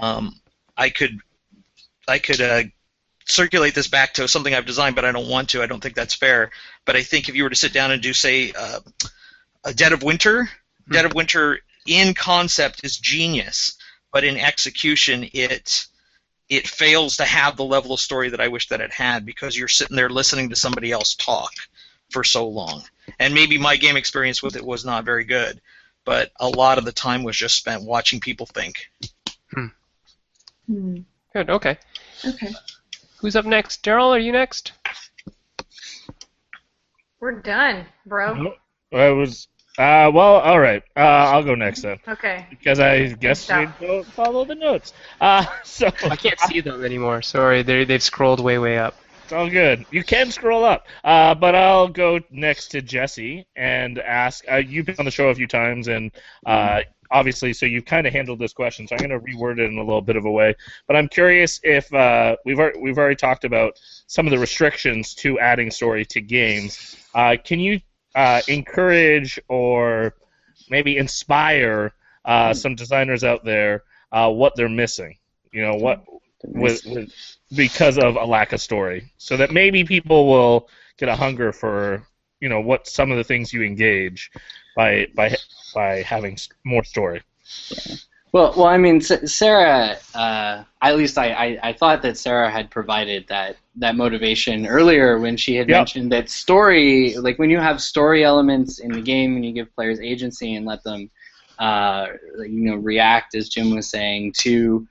Um, 0.00 0.40
I 0.76 0.88
could, 0.88 1.18
I 2.08 2.18
could 2.18 2.40
uh, 2.40 2.62
circulate 3.26 3.74
this 3.74 3.88
back 3.88 4.14
to 4.14 4.26
something 4.26 4.54
I've 4.54 4.64
designed, 4.64 4.96
but 4.96 5.04
I 5.04 5.12
don't 5.12 5.28
want 5.28 5.50
to. 5.50 5.62
I 5.62 5.66
don't 5.66 5.82
think 5.82 5.94
that's 5.94 6.14
fair. 6.14 6.50
But 6.86 6.96
I 6.96 7.02
think 7.02 7.28
if 7.28 7.34
you 7.34 7.42
were 7.42 7.50
to 7.50 7.56
sit 7.56 7.74
down 7.74 7.90
and 7.90 8.02
do, 8.02 8.14
say, 8.14 8.52
uh, 8.58 8.80
a 9.64 9.74
Dead 9.74 9.92
of 9.92 10.02
Winter, 10.02 10.48
Dead 10.90 11.04
of 11.04 11.14
Winter 11.14 11.60
in 11.86 12.14
concept 12.14 12.84
is 12.84 12.96
genius, 12.96 13.76
but 14.12 14.24
in 14.24 14.36
execution 14.36 15.28
it 15.32 15.86
it 16.52 16.68
fails 16.68 17.16
to 17.16 17.24
have 17.24 17.56
the 17.56 17.64
level 17.64 17.94
of 17.94 18.00
story 18.00 18.28
that 18.28 18.40
I 18.40 18.48
wish 18.48 18.68
that 18.68 18.82
it 18.82 18.92
had 18.92 19.24
because 19.24 19.56
you're 19.56 19.68
sitting 19.68 19.96
there 19.96 20.10
listening 20.10 20.50
to 20.50 20.56
somebody 20.56 20.92
else 20.92 21.14
talk 21.14 21.52
for 22.10 22.22
so 22.24 22.46
long. 22.46 22.82
And 23.18 23.32
maybe 23.32 23.56
my 23.56 23.76
game 23.76 23.96
experience 23.96 24.42
with 24.42 24.54
it 24.54 24.64
was 24.64 24.84
not 24.84 25.06
very 25.06 25.24
good, 25.24 25.62
but 26.04 26.30
a 26.38 26.48
lot 26.48 26.76
of 26.76 26.84
the 26.84 26.92
time 26.92 27.22
was 27.22 27.38
just 27.38 27.56
spent 27.56 27.84
watching 27.84 28.20
people 28.20 28.44
think. 28.44 28.90
Hmm. 30.66 30.96
Good. 31.32 31.48
Okay. 31.48 31.78
Okay. 32.22 32.52
Who's 33.18 33.34
up 33.34 33.46
next? 33.46 33.82
Daryl, 33.82 34.10
are 34.10 34.18
you 34.18 34.32
next? 34.32 34.72
We're 37.18 37.40
done, 37.40 37.86
bro. 38.04 38.52
I 38.92 39.08
was. 39.08 39.48
Uh, 39.78 40.10
well, 40.12 40.34
all 40.40 40.60
right. 40.60 40.82
Uh, 40.96 41.00
I'll 41.00 41.42
go 41.42 41.54
next 41.54 41.80
then, 41.82 41.98
Okay. 42.06 42.46
because 42.50 42.78
I 42.78 43.08
guess 43.08 43.48
we 43.50 43.66
don't 43.80 44.04
follow 44.06 44.44
the 44.44 44.54
notes. 44.54 44.92
Uh, 45.20 45.46
so 45.64 45.86
I 46.10 46.16
can't 46.16 46.38
see 46.40 46.60
them 46.60 46.84
anymore. 46.84 47.22
Sorry, 47.22 47.62
they 47.62 47.84
they've 47.84 48.02
scrolled 48.02 48.40
way 48.40 48.58
way 48.58 48.78
up. 48.78 48.94
It's 49.24 49.32
all 49.32 49.48
good. 49.48 49.86
You 49.90 50.04
can 50.04 50.30
scroll 50.30 50.62
up. 50.64 50.86
Uh, 51.04 51.34
but 51.34 51.54
I'll 51.54 51.88
go 51.88 52.20
next 52.30 52.68
to 52.68 52.82
Jesse 52.82 53.46
and 53.56 53.98
ask. 53.98 54.44
Uh, 54.50 54.56
you've 54.56 54.84
been 54.84 54.96
on 54.98 55.06
the 55.06 55.10
show 55.10 55.28
a 55.30 55.34
few 55.34 55.46
times, 55.46 55.88
and 55.88 56.10
uh, 56.44 56.82
obviously, 57.10 57.54
so 57.54 57.64
you've 57.64 57.86
kind 57.86 58.06
of 58.06 58.12
handled 58.12 58.40
this 58.40 58.52
question. 58.52 58.86
So 58.86 58.94
I'm 58.94 59.08
going 59.08 59.18
to 59.18 59.26
reword 59.26 59.58
it 59.58 59.70
in 59.70 59.78
a 59.78 59.82
little 59.82 60.02
bit 60.02 60.16
of 60.16 60.26
a 60.26 60.30
way. 60.30 60.54
But 60.86 60.96
I'm 60.96 61.08
curious 61.08 61.60
if 61.62 61.90
uh, 61.94 62.36
we've 62.44 62.60
al- 62.60 62.78
we've 62.78 62.98
already 62.98 63.16
talked 63.16 63.44
about 63.44 63.78
some 64.06 64.26
of 64.26 64.32
the 64.32 64.38
restrictions 64.38 65.14
to 65.14 65.38
adding 65.38 65.70
story 65.70 66.04
to 66.06 66.20
games. 66.20 66.94
Uh, 67.14 67.36
can 67.42 67.58
you 67.58 67.80
uh, 68.14 68.42
encourage 68.48 69.38
or 69.48 70.14
maybe 70.68 70.96
inspire 70.96 71.92
uh, 72.24 72.54
some 72.54 72.74
designers 72.74 73.24
out 73.24 73.44
there 73.44 73.84
uh, 74.12 74.30
what 74.30 74.54
they're 74.56 74.68
missing? 74.68 75.16
You 75.52 75.62
know 75.62 75.74
what 75.74 76.04
with, 76.44 76.84
with 76.86 77.12
because 77.54 77.98
of 77.98 78.16
a 78.16 78.24
lack 78.24 78.52
of 78.52 78.60
story, 78.60 79.12
so 79.18 79.36
that 79.36 79.52
maybe 79.52 79.84
people 79.84 80.28
will 80.28 80.68
get 80.98 81.08
a 81.08 81.16
hunger 81.16 81.52
for 81.52 82.06
you 82.40 82.48
know 82.48 82.60
what 82.60 82.86
some 82.86 83.10
of 83.10 83.16
the 83.16 83.24
things 83.24 83.52
you 83.52 83.62
engage 83.62 84.30
by 84.76 85.06
by 85.14 85.36
by 85.74 86.02
having 86.02 86.38
more 86.64 86.84
story. 86.84 87.22
Well, 88.32 88.54
well, 88.56 88.66
I 88.66 88.78
mean, 88.78 89.00
Sarah. 89.00 89.98
Uh, 90.14 90.64
at 90.80 90.96
least 90.96 91.18
I, 91.18 91.32
I, 91.32 91.58
I 91.62 91.72
thought 91.74 92.02
that 92.02 92.16
Sarah 92.16 92.50
had 92.50 92.70
provided 92.70 93.26
that 93.28 93.56
that 93.76 93.94
motivation 93.94 94.66
earlier 94.66 95.18
when 95.18 95.36
she 95.36 95.54
had 95.54 95.68
Yep. 95.68 95.78
mentioned 95.78 96.12
that 96.12 96.28
story, 96.28 97.14
like 97.16 97.38
when 97.38 97.50
you 97.50 97.58
have 97.58 97.80
story 97.80 98.24
elements 98.24 98.80
in 98.80 98.90
the 98.90 99.00
game 99.00 99.36
and 99.36 99.44
you 99.44 99.52
give 99.52 99.74
players 99.74 100.00
agency 100.00 100.54
and 100.54 100.66
let 100.66 100.82
them, 100.82 101.10
uh, 101.58 102.06
you 102.38 102.70
know, 102.70 102.76
react 102.76 103.34
as 103.34 103.48
Jim 103.48 103.74
was 103.74 103.88
saying 103.88 104.32
to 104.38 104.86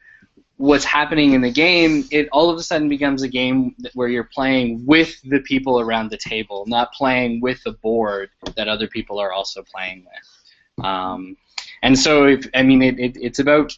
what's 0.58 0.86
happening 0.86 1.34
in 1.34 1.42
the 1.42 1.52
game, 1.52 2.06
it 2.12 2.30
all 2.32 2.50
of 2.50 2.58
a 2.58 2.64
sudden 2.64 2.88
becomes 2.88 3.24
a 3.24 3.28
game 3.28 3.76
where 3.96 4.08
you're 4.08 4.30
playing 4.32 4.86
with 4.86 5.20
the 5.24 5.40
people 5.40 5.80
around 5.80 6.12
the 6.12 6.18
table, 6.18 6.64
not 6.68 6.94
playing 6.94 7.42
with 7.42 7.62
the 7.64 7.72
board 7.72 8.30
that 8.56 8.68
other 8.68 8.88
people 8.88 9.20
are 9.20 9.34
also 9.34 9.64
playing 9.64 10.06
with. 10.06 10.86
Um, 10.86 11.36
and 11.82 11.98
so, 11.98 12.26
if, 12.26 12.48
I 12.54 12.64
mean, 12.64 12.82
it, 12.82 13.00
it, 13.00 13.18
it's 13.18 13.40
about 13.40 13.78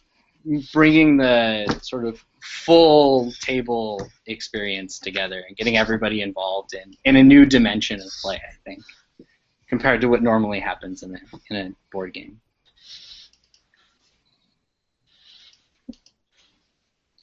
bringing 0.72 1.16
the 1.16 1.66
sort 1.82 2.04
of 2.04 2.24
full 2.40 3.32
table 3.40 4.06
experience 4.26 4.98
together 4.98 5.42
and 5.48 5.56
getting 5.56 5.76
everybody 5.76 6.20
involved 6.20 6.74
in, 6.74 6.94
in 7.04 7.16
a 7.16 7.22
new 7.22 7.46
dimension 7.46 8.00
of 8.00 8.08
play, 8.22 8.36
I 8.36 8.54
think, 8.64 8.82
compared 9.68 10.00
to 10.02 10.08
what 10.08 10.22
normally 10.22 10.60
happens 10.60 11.02
in 11.02 11.14
a, 11.14 11.18
in 11.50 11.56
a 11.56 11.72
board 11.90 12.12
game. 12.12 12.40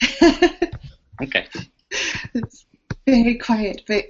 Okay. 1.22 1.48
it's 2.34 2.66
very 3.06 3.36
quiet, 3.36 3.84
but 3.88 4.06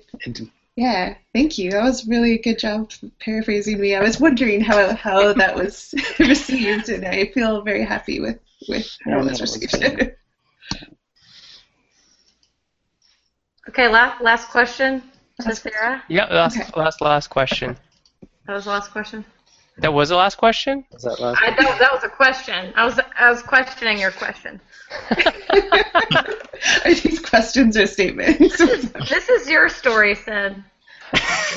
yeah, 0.75 1.15
thank 1.33 1.57
you. 1.57 1.71
That 1.71 1.83
was 1.83 2.07
really 2.07 2.33
a 2.33 2.41
good 2.41 2.59
job 2.59 2.91
paraphrasing 3.19 3.79
me. 3.79 3.95
I 3.95 4.01
was 4.01 4.19
wondering 4.19 4.61
how 4.61 4.95
how 4.95 5.33
that 5.33 5.55
was 5.55 5.93
received, 6.19 6.89
and 6.89 7.05
I 7.05 7.25
feel 7.27 7.61
very 7.61 7.83
happy 7.83 8.19
with 8.19 8.39
with 8.67 8.87
how 9.03 9.11
no, 9.11 9.27
it 9.27 9.39
was 9.39 9.41
received. 9.41 10.11
Okay. 13.69 13.87
Last 13.87 14.21
last 14.21 14.49
question 14.49 15.03
to 15.41 15.55
Sarah. 15.55 16.03
Yeah, 16.09 16.25
last 16.25 16.57
Okay. 16.57 16.69
last 16.75 17.01
last 17.01 17.27
question. 17.29 17.77
That 18.47 18.53
was 18.55 18.65
the 18.65 18.71
last 18.71 18.91
question. 18.91 19.23
That 19.77 19.93
was 19.93 20.09
the 20.09 20.15
last 20.15 20.35
question. 20.35 20.85
Was 20.91 21.03
that 21.03 21.19
last? 21.19 21.41
I, 21.41 21.49
that, 21.51 21.79
that 21.79 21.91
was 21.93 22.03
a 22.03 22.09
question. 22.09 22.73
I 22.75 22.85
was 22.85 22.99
I 23.17 23.29
was 23.31 23.41
questioning 23.41 23.97
your 23.99 24.11
question. 24.11 24.59
Are 26.85 26.93
these 26.93 27.19
questions 27.19 27.77
or 27.77 27.87
statements? 27.87 28.57
This 29.09 29.29
is 29.29 29.49
your 29.49 29.69
story, 29.69 30.15
Sid. 30.15 30.63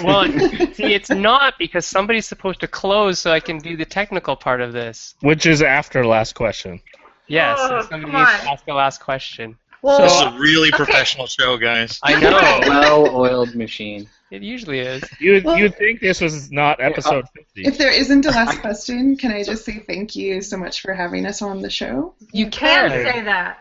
Well, 0.03 0.25
see, 0.73 0.95
it's 0.95 1.11
not 1.11 1.55
because 1.59 1.87
somebody's 1.87 2.27
supposed 2.27 2.61
to 2.61 2.69
close 2.69 3.19
so 3.21 3.31
I 3.31 3.41
can 3.41 3.59
do 3.59 3.77
the 3.77 3.85
technical 3.85 4.35
part 4.37 4.61
of 4.61 4.73
this. 4.73 5.15
Which 5.21 5.47
is 5.47 5.63
after 5.63 6.05
last 6.05 6.35
question. 6.35 6.81
Yes, 7.29 7.59
Oh, 7.61 7.81
somebody 7.83 8.13
needs 8.13 8.17
on. 8.31 8.41
to 8.41 8.51
ask 8.51 8.65
the 8.65 8.75
last 8.75 9.01
question. 9.01 9.57
Well, 9.83 10.01
This 10.01 10.13
is 10.13 10.21
a 10.23 10.39
really 10.39 10.71
professional 10.73 11.27
show, 11.27 11.57
guys. 11.57 12.01
I 12.03 12.19
know. 12.19 12.33
well-oiled 12.69 13.55
machine. 13.55 14.09
It 14.35 14.43
usually 14.43 14.81
is. 14.81 15.03
You 15.21 15.41
Well- 15.45 15.59
you'd 15.59 15.77
think 15.77 16.01
this 16.01 16.21
was 16.21 16.51
not 16.51 16.81
episode 16.81 17.27
50. 17.37 17.63
if 17.65 17.79
there 17.79 17.93
isn't 17.93 18.27
a 18.27 18.31
last 18.41 18.61
question, 18.61 19.17
can 19.17 19.31
I 19.31 19.43
just 19.45 19.65
say 19.65 19.79
thank 19.79 20.17
you 20.17 20.43
so 20.43 20.57
much 20.57 20.81
for 20.81 20.93
having 20.93 21.25
us 21.27 21.41
on 21.43 21.63
the 21.63 21.71
show? 21.71 22.15
You 22.33 22.47
can 22.51 22.91
can. 22.91 23.05
say 23.13 23.21
that. 23.23 23.59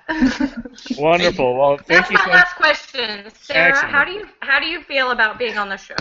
Wonderful. 0.97 1.57
Well, 1.57 1.78
thank 1.78 1.88
That's 1.88 2.11
you 2.11 2.17
my 2.17 2.26
so 2.26 2.32
last 2.32 2.55
question, 2.55 3.32
Sarah. 3.41 3.69
Excellent. 3.69 3.93
How 3.93 4.05
do 4.05 4.11
you 4.11 4.28
how 4.39 4.59
do 4.59 4.65
you 4.67 4.82
feel 4.84 5.11
about 5.11 5.38
being 5.38 5.57
on 5.57 5.69
the 5.69 5.78
show? 5.78 5.95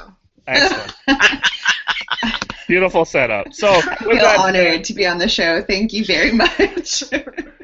Excellent. 0.46 0.94
Beautiful 2.68 3.04
setup. 3.04 3.52
So, 3.52 3.68
I 3.68 3.74
with 3.74 3.86
feel 4.00 4.16
that, 4.18 4.38
honored 4.38 4.84
to 4.84 4.94
be 4.94 5.06
on 5.06 5.18
the 5.18 5.28
show. 5.28 5.62
Thank 5.62 5.92
you 5.92 6.04
very 6.04 6.32
much. 6.32 7.04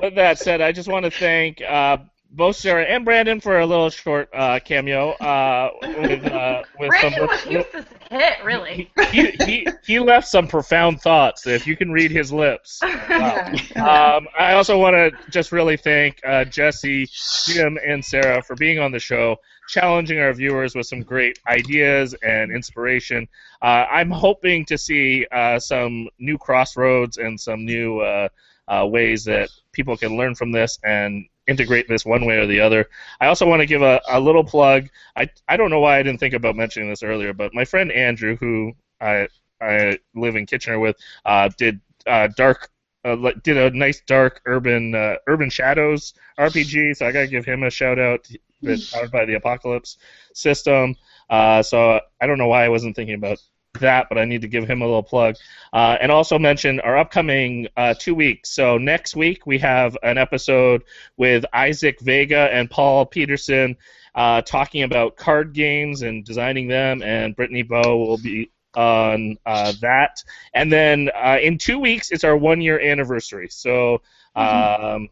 with 0.00 0.14
that 0.16 0.38
said, 0.38 0.60
I 0.60 0.72
just 0.72 0.88
want 0.88 1.04
to 1.04 1.10
thank 1.10 1.62
uh, 1.62 1.98
both 2.30 2.56
Sarah 2.56 2.84
and 2.84 3.04
Brandon 3.04 3.40
for 3.40 3.60
a 3.60 3.66
little 3.66 3.90
short 3.90 4.28
uh, 4.34 4.60
cameo 4.64 5.10
uh, 5.12 5.70
with, 5.82 6.26
uh, 6.26 6.62
with 6.78 6.92
some. 7.00 7.12
Brandon 7.12 7.26
was 7.26 7.46
useless 7.46 7.84
hit, 8.10 8.44
really. 8.44 8.90
He, 9.10 9.30
he, 9.44 9.66
he 9.84 9.98
left 9.98 10.28
some 10.28 10.46
profound 10.46 11.00
thoughts. 11.00 11.46
If 11.46 11.66
you 11.66 11.76
can 11.76 11.90
read 11.90 12.10
his 12.10 12.32
lips. 12.32 12.80
Wow. 13.08 13.52
Um, 13.78 14.28
I 14.38 14.52
also 14.52 14.78
want 14.78 14.94
to 14.94 15.30
just 15.30 15.50
really 15.50 15.76
thank 15.76 16.20
uh, 16.24 16.44
Jesse, 16.44 17.08
Jim, 17.46 17.78
and 17.84 18.04
Sarah 18.04 18.42
for 18.42 18.54
being 18.56 18.78
on 18.78 18.92
the 18.92 18.98
show, 18.98 19.36
challenging 19.68 20.18
our 20.18 20.32
viewers 20.32 20.74
with 20.74 20.86
some 20.86 21.02
great 21.02 21.38
ideas 21.46 22.14
and 22.22 22.52
inspiration. 22.52 23.26
Uh, 23.62 23.86
I'm 23.90 24.10
hoping 24.10 24.64
to 24.66 24.76
see 24.76 25.26
uh, 25.32 25.58
some 25.58 26.08
new 26.18 26.36
crossroads 26.38 27.16
and 27.16 27.40
some 27.40 27.64
new 27.64 28.00
uh, 28.00 28.28
uh, 28.68 28.86
ways 28.86 29.24
that 29.24 29.48
people 29.72 29.96
can 29.96 30.16
learn 30.16 30.34
from 30.34 30.52
this 30.52 30.78
and 30.84 31.24
integrate 31.48 31.88
this 31.88 32.04
one 32.04 32.24
way 32.24 32.36
or 32.36 32.46
the 32.46 32.60
other. 32.60 32.88
I 33.20 33.26
also 33.26 33.46
want 33.46 33.60
to 33.60 33.66
give 33.66 33.82
a, 33.82 34.00
a 34.08 34.20
little 34.20 34.44
plug. 34.44 34.88
I, 35.16 35.28
I 35.48 35.56
don't 35.56 35.70
know 35.70 35.80
why 35.80 35.98
I 35.98 36.02
didn't 36.02 36.20
think 36.20 36.34
about 36.34 36.54
mentioning 36.54 36.88
this 36.88 37.02
earlier, 37.02 37.32
but 37.32 37.54
my 37.54 37.64
friend 37.64 37.90
Andrew, 37.90 38.36
who 38.36 38.74
I 39.00 39.28
I 39.60 39.98
live 40.14 40.36
in 40.36 40.46
Kitchener 40.46 40.78
with, 40.78 40.96
uh, 41.24 41.48
did 41.58 41.80
uh, 42.06 42.28
dark. 42.36 42.70
Uh, 43.04 43.30
did 43.44 43.56
a 43.56 43.70
nice 43.70 44.02
dark 44.06 44.42
urban 44.44 44.94
uh, 44.94 45.16
urban 45.28 45.48
shadows 45.48 46.14
RPG, 46.38 46.96
so 46.96 47.06
I 47.06 47.12
gotta 47.12 47.28
give 47.28 47.44
him 47.44 47.62
a 47.62 47.70
shout 47.70 47.98
out. 47.98 48.28
Powered 48.92 49.12
by 49.12 49.24
the 49.24 49.34
Apocalypse 49.34 49.98
system. 50.34 50.96
Uh, 51.30 51.62
so 51.62 52.00
I 52.20 52.26
don't 52.26 52.38
know 52.38 52.48
why 52.48 52.64
I 52.64 52.68
wasn't 52.68 52.96
thinking 52.96 53.14
about 53.14 53.38
that, 53.80 54.08
but 54.08 54.18
I 54.18 54.24
need 54.24 54.42
to 54.42 54.48
give 54.48 54.68
him 54.68 54.82
a 54.82 54.86
little 54.86 55.02
plug. 55.02 55.36
Uh, 55.72 55.96
and 56.00 56.10
also 56.10 56.38
mention 56.38 56.80
our 56.80 56.96
upcoming 56.96 57.68
uh, 57.76 57.94
two 57.98 58.14
weeks. 58.14 58.50
So 58.50 58.78
next 58.78 59.16
week 59.16 59.46
we 59.46 59.58
have 59.58 59.96
an 60.02 60.18
episode 60.18 60.84
with 61.16 61.44
Isaac 61.52 62.00
Vega 62.00 62.48
and 62.52 62.70
Paul 62.70 63.06
Peterson 63.06 63.76
uh, 64.14 64.42
talking 64.42 64.82
about 64.82 65.16
card 65.16 65.52
games 65.52 66.02
and 66.02 66.24
designing 66.24 66.68
them, 66.68 67.02
and 67.02 67.36
Brittanie 67.36 67.66
Boe 67.66 67.98
will 67.98 68.18
be 68.18 68.50
on 68.74 69.36
uh, 69.46 69.72
that. 69.80 70.22
And 70.54 70.72
then 70.72 71.10
uh, 71.14 71.38
in 71.42 71.58
two 71.58 71.78
weeks 71.78 72.10
it's 72.10 72.24
our 72.24 72.36
one 72.36 72.60
year 72.60 72.80
anniversary. 72.80 73.48
So. 73.50 74.02
Um, 74.36 75.08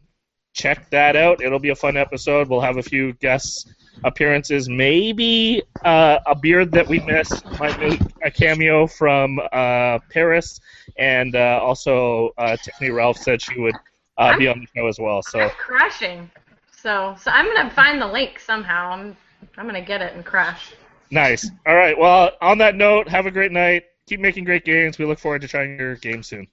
check 0.53 0.89
that 0.89 1.15
out. 1.15 1.41
It'll 1.41 1.59
be 1.59 1.69
a 1.69 1.75
fun 1.75 1.97
episode. 1.97 2.49
We'll 2.49 2.61
have 2.61 2.77
a 2.77 2.83
few 2.83 3.13
guests 3.13 3.67
appearances. 4.03 4.69
Maybe 4.69 5.63
uh, 5.83 6.19
a 6.25 6.35
beard 6.35 6.71
that 6.73 6.87
we 6.87 6.99
missed 6.99 7.45
might 7.59 7.79
make 7.79 8.01
a 8.23 8.31
cameo 8.31 8.87
from 8.87 9.39
uh, 9.51 9.99
Paris, 10.11 10.59
and 10.97 11.35
uh, 11.35 11.59
also 11.61 12.31
uh, 12.37 12.57
Tiffany 12.57 12.89
Ralph 12.91 13.17
said 13.17 13.41
she 13.41 13.59
would 13.59 13.75
uh, 14.17 14.37
be 14.37 14.47
on 14.47 14.59
the 14.59 14.67
show 14.75 14.87
as 14.87 14.99
well. 14.99 15.21
So 15.21 15.39
I'm 15.39 15.49
crashing. 15.51 16.29
So 16.71 17.15
so 17.19 17.31
I'm 17.31 17.45
gonna 17.53 17.69
find 17.71 18.01
the 18.01 18.07
link 18.07 18.39
somehow. 18.39 18.91
I'm 18.91 19.17
I'm 19.57 19.65
gonna 19.65 19.81
get 19.81 20.01
it 20.01 20.13
and 20.13 20.25
crash. 20.25 20.73
nice. 21.11 21.49
All 21.65 21.75
right. 21.75 21.97
Well, 21.97 22.31
on 22.41 22.57
that 22.59 22.75
note, 22.75 23.07
have 23.07 23.25
a 23.25 23.31
great 23.31 23.51
night. 23.51 23.85
Keep 24.07 24.21
making 24.21 24.45
great 24.45 24.63
games. 24.63 24.97
We 24.97 25.05
look 25.05 25.19
forward 25.19 25.41
to 25.41 25.47
trying 25.47 25.77
your 25.77 25.95
game 25.95 26.23
soon. 26.23 26.47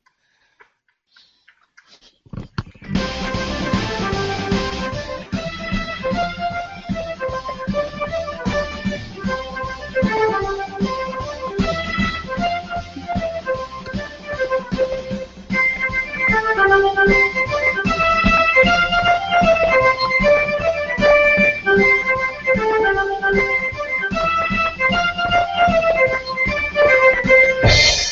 Amen. 27.75 28.04